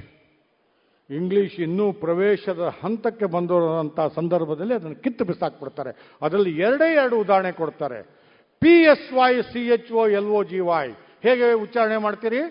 ಇಂಗ್ಲೀಷ್ 1.09 1.59
ಇನ್ನೂ 1.59 1.91
ಪ್ರವೇಶದ 1.91 2.63
ಹಂತಕ್ಕೆ 2.83 3.25
ಬಂದಿರೋಂಥ 3.25 3.99
ಸಂದರ್ಭದಲ್ಲಿ 4.15 4.73
ಅದನ್ನು 4.73 4.95
ಕಿತ್ತು 4.95 5.25
ಬಿಸಾಕ್ಬಿಡ್ತಾರೆ. 5.25 5.91
ಅದರಲ್ಲಿ 6.21 6.57
ಎರಡೇ 6.57 6.93
ಎರಡು 6.93 7.15
ಉದಾಹರಣೆ 7.19 7.51
ಕೊಡ್ತಾರೆ. 7.51 8.20
P 8.61 8.73
S 8.93 9.07
Y 9.19 9.31
C 9.51 9.61
H 9.75 9.91
O 10.01 10.03
L 10.17 10.31
O 10.39 10.41
G 10.51 10.59
Y 10.69 10.87
ಹೇಗೆ 11.25 11.47
ಉಚ್ಚಾರಣೆ 11.65 11.97
ಮಾಡ್ತೀರಿ? 12.05 12.41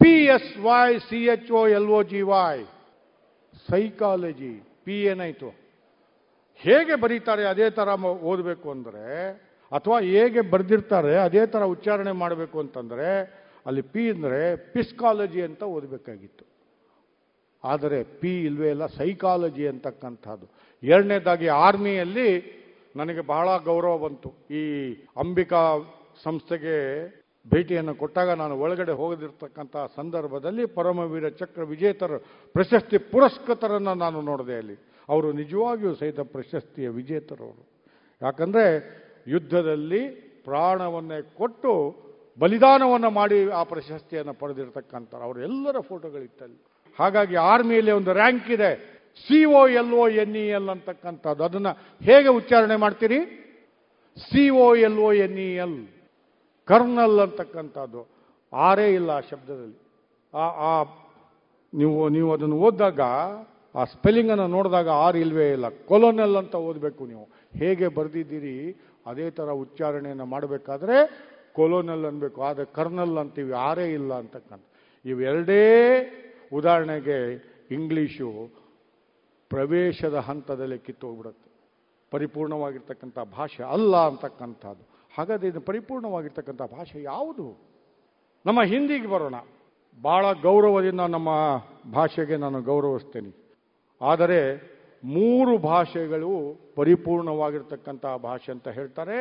P 0.00 0.12
S 0.34 0.52
Y 0.66 0.88
C 1.08 1.20
H 1.34 1.50
O 1.60 1.62
L 1.78 1.88
O 1.98 2.00
G 2.10 2.22
Y 2.30 2.56
psychology 3.70 4.54
P 4.84 4.96
ಏನಾಯಿತು 5.12 5.50
ಹೇಗೆ 6.60 6.94
ಬರೀತಾರೆ, 7.02 7.44
ಅದೇ 7.52 7.66
ಥರ 7.78 7.88
ಓದಬೇಕು 8.30 8.68
ಅಂದರೆ, 8.74 9.06
ಅಥವಾ 9.72 9.98
ಹೇಗೆ 10.12 10.40
ಬರೆದಿರ್ತಾರೆ, 10.52 11.14
ಅದೇ 11.26 11.42
ಥರ 11.46 11.62
ಉಚ್ಚಾರಣೆ 11.74 12.12
ಮಾಡಬೇಕು 12.22 12.56
ಅಂತಂದರೆ, 12.64 13.08
ಅಲ್ಲಿ 13.66 13.82
ಪಿ 13.94 14.04
ಅಂದರೆ 14.10 14.40
ಪಿಸ್ಕಾಲಜಿ 14.74 15.42
ಅಂತ 15.48 15.62
ಓದಬೇಕಾಗಿತ್ತು. 15.76 16.44
ಆದರೆ 17.64 17.98
ಪಿ 18.20 18.32
ಇಲ್ವೇ 18.48 18.68
ಇಲ್ಲ 18.74 18.86
ಸೈಕಾಲಜಿ 18.98 19.64
ಅಂತಕ್ಕಂಥದ್ದು. 19.72 20.46
ಎರಡನೇದಾಗಿ 20.82 21.48
ಆರ್ಮಿಯಲ್ಲಿ 21.66 22.28
ನನಗೆ 22.96 23.20
ಬಹಳ 23.20 23.48
ಗೌರವ 23.64 23.98
ಬಂತು. 23.98 24.30
ಈ 24.50 24.62
ಅಂಬಿಕಾ 25.16 25.78
ಸಂಸ್ಥೆಗೆ 26.24 26.76
ಭೇಟಿಯನ್ನು 27.52 27.94
ಕೊಟ್ಟಾಗ 27.94 28.30
ನಾನು 28.30 28.60
ಒಳಗಡೆ 28.60 28.92
ಹೋಗದಿರ್ತಕ್ಕಂಥ 28.92 29.76
ಸಂದರ್ಭದಲ್ಲಿ 29.96 30.66
ಪರಮವೀರ 30.66 31.28
ಚಕ್ರ 31.28 31.62
ವಿಜೇತರ 31.62 32.16
ಪ್ರಶಸ್ತಿ 32.52 32.98
ಪುರಸ್ಕೃತರನ್ನು 32.98 33.94
ನಾನು 33.94 34.20
ನೋಡಿದೆ 34.20 34.56
ಅಲ್ಲಿ. 34.56 34.76
ಅವರು 35.08 35.32
ನಿಜವಾಗಿಯೂ 35.32 35.94
ಸಹಿತ 35.94 36.20
ಪ್ರಶಸ್ತಿಯ 36.20 36.88
ವಿಜೇತರವರು. 36.88 37.62
ಯಾಕಂದರೆ 38.22 38.66
ಯುದ್ಧದಲ್ಲಿ 39.28 40.08
ಪ್ರಾಣವನ್ನೇ 40.44 41.22
ಕೊಟ್ಟು 41.22 41.72
ಬಲಿದಾನವನ್ನು 42.40 43.10
ಮಾಡಿ 43.10 43.50
ಆ 43.50 43.62
ಪ್ರಶಸ್ತಿಯನ್ನು 43.62 44.34
ಪಡೆದಿರ್ತಕ್ಕಂಥ 44.34 45.14
ಅವರೆಲ್ಲರ 45.14 45.80
ಫೋಟೋಗಳಿತ್ತಲ್ಲಿ 45.80 46.62
ಹಾಗಾಗಿ 46.98 47.36
ಆರ್ಮಿಯಲ್ಲಿ 47.36 47.90
ಒಂದು 47.90 48.12
ರ್ಯಾಂಕ್ 48.12 48.50
ಇದೆ. 48.50 48.97
C 49.16 49.44
O 49.44 49.68
L 49.68 49.92
O 49.92 50.08
N 50.08 50.36
E 50.36 50.48
L 50.48 50.68
ಅಂತಕ್ಕಂಥದ್ದು. 50.68 51.44
ಅದನ್ನು 51.44 51.98
ಹೇಗೆ 52.04 52.28
ಉಚ್ಚಾರಣೆ 52.28 52.76
ಮಾಡ್ತೀರಿ? 52.76 53.18
C 54.16 54.50
O 54.50 54.74
L 54.74 54.98
O 54.98 55.12
N 55.12 55.38
E 55.38 55.54
L 55.54 55.86
colonel 56.64 57.20
ಅಂತಕ್ಕಂಥದ್ದು. 57.20 58.08
ಆರೇ 58.52 58.94
ಇಲ್ಲ 58.94 59.10
ಆ 59.10 59.20
ಶಬ್ದದಲ್ಲಿ. 59.20 59.78
ಆ 60.34 60.38
ಆ, 60.38 60.84
ನೀವು 61.74 62.08
ನೀವು 62.08 62.32
ಅದನ್ನು 62.32 62.56
ಓದಿದಾಗ, 62.56 63.00
ಆ 63.74 63.84
ಸ್ಪೆಲ್ಲಿಂಗನ್ನು 63.84 64.46
ನೋಡಿದಾಗ 64.46 64.88
ಆರ್ 64.88 65.16
ಇಲ್ವೇ 65.16 65.52
ಇಲ್ಲ. 65.52 65.68
ಕೊಲೋನಲ್ 65.68 66.36
ಅಂತ 66.36 66.54
ಓದಬೇಕು 66.54 67.06
ನೀವು. 67.06 67.28
ಹೇಗೆ 67.58 67.88
ಬರೆದಿದ್ದೀರಿ? 67.88 68.76
ಅದೇ 69.06 69.30
ಥರ 69.30 69.50
ಉಚ್ಚಾರಣೆಯನ್ನು 69.50 70.26
ಮಾಡಬೇಕಾದ್ರೆ 70.26 71.28
ಕೊಲೋನಲ್ 71.52 72.04
ಅನ್ಬೇಕು. 72.04 72.42
ಆದರೆ 72.42 72.64
ಕರ್ನಲ್ 72.64 73.18
ಅಂತೀವಿ. 73.18 73.52
ಆರೇ 73.52 73.92
ಇಲ್ಲ 73.92 74.14
ಅಂತಕ್ಕಂಥ 74.14 74.62
ಇವೆರಡೇ 75.04 75.64
ಉದಾಹರಣೆಗೆ 76.52 77.48
ಇಂಗ್ಲೀಷು 77.70 78.57
ಪ್ರವೇಶದ 79.50 80.14
ಹಂತದಲ್ಲಿ 80.14 80.78
ಕಿತ್ತೋಗ್ಬಿಡುತ್ತೆ. 80.78 81.48
ಪರಿಪೂರ್ಣವಾಗಿರ್ತಕ್ಕಂಥ 82.10 83.18
ಭಾಷೆ 83.18 83.62
ಅಲ್ಲ 83.62 83.96
ಅಂತಕ್ಕಂಥದ್ದು. 83.96 84.84
ಹಾಗಾದರೆ 85.18 85.48
ಇದು 85.48 85.60
ಪರಿಪೂರ್ಣವಾಗಿರ್ತಕ್ಕಂಥ 85.60 86.62
ಭಾಷೆ 86.62 87.02
ಯಾವುದು? 87.02 87.46
ನಮ್ಮ 88.46 88.62
ಹಿಂದಿಗೆ 88.62 89.06
ಬರೋಣ. 89.06 89.34
ಭಾಳ 90.04 90.32
ಗೌರವದಿಂದ 90.32 91.00
ನಮ್ಮ 91.00 91.28
ಭಾಷೆಗೆ 91.92 92.36
ನಾನು 92.36 92.62
ಗೌರವಿಸ್ತೇನೆ. 92.62 93.32
ಆದರೆ 94.02 94.40
ಮೂರು 95.04 95.58
ಭಾಷೆಗಳು 95.58 96.60
ಪರಿಪೂರ್ಣವಾಗಿರ್ತಕ್ಕಂಥ 96.76 98.06
ಭಾಷೆ 98.22 98.52
ಅಂತ 98.52 98.68
ಹೇಳ್ತಾರೆ. 98.68 99.18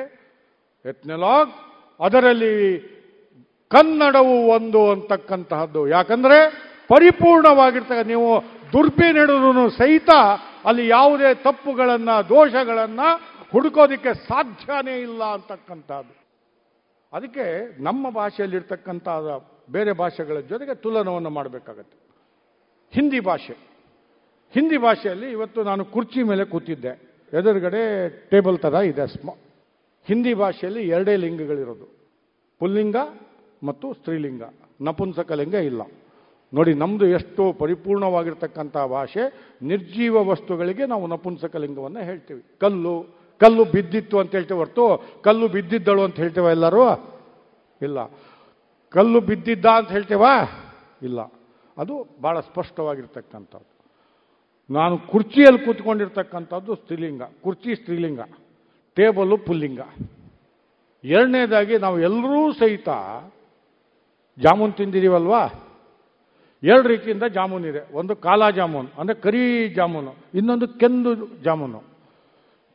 ಎತ್ನೆಲಾಗ್, 0.86 1.52
ಅದರಲ್ಲಿ 1.99 2.80
ಕನ್ನಡವು 3.70 4.48
ಒಂದು 4.48 4.91
ಅಂತಕ್ಕಂತಹದ್ದು. 4.91 5.88
ಯಾಕಂದ್ರೆ 5.88 6.38
ಪರಿಪೂರ್ಣವಾಗಿರ್ತಕ್ಕ 6.88 8.08
ನೀವು 8.08 8.56
ದುರ್ಬಿ 8.73 9.11
ನೆಡುದ್ರು 9.11 9.69
ಸಹಿತ 9.69 10.10
ಅಲ್ಲಿ 10.65 10.88
ಯಾವುದೇ 10.88 11.34
ತಪ್ಪುಗಳನ್ನು, 11.34 12.30
ದೋಷಗಳನ್ನು 12.30 13.38
ಹುಡುಕೋದಿಕ್ಕೆ 13.52 14.14
ಸಾಧ್ಯನೇ 14.14 15.02
ಇಲ್ಲ 15.02 15.23
ಅಂತಕ್ಕಂಥದ್ದು. 15.23 16.18
ಅದಕ್ಕೆ 17.14 17.77
ನಮ್ಮ 17.84 18.10
ಭಾಷೆಯಲ್ಲಿರ್ತಕ್ಕಂಥ 18.10 19.07
ಬೇರೆ 19.72 19.91
ಭಾಷೆಗಳ 19.91 20.39
ಜೊತೆಗೆ 20.39 20.76
ತುಲನವನ್ನು 20.76 21.30
ಮಾಡಬೇಕಾಗತ್ತೆ. 21.30 21.98
ಹಿಂದಿ 22.91 23.19
ಭಾಷೆ. 23.19 23.53
ಹಿಂದಿ 24.52 24.77
ಭಾಷೆಯಲ್ಲಿ 24.77 25.31
ಇವತ್ತು 25.31 25.64
ನಾನು 25.64 25.85
ಕುರ್ಚಿ 25.85 26.23
ಮೇಲೆ 26.23 26.45
ಕೂತಿದ್ದೆ. 26.45 27.02
ಎದುರುಗಡೆ 27.34 28.10
ಟೇಬಲ್ 28.10 28.60
ಥರ 28.60 28.73
ಇದೆ 28.73 29.07
ಸ್ಮ. 29.07 29.30
ಹಿಂದಿ 30.06 30.34
ಭಾಷೆಯಲ್ಲಿ 30.34 30.88
ಎರಡೇ 30.88 31.15
ಲಿಂಗಗಳಿರೋದು. 31.15 31.98
ಪುಲ್ಲಿಂಗ 32.60 32.95
ಮತ್ತು 33.64 33.94
ಸ್ತ್ರೀಲಿಂಗ. 33.94 34.41
ನಪುಂಸಕಲಿಂಗ 34.81 35.53
ಇಲ್ಲ. 35.53 35.81
ನೋಡಿ 36.53 36.74
ನಮ್ಮದು 36.74 37.07
ಎಷ್ಟು 37.07 37.53
ಪರಿಪೂರ್ಣವಾಗಿರ್ತಕ್ಕಂಥ 37.53 38.78
ಭಾಷೆ, 38.78 39.52
ನಿರ್ಜೀವ 39.61 40.28
ವಸ್ತುಗಳಿಗೆ 40.28 40.86
ನಾವು 40.86 41.07
ನಪುಂಸಕಲಿಂಗವನ್ನು 41.07 41.99
ಹೇಳ್ತೀವಿ. 41.99 42.44
ಕಲ್ಲು 42.60 43.06
ಕಲ್ಲು 43.40 43.65
ಬಿದ್ದಿತ್ತು 43.65 44.19
ಅಂತ 44.19 44.32
ಹೇಳ್ತೇವೆ 44.32 44.57
ಹೊರತು, 44.57 45.03
ಕಲ್ಲು 45.22 45.48
ಬಿದ್ದಿದ್ದಳು 45.48 46.03
ಅಂತ 46.03 46.15
ಹೇಳ್ತೇವೆ 46.15 46.48
ಎಲ್ಲರೂ? 46.48 46.90
ಇಲ್ಲ. 47.82 48.06
ಕಲ್ಲು 48.90 49.22
ಬಿದ್ದಿದ್ದ 49.22 49.65
ಅಂತ 49.65 49.91
ಹೇಳ್ತೇವಾ? 49.91 50.34
ಇಲ್ಲ. 51.02 51.22
ಅದು 51.78 52.07
ಭಾಳ 52.24 52.40
ಸ್ಪಷ್ಟವಾಗಿರ್ತಕ್ಕಂಥದ್ದು. 52.40 53.78
ನಾನು 54.74 54.98
ಕುರ್ಚಿಯಲ್ಲಿ 54.98 55.65
ಕೂತ್ಕೊಂಡಿರ್ತಕ್ಕಂಥದ್ದು 55.65 56.76
ಸ್ತ್ರೀಲಿಂಗ, 56.76 57.22
ಕುರ್ಚಿ 57.44 57.76
ಸ್ತ್ರೀಲಿಂಗ, 57.76 58.19
ಟೇಬಲು 58.95 59.38
ಪುಲ್ಲಿಂಗ. 59.38 59.80
ಎರಡನೇದಾಗಿ 61.03 61.78
ನಾವು 61.78 61.99
ಎಲ್ಲರೂ 61.99 62.53
ಸಹಿತ 62.53 62.90
ಜಾಮೂನ್ 64.40 64.74
ತಿಂದಿದ್ದೀವಲ್ವಾ 64.74 65.48
ಎರಡು 66.63 66.88
ರೀತಿಯಿಂದ 66.93 67.25
ಜಾಮೂನ್ 67.38 67.65
ಇದೆ. 67.71 67.81
ಒಂದು 67.99 68.13
ಕಾಲಾ 68.27 68.47
ಜಾಮೂನ್, 68.59 68.88
ಅಂದರೆ 68.99 69.15
ಕರಿ 69.25 69.43
ಜಾಮೂನು, 69.77 70.13
ಇನ್ನೊಂದು 70.39 70.67
ಕೆಂದು 70.81 71.11
ಜಾಮೂನು. 71.47 71.79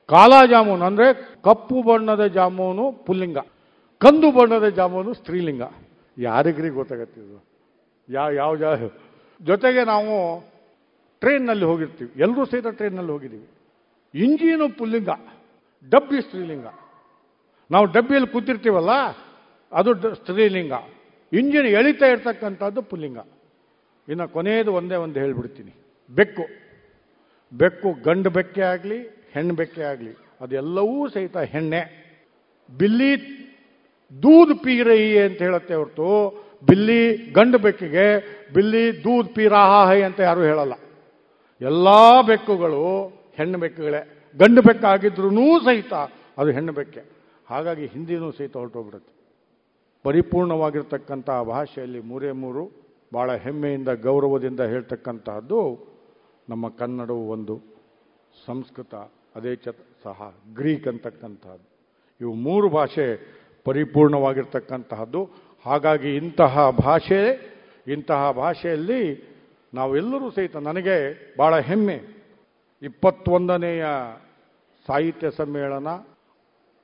ಕಾಲಾ 0.08 0.40
ಜಾಮೂನ್ 0.52 0.82
ಅಂದರೆ 0.88 1.06
ಕಪ್ಪು 1.46 1.78
ಬಣ್ಣದ 1.88 2.24
ಜಾಮೂನು 2.36 2.84
ಪುಲ್ಲಿಂಗ, 3.06 3.38
ಕಂದು 4.00 4.28
ಬಣ್ಣದ 4.36 4.68
ಜಾಮೂನು 4.78 5.10
ಸ್ತ್ರೀಲಿಂಗ. 5.20 5.64
ಯಾರಿಗ್ರಿ 6.16 6.70
ಗೊತ್ತಾಗತ್ತಿದ್ದು 6.78 7.38
ಯಾವ 8.08 8.30
ಯಾವ 8.40 8.52
ಜಾ, 8.62 8.70
ಜೊತೆಗೆ 9.40 9.82
ನಾವು 9.92 10.14
ಟ್ರೈನ್ನಲ್ಲಿ 11.22 11.66
ಹೋಗಿರ್ತೀವಿ. 11.70 12.12
ಎಲ್ಲರೂ 12.24 12.44
ಸಹಿತ 12.52 12.68
ಟ್ರೈನ್ನಲ್ಲಿ 12.78 13.12
ಹೋಗಿದ್ದೀವಿ. 13.14 13.46
ಇಂಜಿನು 14.14 14.66
ಪುಲ್ಲಿಂಗ, 14.78 15.10
ಡಬ್ಬಿ 15.92 16.18
ಸ್ತ್ರೀಲಿಂಗ. 16.26 16.68
ನಾವು 17.70 17.86
ಡಬ್ಬಿಯಲ್ಲಿ 17.94 18.30
ಕೂತಿರ್ತೀವಲ್ಲ, 18.32 18.92
ಅದು 19.72 19.90
ಸ್ತ್ರೀಲಿಂಗ. 20.20 20.74
ಇಂಜಿನ್ 21.32 21.68
ಎಳಿತಾ 21.78 22.06
ಇರ್ತಕ್ಕಂಥದ್ದು 22.14 22.82
ಪುಲ್ಲಿಂಗ. 22.90 23.20
ಇನ್ನು 24.08 24.28
ಕೊನೆಯದು 24.28 24.72
ಒಂದೇ 24.72 24.94
ಒಂದು 24.94 25.20
ಹೇಳ್ಬಿಡ್ತೀನಿ. 25.20 25.72
ಬೆಕ್ಕು. 26.10 26.42
ಬೆಕ್ಕು 27.52 27.92
ಗಂಡು 27.92 28.30
ಬೆಕ್ಕೆ 28.30 28.60
ಆಗಲಿ, 28.60 28.98
ಹೆಣ್ಣು 29.32 29.54
ಬೆಕ್ಕೆ 29.54 29.82
ಆಗಲಿ, 29.82 30.16
ಅದೆಲ್ಲವೂ 30.40 31.08
ಸಹಿತ 31.08 31.36
ಹೆಣ್ಣೆ. 31.36 31.80
ಬಿಲ್ಲಿ 32.78 33.42
ದೂದ್ 34.22 34.64
ಪೀರೈ 34.64 35.18
ಅಂತ 35.18 35.38
ಹೇಳುತ್ತೆ 35.38 35.74
ಹೊರತು, 35.74 36.08
ಬಿಲ್ಲಿ 36.66 37.16
ಗಂಡು 37.16 37.58
ಬೆಕ್ಕಿಗೆ, 37.58 38.06
ಬಿಲ್ಲಿ 38.54 39.04
ದೂದ್ 39.04 39.28
ಪೀ 39.28 39.48
ರಾಹ 39.48 39.88
ಹೈ 39.88 40.02
ಅಂತ 40.02 40.20
ಯಾರೂ 40.20 40.42
ಹೇಳಲ್ಲ. 40.42 40.72
ಎಲ್ಲ 41.60 41.88
ಬೆಕ್ಕುಗಳು 42.26 43.06
ಹೆಣ್ಣು 43.36 43.58
ಬೆಕ್ಕುಗಳೇ. 43.58 44.30
ಗಂಡು 44.38 44.62
ಬೆಕ್ಕಾಗಿದ್ರೂ 44.62 45.60
ಸಹಿತ 45.64 45.92
ಅದು 46.38 46.50
ಹೆಣ್ಣು 46.50 46.72
ಬೆಕ್ಕೆ. 46.72 47.02
ಹಾಗಾಗಿ 47.50 47.86
ಹಿಂದಿನೂ 47.86 48.30
ಸಹಿತ 48.30 48.56
ಹೊರಟೋಗ್ಬಿಡುತ್ತೆ. 48.56 49.12
ಪರಿಪೂರ್ಣವಾಗಿರ್ತಕ್ಕಂಥ 50.02 51.30
ಭಾಷೆಯಲ್ಲಿ 51.30 52.00
ಮೂರೇ 52.00 52.30
ಮೂರು 52.30 52.81
ಭಾಳ 53.12 53.34
ಹೆಮ್ಮೆಯಿಂದ, 53.34 53.88
ಗೌರವದಿಂದ 53.88 54.60
ಹೇಳ್ತಕ್ಕಂತಹದ್ದು 54.60 55.78
ನಮ್ಮ 56.48 56.68
ಕನ್ನಡವು 56.68 57.28
ಒಂದು 57.28 57.60
ಸಂಸ್ಕೃತ, 58.46 58.94
ಅದೇ 59.34 59.56
ಚ, 59.56 59.68
ಸಹ 60.02 60.34
ಗ್ರೀಕ್ 60.54 60.88
ಅಂತಕ್ಕಂತಹದ್ದು. 60.88 61.72
ಇವು 62.20 62.34
ಮೂರು 62.34 62.68
ಭಾಷೆ 62.68 63.36
ಪರಿಪೂರ್ಣವಾಗಿರ್ತಕ್ಕಂತಹದ್ದು. 63.64 65.28
ಹಾಗಾಗಿ 65.66 66.16
ಇಂತಹ 66.16 66.70
ಭಾಷೆ, 66.70 67.52
ಇಂತಹ 67.88 68.30
ಭಾಷೆಯಲ್ಲಿ 68.30 69.32
ನಾವೆಲ್ಲರೂ 69.74 70.30
ಸಹಿತ 70.30 70.56
ನನಗೆ 70.56 70.96
ಭಾಳ 71.38 71.58
ಹೆಮ್ಮೆ. 71.58 72.00
ಇಪ್ಪತ್ತೊಂದನೆಯ 72.82 73.84
ಸಾಹಿತ್ಯ 74.86 75.30
ಸಮ್ಮೇಳನ. 75.30 75.88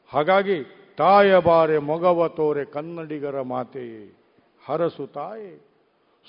ಹಾಗಾಗಿ 0.09 0.65
ತಾಯ 0.97 1.39
ಬಾರೆ 1.39 1.79
ಮೊಗವ 1.79 2.29
ತೋರೆ 2.29 2.65
ಕನ್ನಡಿಗರ 2.65 3.41
ಮಾತೆಯೇ, 3.41 4.17
ಹರಸು 4.67 5.07
ತಾಯೆ. 5.07 5.68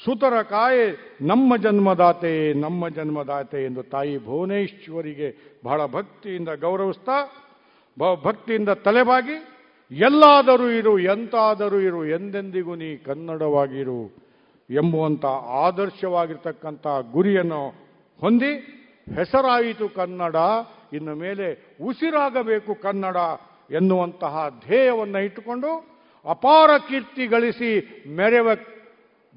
ಸುತರ 0.06 0.42
ಕಾಯೆ 0.42 0.86
ನಮ್ಮ 1.22 1.56
ಜನ್ಮದಾತೆ 1.56 2.54
ನಮ್ಮ 2.54 2.88
ಜನ್ಮದಾತೆ 2.88 3.66
ಎಂದು 3.66 3.84
ತಾಯಿ 3.84 4.26
ಭುವನೇಶ್ವರಿಗೆ 4.26 5.60
ಬಹಳ 5.66 5.86
ಭಕ್ತಿಯಿಂದ 5.86 6.50
ಗೌರವಿಸ್ತಾ 6.50 7.18
ಭಕ್ತಿಯಿಂದ 8.24 8.70
ತಲೆಬಾಗಿ, 8.70 9.36
ಎಲ್ಲಾದರೂ 9.92 10.70
ಇರು, 10.70 11.00
ಎಂತಾದರೂ 11.00 11.80
ಇರು, 11.80 12.06
ಎಂದೆಂದಿಗೂ 12.06 12.76
ನೀ 12.76 12.98
ಕನ್ನಡವಾಗಿರು 12.98 14.02
ಎಂಬುವಂಥ 14.70 15.26
ಆದರ್ಶವಾಗಿರ್ತಕ್ಕಂಥ 15.66 16.88
ಗುರಿಯನ್ನು 17.12 17.62
ಹೊಂದಿ, 18.20 18.54
ಹೆಸರಾಯಿತು 19.16 19.90
ಕನ್ನಡ, 19.90 20.36
ಇನ್ನು 20.94 21.16
ಮೇಲೆ 21.16 21.78
ಉಸಿರಾಗಬೇಕು 21.82 22.76
ಕನ್ನಡ 22.76 23.18
ಎನ್ನುವಂತಹ 23.72 24.50
ಧ್ಯೇಯವನ್ನು 24.50 25.20
ಇಟ್ಟುಕೊಂಡು 25.20 25.72
ಅಪಾರ 26.26 26.70
ಕೀರ್ತಿ 26.88 27.28
ಗಳಿಸಿ 27.28 27.72
ಮೆರೆವ 28.16 28.50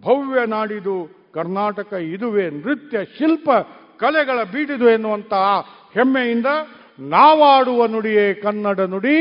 ಭವ್ಯ 0.01 0.47
ನಾಡಿದು 0.47 0.97
ಕರ್ನಾಟಕ 1.35 1.93
ಇದುವೆ 1.93 2.51
ನೃತ್ಯ 2.51 3.05
ಶಿಲ್ಪ 3.05 3.51
ಕಲೆಗಳ 3.97 4.43
ಬೀಡಿದು 4.43 4.91
ಎನ್ನುವಂತಹ 4.91 5.45
ಹೆಮ್ಮೆಯಿಂದ 5.95 6.47
ನಾವಾಡುವ 7.01 7.87
ನುಡಿಯೇ 7.87 8.35
ಕನ್ನಡ 8.35 8.81
ನುಡಿ, 8.81 9.19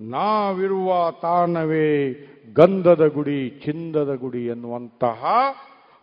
ನಾವಿರುವ 0.00 1.10
ತಾಣವೇ 1.22 2.12
ಗಂಧದ 2.52 3.06
ಗುಡಿ 3.06 3.50
ಚಿಂದದ 3.64 4.14
ಗುಡಿ 4.14 4.46
ಎನ್ನುವಂತಹ 4.46 5.24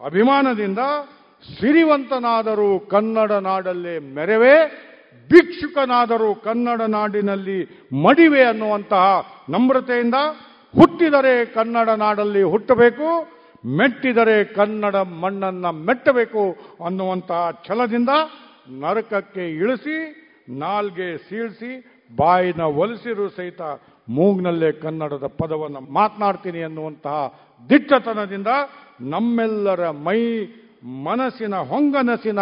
ಅಭಿಮಾನದಿಂದ 0.05 0.79
ಸಿರಿವಂತನಾದರೂ 1.59 2.79
ಕನ್ನಡ 2.79 3.31
ನಾಡಲ್ಲೇ 3.31 3.99
ಮೆರವೆ, 3.99 4.55
ಭಿಕ್ಷುಕನಾದರೂ 5.29 6.35
ಕನ್ನಡ 6.35 6.81
ನಾಡಿನಲ್ಲಿ 6.81 7.59
ಮಡಿವೆ 8.03 8.43
ಅನ್ನುವಂತಹ 8.43 9.05
ನಮ್ರತೆಯಿಂದ 9.49 10.15
ಹುಟ್ಟಿದರೆ 10.73 11.45
ಕನ್ನಡ 11.45 11.89
ನಾಡಲ್ಲಿ 11.89 12.43
ಹುಟ್ಟಬೇಕು. 12.43 13.38
ಮೆಟ್ಟಿದರೆ 13.63 14.43
ಕನ್ನಡ 14.43 14.95
ಮಣ್ಣನ್ನ 14.95 15.65
ಮೆಟ್ಟಬೇಕು 15.69 16.43
ಅನ್ನುವಂತಹ 16.85 17.51
ಛಲದಿಂದ 17.67 18.09
ನರಕಕ್ಕೆ 18.69 19.49
ಇಳಿಸಿ, 19.51 19.97
ನಾಲ್ಗೆ 20.49 21.17
ಸೀಳಿಸಿ, 21.17 21.71
ಬಾಯಿನ 22.15 22.61
ಒಲಿಸಿರು 22.61 23.29
ಸಹಿತ 23.29 23.61
ಮೂಗ್ನಲ್ಲೇ 24.09 24.71
ಕನ್ನಡದ 24.71 25.23
ಪದವನ್ನು 25.23 25.91
ಮಾತನಾಡ್ತೀನಿ 25.91 26.61
ಅನ್ನುವಂತಹ 26.61 27.17
ದಿಟ್ಟತನದಿಂದ 27.69 28.47
ನಮ್ಮೆಲ್ಲರ 29.01 29.89
ಮೈ 29.89 30.19
ಮನಸ್ಸಿನ 31.03 31.55
ಹೊಂಗನಸಿನ 31.55 32.39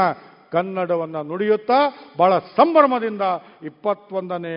ಕನ್ನಡವನ್ನು 0.51 1.21
ನುಡಿಯುತ್ತಾ 1.23 1.79
ಬಹಳ 2.17 2.33
ಸಂಭ್ರಮದಿಂದ 2.37 3.21
ಇಪ್ಪತ್ತೊಂದನೇ 3.63 4.53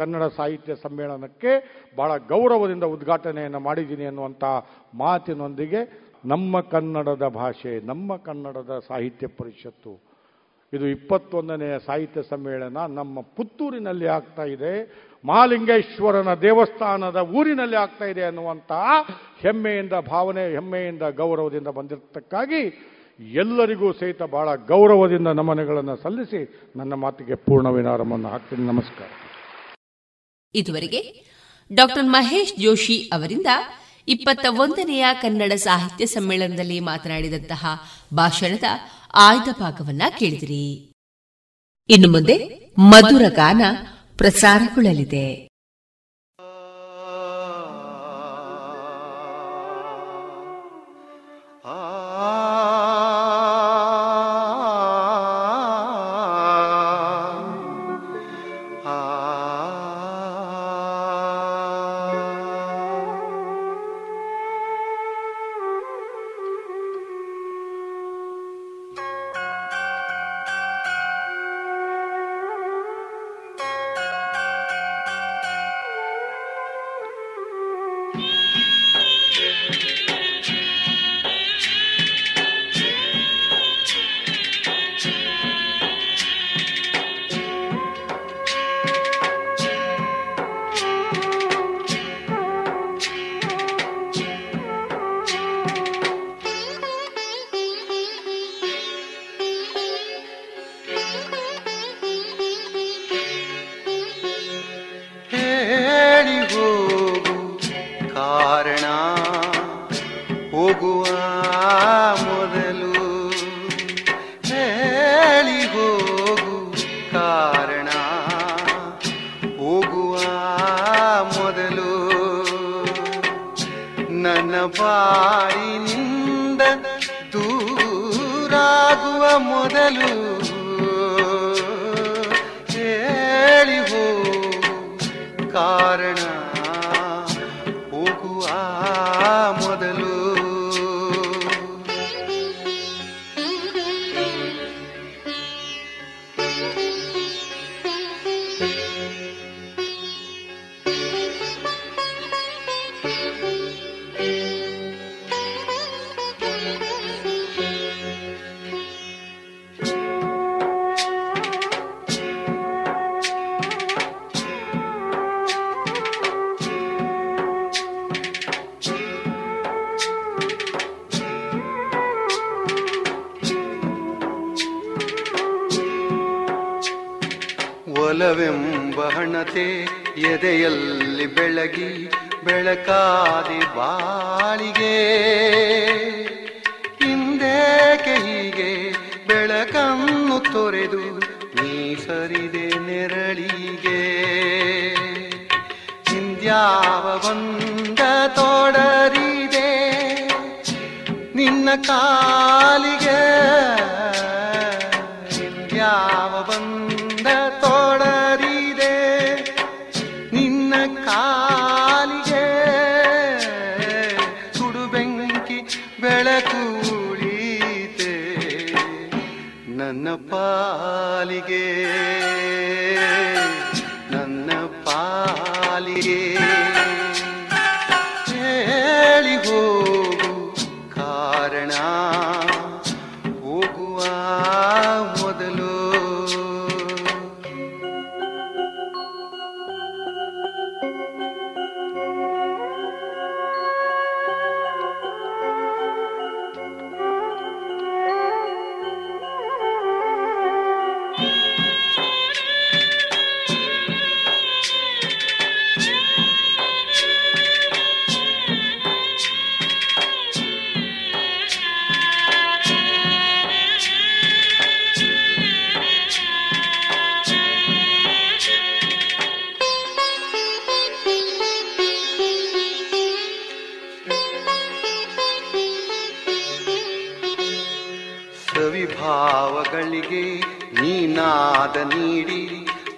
ಕನ್ನಡ 0.00 0.22
ಸಾಹಿತ್ಯ 0.38 0.74
ಸಮ್ಮೇಳನಕ್ಕೆ 0.74 1.52
ಬಹಳ 1.96 2.16
ಗೌರವದಿಂದ 2.16 2.84
ಉದ್ಘಾಟನೆಯನ್ನು 2.84 3.60
ಮಾಡಿದ್ದೀನಿ 3.60 4.04
ಅನ್ನುವಂಥ 4.04 4.44
ಮಾತಿನೊಂದಿಗೆ 4.94 5.82
ನಮ್ಮ 6.24 6.60
ಕನ್ನಡದ 6.60 7.26
ಭಾಷೆ, 7.28 7.72
ನಮ್ಮ 7.80 8.16
ಕನ್ನಡದ 8.16 8.72
ಸಾಹಿತ್ಯ 8.88 9.26
ಪರಿಷತ್ತು. 9.40 9.92
ಇದು 10.72 10.86
ಇಪ್ಪತ್ತೊಂದನೆಯ 10.86 11.74
ಸಾಹಿತ್ಯ 11.86 12.22
ಸಮ್ಮೇಳನ 12.22 12.80
ನಮ್ಮ 12.98 13.20
ಪುತ್ತೂರಿನಲ್ಲಿ 13.36 14.08
ಆಗ್ತಾ 14.16 14.44
ಇದೆ 14.54 14.72
ಮಹಾಲಿಂಗೇಶ್ವರನ 15.26 16.34
ದೇವಸ್ಥಾನದ 16.34 17.20
ಊರಿನಲ್ಲಿ 17.38 17.76
ಆಗ್ತಾ 17.76 18.04
ಇದೆ 18.04 18.22
ಅನ್ನುವಂತಹ 18.22 18.86
ಹೆಮ್ಮೆಯಿಂದ 19.40 19.92
ಭಾವನೆ, 19.92 20.44
ಹೆಮ್ಮೆಯಿಂದ 20.52 21.02
ಗೌರವದಿಂದ 21.02 21.68
ಬಂದಿರತಕ್ಕಾಗಿ 21.78 22.62
ಎಲ್ಲರಿಗೂ 23.20 23.92
ಸಹಿತ 23.92 24.22
ಬಹಳ 24.22 24.54
ಗೌರವದಿಂದ 24.54 25.26
ನಮನಗಳನ್ನು 25.26 25.96
ಸಲ್ಲಿಸಿ 25.96 26.70
ನನ್ನ 26.76 26.94
ಮಾತಿಗೆ 26.94 27.34
ಪೂರ್ಣ 27.34 27.68
ವಿನಾರವನ್ನು 27.68 28.28
ಹಾಕ್ತೀನಿ. 28.28 28.66
ನಮಸ್ಕಾರ. 28.66 29.08
ಇದುವರೆಗೆ 30.54 31.24
ಡಾಕ್ಟರ್ 31.74 32.04
ಮಹೇಶ್ 32.04 32.60
ಜೋಶಿ 32.60 33.10
ಅವರಿಂದ 33.12 33.46
ಇಪ್ಪತ್ತ 34.08 34.46
ಒಂದನೆಯ 34.50 35.06
ಕನ್ನಡ 35.22 35.52
ಸಾಹಿತ್ಯ 35.52 36.06
ಸಮ್ಮೇಳನದಲ್ಲಿ 36.06 36.80
ಮಾತನಾಡಿದಂತಹ 36.80 37.66
ಭಾಷಣದ 38.14 38.64
ಆಯ್ದ 39.14 39.48
ಭಾಗವನ್ನ 39.60 40.02
ಕೇಳಿದಿರಿ. 40.18 40.92
ಇನ್ನು 41.88 42.12
ಮುಂದೆ 42.12 42.66
ಮಧುರ 42.78 43.22
ಗಾನ 43.28 43.62
ಪ್ರಸಾರಗೊಳ್ಳಲಿದೆ. 44.18 45.49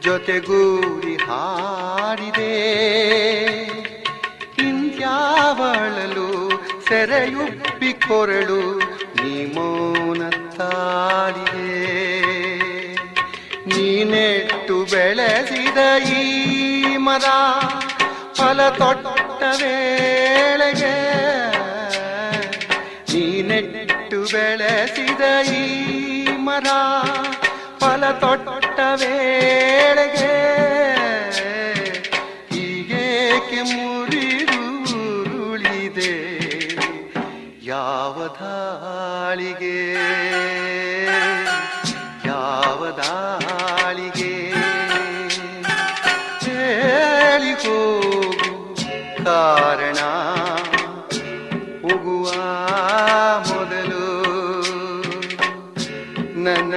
ಜೊತೆಗೂಡಿ 0.04 1.16
ಹಾಡಿದೆ. 1.16 2.52
ಹಿಂದ್ಯಾವಳಲು 4.56 6.30
ಸೆರೆಯುಬ್ಬಿ 6.88 7.92
ಕೊರಳು 7.92 8.78
ನೀ 9.18 9.34
ತಾಡಿದೆ 10.56 11.76
ನೀನೆಟ್ಟು 13.66 14.76
ಬೆಳೆಸಿದ 14.84 15.78
ಈ 16.12 16.96
ಮರ 16.96 17.26
ಫಲ 18.34 18.68
ತೊಟ್ಟ 18.68 19.42
ವೇಳೆಗೆ. 19.42 20.96
ನೀನೆಟ್ಟು 23.12 24.20
ಬೆಳೆಸಿದ 24.32 25.22
ಈ 25.52 25.62
ಮರ 26.36 26.66
ಕಮಲ 28.02 28.10
ತೊಟ್ಟ 28.20 28.78
ವೇಳೆಗೆ 29.00 30.30
ಹೀಗೇಕೆ 32.50 33.60
ಮುರಿದುರುಳಿದೆ 33.70 34.94
ಯಾವ 37.64 38.16
ಧಾಳಿಗೆ 38.40 39.76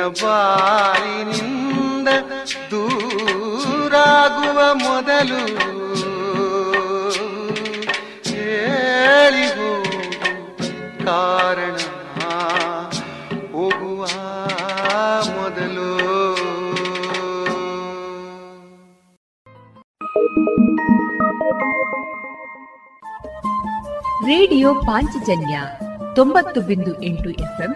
ಬಾರಿನಿಂದ 0.09 2.07
ದೂರಾಗುವ 2.71 4.73
ಮೊದಲು 4.73 5.55
ಹೇಳಿ 8.23 9.47
ಕಾರಣ 11.05 11.75
ಹೋಗುವ 13.51 14.07
ಮೊದಲು. 15.35 16.05
ರೇಡಿಯೋ 24.25 24.73
ಪಾಂಚಜನ್ಯ 24.73 25.61
ತೊಂಬತ್ತು 26.15 26.61
ಬಿಂದು 26.61 27.03
ಎಂಟು 27.03 27.29
ಎಫ್ಎಂ 27.29 27.75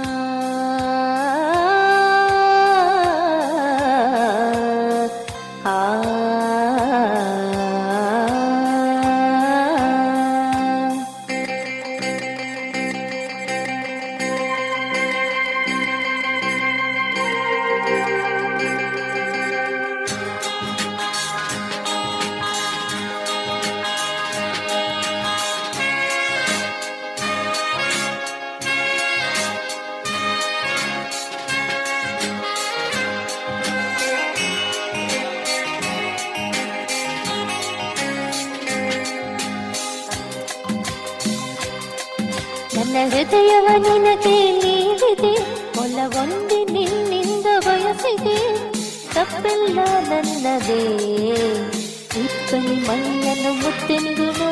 ಮುತ್ತೆಂದು 53.81 54.25
ನಾ 54.31 54.49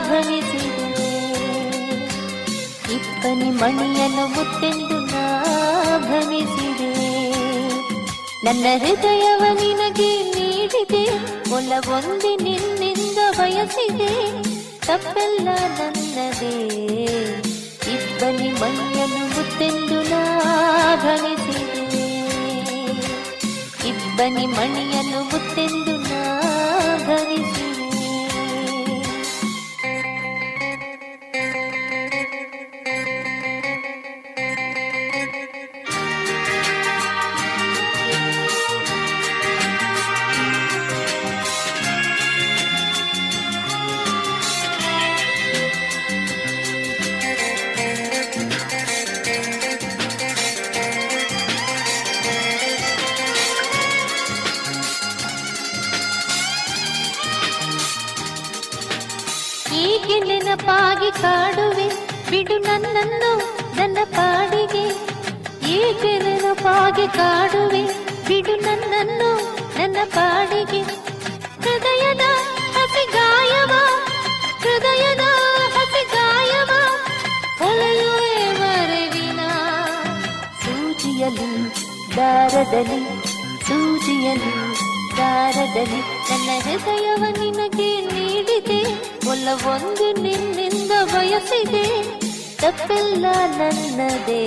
ಭ್ರಮಿಸಿದೆ 0.00 1.08
ಇಪ್ಪನಿ 2.94 3.50
ಮಣಿಯನ್ನು 3.50 4.26
ಮುತ್ತೆಂದು 4.26 4.98
ನಾ 5.00 5.24
ಭ್ರಮಿಸಿದೆ 5.98 6.90
ನನ್ನ 8.44 8.66
ಹೃದಯವ 8.78 9.42
ನಿನಗೆ 9.52 10.22
ನೀಡಿದೆ. 10.22 11.04
ಒಲವೊಂದಿ 11.54 12.36
ನಿನ್ನಿಂದ 12.36 13.18
ಬಯಸಿದೆ. 13.36 14.42
ತಪ್ಪೆಲ್ಲ 14.86 15.48
ನನ್ನದೇ. 15.78 16.54
ಇಬ್ಬನಿ 17.92 18.52
ಮೈಯನ್ನು 18.52 19.22
ಮುತ್ತೆಂದು 19.28 20.02
ನಾ 20.02 20.22
ಭ್ರಮಿಸಿದೆ 20.96 22.06
ಇಬ್ಬನಿ 23.88 24.46
ಮಣಿಯನ್ನು 24.46 25.24
ಮುತ್ತೆಂದು 25.24 25.96
ನಾ 25.96 26.40
ಭ್ರಮಿಸಿದೆ 27.04 27.75
ಏಕೆ 60.06 60.18
ನೆನಪಾಗಿ 60.28 61.08
ಕಾಡುವೆ, 61.22 61.86
ಬಿಡು 62.30 62.56
ನನ್ನನ್ನು 62.66 63.30
ನನ್ನ 63.78 63.98
ಪಾಡಿಗೆ. 64.16 64.84
ಏಕೆ 65.78 66.12
ನೆನಪಾಗಿ 66.24 67.06
ಕಾಡುವೆ, 67.16 67.80
ಬಿಡು 68.28 68.54
ನನ್ನನ್ನು 68.66 69.30
ನನ್ನ 69.78 69.96
ಪಾಡಿಗೆ. 70.14 70.82
ಹೃದಯದ 71.64 72.24
ಹಸಿ 72.76 73.04
ಗಾಯವ, 73.14 73.72
ಹೃದಯದ 74.62 75.24
ಹಸಿ 75.76 76.02
ಗಾಯವ 76.14 76.70
ಹೊಳೆಯುವೆ 77.62 78.38
ಮರವಿನ 78.60 79.40
ಸೂಜಿಯಲ್ಲಿ, 80.62 81.50
ದಾರದಲ್ಲಿ 82.16 83.02
ಸೂಜಿಯಲ್ಲಿ, 83.66 84.54
ದಾರದಲ್ಲಿ 85.18 86.00
ನನ್ನ 86.30 86.48
ಹೃದಯವ 86.68 87.22
ನಿನಗೆ 87.42 87.90
ನೀಡಿದೆ. 88.14 88.80
ಒಲವೊಂದು 89.36 90.22
ನಿನ್ನಿಂದ 90.22 90.90
ಬಯಸಿದೆ 91.04 92.02
ತಪ್ಪೆಲ್ಲ 92.56 93.26
ನನ್ನದೇ. 93.46 94.44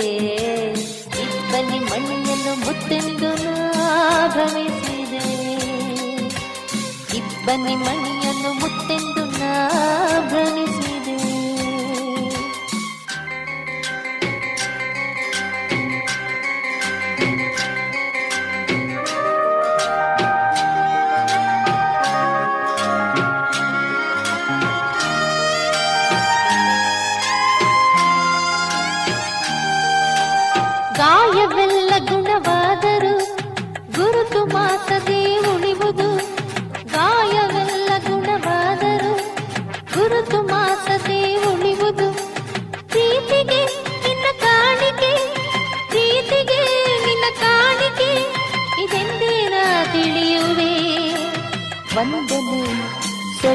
ಇಬ್ಬನಿ 1.22 1.78
ಮಣ್ಣನ್ನು 1.78 2.52
ಮುತ್ತೆಂದು 2.66 3.30
ನಾ 3.44 3.54
ಭ್ರಮಿಸಿದೆ. 4.28 5.24
ಇಬ್ಬನಿ 7.16 7.74
ಮಣಿಯನ್ನು 7.76 8.52
ಮುತ್ತೆಂದು 8.52 9.09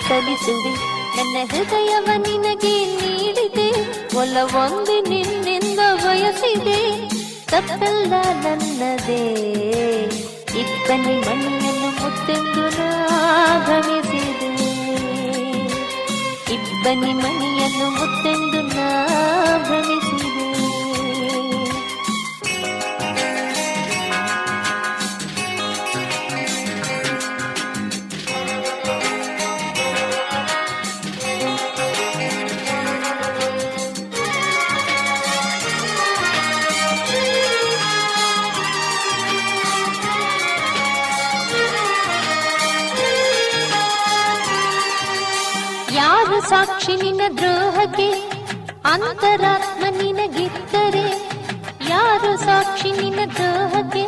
ಸಲ್ಲಿಸುವೆ. 0.08 0.74
ನನ್ನ 1.18 1.50
ಹೃದಯವ 1.52 2.10
ನಿನಗೆ 2.18 2.86
ನೀಡಿದೆ. 2.86 3.70
ಒಲವೊಂದು 4.18 5.10
ನಿನ್ನಿಂದ 5.10 5.80
ಬಯಸಿದೆ. 6.04 7.10
ತಪ್ಪೆಲ್ಲ 7.46 8.14
ನನ್ನದೇ. 8.34 9.34
ಇಪ್ಪನಿ 10.60 11.16
ಮಣ್ಣಿಯನ್ನು 11.16 12.04
ಮುತ್ತೆಂದು 12.04 12.68
ಇಪ್ಪನಿ 12.68 14.02
ಇಬ್ಬನಿ 16.54 17.14
ಮಣಿಯನ್ನು 17.14 17.90
ಮುತ್ತೆಂದು 17.90 18.41
ಸಾಕ್ಷಿ 46.82 46.96
ನಿನ್ನ 47.02 47.24
ದ್ರೋಹಕ್ಕೆ 47.40 48.08
ಅಂತರಾತ್ಮ 48.92 49.84
ನಿನಗಿದ್ದರೆ 49.98 51.04
ಯಾರು 51.90 52.32
ಸಾಕ್ಷಿ 52.38 52.90
ನಿನ್ನ 52.92 53.20
ದ್ರೋಹಕ್ಕೆ? 53.36 54.04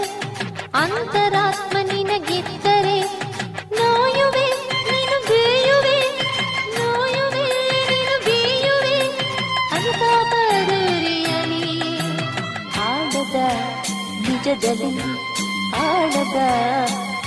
ಅಂತರಾತ್ಮ 0.82 1.76
ನಿನಗಿದ್ದರೆ 1.92 2.96
ನೋಯುವೆ, 3.78 4.46
ನೀನು 4.90 5.18
ಬೀಯುವೆ, 5.28 5.98
ನೋಯುವೆ, 6.78 7.46
ನೀನು 7.90 8.16
ಬೇಯುವೆ. 8.26 8.96
ಅನುಭವರಿಯಲಿ 9.76 11.62
ಆಡದ 12.88 13.38
ನಿಜದಲ್ಲಿ 14.26 14.92
ಆಡದ 15.86 16.40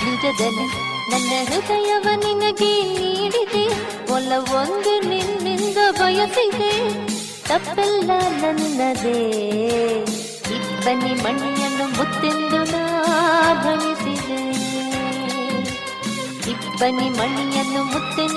ನಿಜದಲ್ಲಿ 0.05 0.67
ನನ್ನ 1.11 1.31
ಹೃದಯವ 1.49 2.07
ನಿನಗೆ 2.25 2.73
ನೀಡಿದೆ. 2.93 3.65
ಒಲವೊಂದೇ 4.15 4.96
ಬಯಸಿದೆ 5.99 6.71
ತಪ್ಪೆಲ್ಲ 7.47 8.11
ನನ್ನದೇ. 8.41 9.19
ಇಬ್ಬನಿ 10.55 11.13
ಮಣಿಯನ್ನು 11.23 11.85
ಮುತ್ತೆಂದು 11.97 12.59
ನಾ 12.71 12.83
ಬಯಸಿದೆ 13.63 14.39
ಇಬ್ಬನಿ 16.51 17.09
ಮಣಿಯನ್ನು 17.09 17.83
ಮುತ್ತೆಂದು 17.83 18.36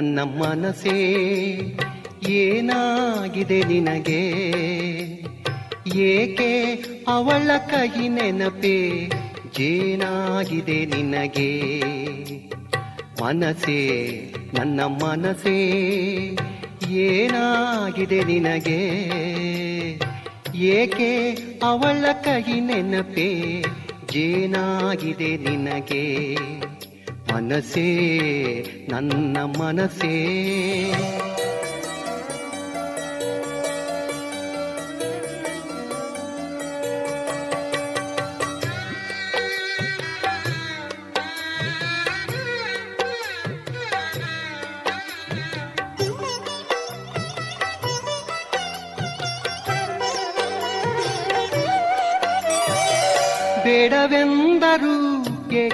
ನನ್ನ 0.00 0.20
ಮನಸೇ 0.22 0.98
ಏನಾಗಿದೆ 2.28 3.62
ನಿನಗೆ? 3.62 4.20
ಏಕೆ 5.96 6.74
ಅವಳ 7.08 7.50
ಕಹಿ 7.56 8.08
ನೆನಪೇ 8.08 9.10
ಜೇನಾಗಿದೆ 9.58 10.84
ನಿನಗೆ? 10.84 11.50
ಮನಸೇ 13.22 13.80
ನನ್ನ 14.54 14.80
ಮನಸೇ 14.80 15.56
ಏನಾಗಿದೆ 16.90 18.24
ನಿನಗೆ? 18.24 18.80
ಏಕೆ 20.54 21.34
ಅವಳ 21.62 22.12
ಕಹಿ 22.12 22.60
ನೆನಪೇ 22.60 23.62
ಜೇನಾಗಿದೆ 24.12 25.36
ನಿನಗೆ? 25.36 26.36
ಮನಸೇ 27.40 27.84
ನನ್ನ 28.88 29.36
ಮನಸೇ 29.58 30.10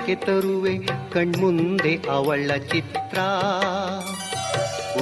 ಏಕೆ 0.07 0.15
ತರುವೆ 0.15 0.78
ಕಣ್ಮುಂದೆ 1.11 1.95
ಅವಳ 2.11 2.51
ಚಿತ್ರ. 2.73 3.19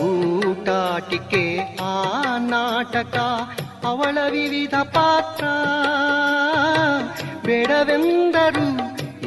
ಊಟಾಟಿಕೆ 0.00 1.60
ಆ 1.76 2.04
ನಾಟಕ 2.38 3.16
ಅವಳ 3.84 4.18
ವಿವಿಧ 4.30 4.74
ಪಾತ್ರ. 4.74 5.44
ಬೇಡವೆಂದರು 7.46 8.68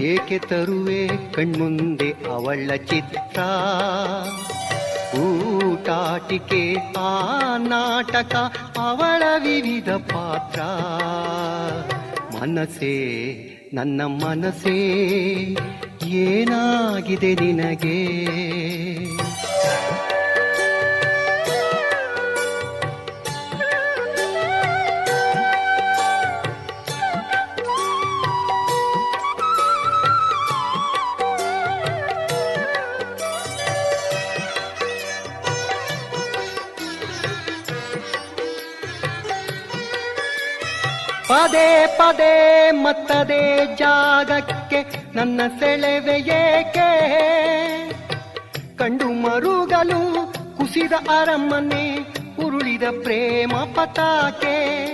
ಏಕೆ 0.02 0.40
ತರುವೆ 0.40 1.34
ಕಣ್ಮುಂದೆ 1.34 2.10
ಅವಳ 2.10 2.76
ಚಿತ್ರ. 2.76 3.40
ಊಟಾಟಿಕೆ 5.20 6.76
ಆ 6.98 7.22
ನಾಟಕ 7.58 8.36
ಅವಳ 8.78 9.24
ವಿವಿಧ 9.38 9.90
ಪಾತ್ರ. 9.90 10.62
ಮನಸೇ 12.36 12.96
ನನ್ನ 13.74 14.02
ಮನಸೇ 14.02 14.78
ಏನಾಗಿದೆ 16.06 17.36
ನಿನಗೆ? 17.36 17.98
ಪದೇ 41.38 41.96
ಪದೇ 41.98 42.72
ಮತ್ತದೆ 42.72 43.76
ಜಾಗಕ್ಕೆ 43.76 45.12
ನನ್ನ 45.16 45.42
ಸೆಳೆವೆ 45.60 46.14
ಏಕೆ? 46.14 46.90
ಕಂಡು 48.78 49.08
ಮರುಗಲು 49.08 50.34
ಕುಸಿದ 50.58 50.92
ಅರಮನೆ, 50.92 52.00
ಉರುಳಿದ 52.46 52.84
ಪ್ರೇಮ 53.04 53.52
ಪತಾಕೆ. 53.52 54.88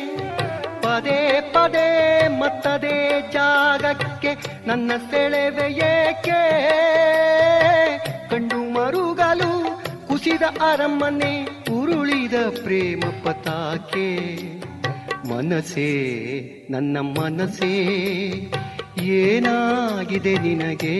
ಪದೇ 0.81 1.51
ಪದೇ 1.53 2.27
ಮತ್ತದೆ 2.27 3.31
ಜಾಗಕ್ಕೆ 3.31 4.37
ನನ್ನ 4.67 4.91
ಸೆಳೆವೆ 5.11 5.73
ಏಕೆ? 5.73 6.41
ಕಂಡು 8.29 8.73
ಮರುಗಲು 8.73 9.81
ಕುಸಿದ 10.07 10.41
ಅರಮನೆ, 10.41 11.43
ಉರುಳಿದ 11.71 12.33
ಪ್ರೇಮ 12.63 13.03
ಪತಾಕೆ. 13.23 14.62
ಮನಸೇ 15.29 15.89
ನನ್ನ 16.69 16.97
ಮನಸೇ 16.99 17.71
ಏನಾಗಿದೆ 19.01 20.33
ನಿನಗೆ? 20.37 20.95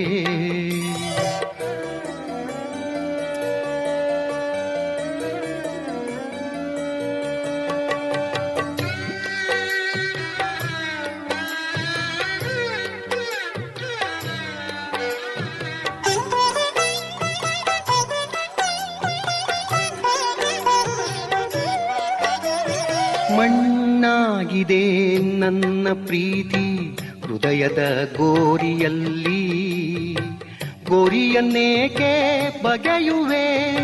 ಪ್ರೀತಿ 25.93 26.97
ಹೃದಯದ 27.23 28.11
ಗೋರಿಯಲ್ಲಿ. 28.17 29.43
ಗೋರಿಯನ್ನೇಕೆ 30.89 32.63
ಬಗೆಯುವೆ 32.63 33.77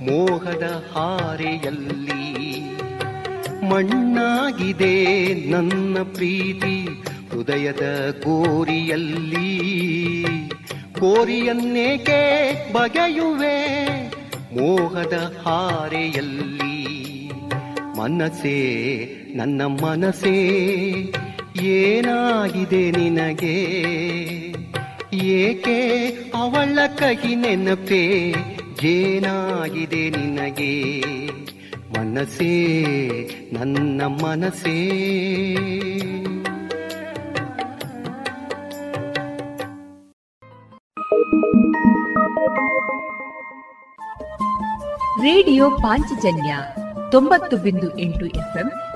ಮೋಹದ 0.00 0.84
ಹಾರೆಯಲ್ಲಿ. 0.94 2.24
ಮಣ್ಣಾಗಿದೆ 3.70 5.34
ನನ್ನ 5.50 5.96
ಪ್ರೀತಿ 6.02 6.88
ಹೃದಯದ 7.30 8.14
ಗೋರಿಯಲ್ಲಿ. 8.24 9.60
ಕೋರಿಯನ್ನೇಕೆ 11.00 12.54
ಬಗೆಯುವೆ 12.72 13.84
ಮೋಹದ 14.58 15.36
ಹಾರೆಯಲ್ಲಿ. 15.44 16.64
ಮನಸೇ 17.98 18.74
ನನ್ನ 19.34 19.62
ಮನಸ್ಸೇ 19.62 20.64
ಏನಾಗಿದೆ 21.62 22.90
ನಿನಗೆ? 22.90 23.54
ಏಕೆ 25.14 26.06
ಅವಳ 26.34 26.78
ಕಹಿ 26.86 27.34
ನೆನಪೇ? 27.34 28.34
ಏನಾಗಿದೆ 28.82 30.10
ನಿನಗೆ? 30.10 31.00
ಮನಸ್ಸೇ, 31.98 32.74
ನನ್ನ 33.52 34.02
ಮನಸ್ಸೇ. 34.02 34.94
ರೇಡಿಯೋ 45.22 45.70
ಪಾಂಚಜನ್ಯ 45.70 46.56
ತೊಂಬತ್ತು 47.10 47.56
ಬಿಂದು 47.56 47.98
ಎಂಟು 47.98 48.26
ಎಫ್ಎಂ 48.26 48.72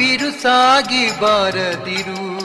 ಬಿರುಸಾಗಿ 0.00 1.20
ಬಾರದಿರು. 1.20 2.40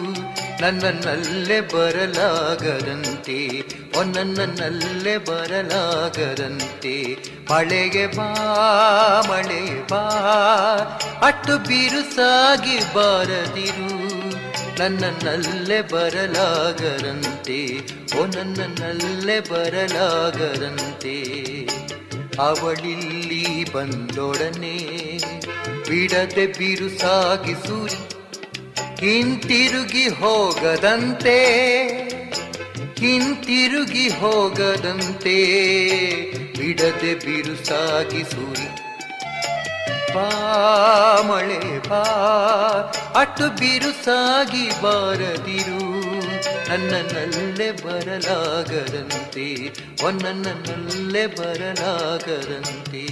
ನನ್ನನ್ನಲ್ಲೇ 0.62 1.62
ಬರಲಾಗದಂತೆ 1.62 3.64
ಒನ್ನನ್ನಲ್ಲೇ 4.00 5.18
ಬರಲಾಗದಂತೆ. 5.18 7.18
ಮಳೆಗೆ 7.52 8.08
ಬಾ, 8.08 9.26
ಮಳೆ 9.30 9.88
ಬಾ, 9.88 10.10
ಅಟ್ಟು 11.24 11.58
ಬಿರುಸಾಗಿ 11.58 12.94
ಬಾರದಿರು. 12.94 14.06
ನನ್ನನ್ನಲ್ಲೇ 14.80 15.82
ಬರಲಾಗದಂತೆ 15.82 17.80
ಓ 18.20 18.26
ನನ್ನನ್ನಲ್ಲೇ 18.26 19.40
ಬರಲಾಗದಂತೆ. 19.40 21.16
ಅವಳಿಲ್ಲಿ 22.40 23.74
ಬಂದೊಡನೆ 23.74 24.95
ಬಿಡದೆ 25.88 26.46
ಬಿರುಸಾಗಿ 26.48 27.56
ಸೂರಿ 27.68 28.00
ಹಿಂತಿರುಗಿ 29.00 30.08
ಹೋಗದಂತೆ 30.10 31.38
ಹಿಂತಿರುಗಿ 33.00 34.08
ಹೋಗದಂತೆ, 34.10 35.36
ಬಿಡದೆ 36.58 37.14
ಬಿರುಸಾಗಿ 37.16 38.24
ಸೂರಿ 38.24 38.68
ಮಳೆ 41.28 41.62
ಬಾ 41.90 42.04
ಅಟ್ಟು 43.20 43.48
ಬಿರುಸಾಗಿ 43.60 44.66
ಬಾರದಿರು 44.84 45.82
ನನ್ನನ್ನಲ್ಲೇ 46.70 47.72
ಬರಲಾಗದಂತೆ 47.72 49.48
ಒನ್ನನ್ನಲ್ಲೇ 50.06 51.26
ಬರಲಾಗದಂತೆ. 51.28 53.06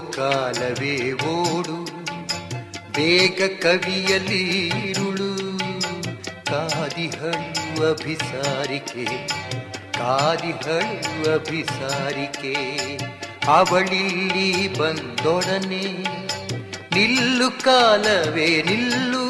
ಕಾಲವೇ 0.00 1.12
ಓಡು, 1.12 1.78
ಬೇಗ 2.96 3.40
ಕವಿಯಲ್ಲಿ 3.62 4.42
ಇರುಳು. 4.88 5.30
ಕಾದಿಹಳುವ 6.50 7.80
ಬಿಸಾರಿಕೆ 7.94 9.04
ಕಾದಿಹಳುವ 9.98 11.38
ಬಿಸಾರಿಕೆ 11.38 12.54
ಅವಳಿಲ್ಲಿ 13.48 14.78
ಬಂದೊಡನೆ, 14.78 15.84
ನಿಲ್ಲು 16.94 17.50
ಕಾಲವೇ 17.64 18.50
ನಿಲ್ಲು 18.62 19.26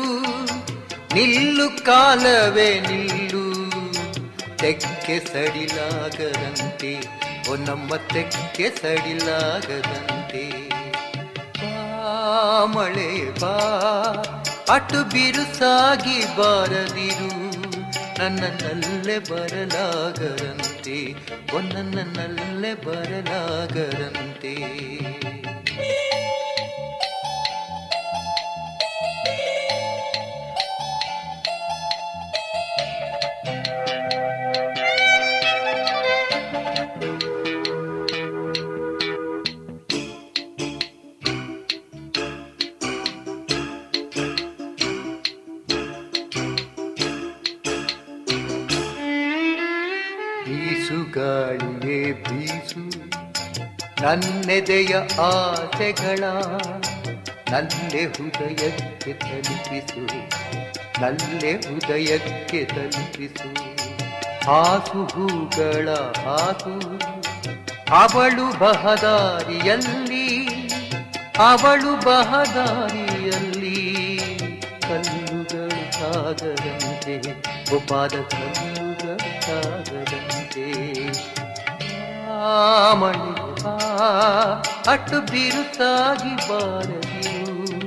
ನಿಲ್ಲು 1.15 1.69
ಕಾಲವೇ 1.85 2.69
ನಿಲ್ಲು. 2.81 3.45
ತೆಕ್ಕೆ 4.57 5.17
ಸಡಿಲಾಗದಂತೆ 5.27 6.93
ನಮ್ಮ 7.67 7.97
ತೆಕ್ಕೆ 7.97 8.67
ಸಡಿಲಾಗದಂತೆ. 8.71 10.45
ಮಳೆ 12.65 13.41
ಬಾ 13.41 13.55
ಅಟು 14.71 15.05
ಬಿರುಸಾಗಿ 15.05 16.19
ಬಾರದಿರು. 16.37 17.31
ನನ್ನನ್ನಲ್ಲೇ 18.19 19.19
ಬರಲಾಗರಂತೆ 19.19 20.99
ಓ 21.57 21.61
ನನ್ನನ್ನಲ್ಲೇ 21.61 22.75
ನನ್ನೆದೆಯ 54.02 54.97
ಆಸೆಗಳ 55.20 56.24
ನಲ್ಲೆ 57.51 58.05
ಹೃದಯಕ್ಕೆ 58.05 59.12
ತಲುಪಿಸು. 59.12 60.02
ನಲ್ಲೆ 61.02 61.52
ಹೃದಯಕ್ಕೆ 61.52 62.64
ತಲುಪಿಸು. 62.64 63.48
ಹಾಸು 64.47 65.05
ಹೂಗಳ 65.05 65.89
ಹಾಸು, 66.24 66.74
ಅವಳು 67.90 68.59
ಬಹದಾರಿಯಲ್ಲಿ 68.59 70.31
ಅವಳು 71.39 71.93
ಬಹದಾರಿಯಲ್ಲಿ 72.06 73.78
ಕಲ್ಲುಗಳು 74.81 75.93
ಸಾಗದಂತೆ 75.93 77.14
ಒಬ್ಬಾದ 77.77 78.12
ಕಲ್ಲುಗಳು 78.12 79.43
ಸಾಗದಂತೆ. 79.47 80.66
ಮಣಿ 82.93 83.30
ಅಟ್ಟು 84.90 85.20
ಬಿರುಸಾಗಿ 85.20 86.48
ಬಾರದಿರು. 86.48 87.81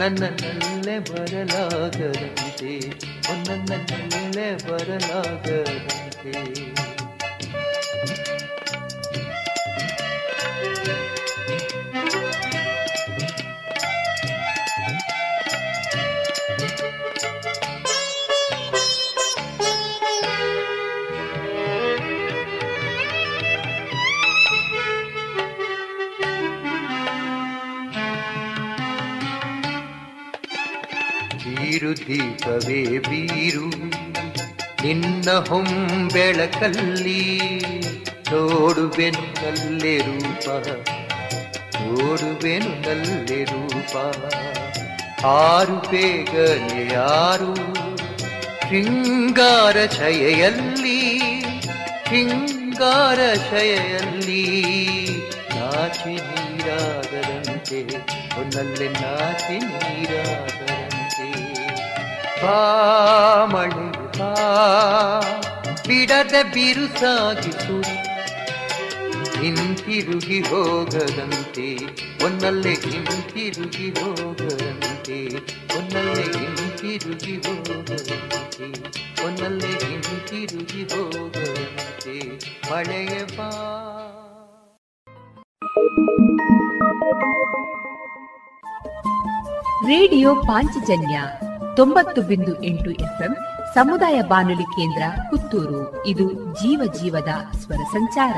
ನನ್ನನ್ನಲ್ಲೇ 0.00 0.98
ಬರಲಾಗದಂತೆ. 0.98 2.92
ನನ್ನನ್ನಲ್ಲೇ 3.46 4.56
ಬರಲಾಗದಂತೆ. 4.56 6.81
ಕಿರುದೀಪವೇ 31.94 32.98
ಬೀರು. 32.98 33.72
ನಿನ್ನ 34.82 35.30
ಹೊಂಬೆಳಕಲ್ಲಿ 35.30 37.62
ನೋಡುವೆನು 38.32 39.20
ನಲ್ಲೆ 39.20 39.98
ರೂಪ. 39.98 40.48
ನೋಡುವೆನು 41.80 42.68
ನಲ್ಲೆ 42.68 43.44
ರೂಪ. 43.44 43.96
ಆರು 45.26 45.90
ಬೇಗನೆ 45.90 46.92
ಯಾರು 46.92 47.54
ಶೃಂಗಾರ 48.60 49.86
ಶಯಲ್ಲಿ 49.86 51.20
ಶೃಂಗಾರ 52.08 53.34
ಶಯಲ್ಲಿ 53.34 54.70
ನಾಚಿ 55.50 56.08
ನೀರಾದರಂತೆ 56.08 57.86
ಒಂದಲ್ಲೇ 58.40 58.88
ನಾಚಿ 58.88 59.58
ನೀರಾಗದಂತೆ. 59.58 60.72
ಬಾ 60.72 60.81
ಮಳೆ 62.44 64.18
ಬಾ 64.18 64.32
ಬಿಡದ 65.88 66.34
ಬಿರುಸಾಗಿಸು 66.54 67.76
ಹಿಂತಿರುಗಿ 69.42 70.40
ಹೋಗದಂತೆ, 70.40 71.74
ಒನ್ನಲ್ಲೇ 72.24 72.70
ಹಿಂತಿರುಗಿ 72.70 73.90
ಹೋಗದಂತೆ, 73.90 75.36
ಒನ್ನಲ್ಲೇ 75.78 76.22
ಹಿಂತಿರುಗಿ 76.22 77.36
ಹೋಗದಂತೆ, 77.36 78.68
ಒನ್ನಲ್ಲೇ 79.26 79.68
ಹಿಂತಿರುಗಿ 79.68 80.82
ಹೋಗದಂತೆ, 80.82 82.16
ಮಳೆಯ 82.72 83.24
ಬಾ 83.36 83.50
ರೇಡಿಯೋ 89.86 90.34
ಪಾಂಚಜನ್ಯ 90.34 91.22
ತೊಂಬತ್ತು 91.76 92.22
ಬಿಂದು 92.22 92.62
ಎಂಟು 92.62 92.90
ಸಮುದಾಯ 93.74 94.22
ಬಾನುಲಿ 94.22 94.62
ಕೇಂದ್ರ 94.62 95.02
ಪುತ್ತೂರು. 95.30 96.06
ಇದು 96.06 96.32
ಜೀವ 96.54 96.92
ಜೀವದ 97.00 97.28
ಸ್ವರ 97.56 97.76
ಸಂಚಾರ. 97.76 98.36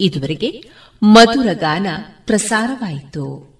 ಇದುವರೆಗೆ 0.00 0.64
ಮಧುರ 1.02 1.48
ಗಾನ 1.52 1.86
ಪ್ರಸಾರವಾಯಿತು. 2.26 3.58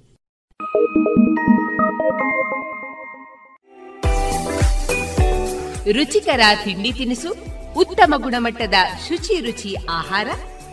ರುಚಿಕರ 5.93 6.41
ತಿಂಡಿ 6.65 6.93
ತಿನಿಸು, 6.93 7.35
ಉತ್ತಮ 7.77 8.15
ಗುಣಮಟ್ಟದ 8.17 8.75
ಶುಚಿ 9.09 9.41
ರುಚಿ 9.41 9.77
ಆಹಾರ 9.91 10.27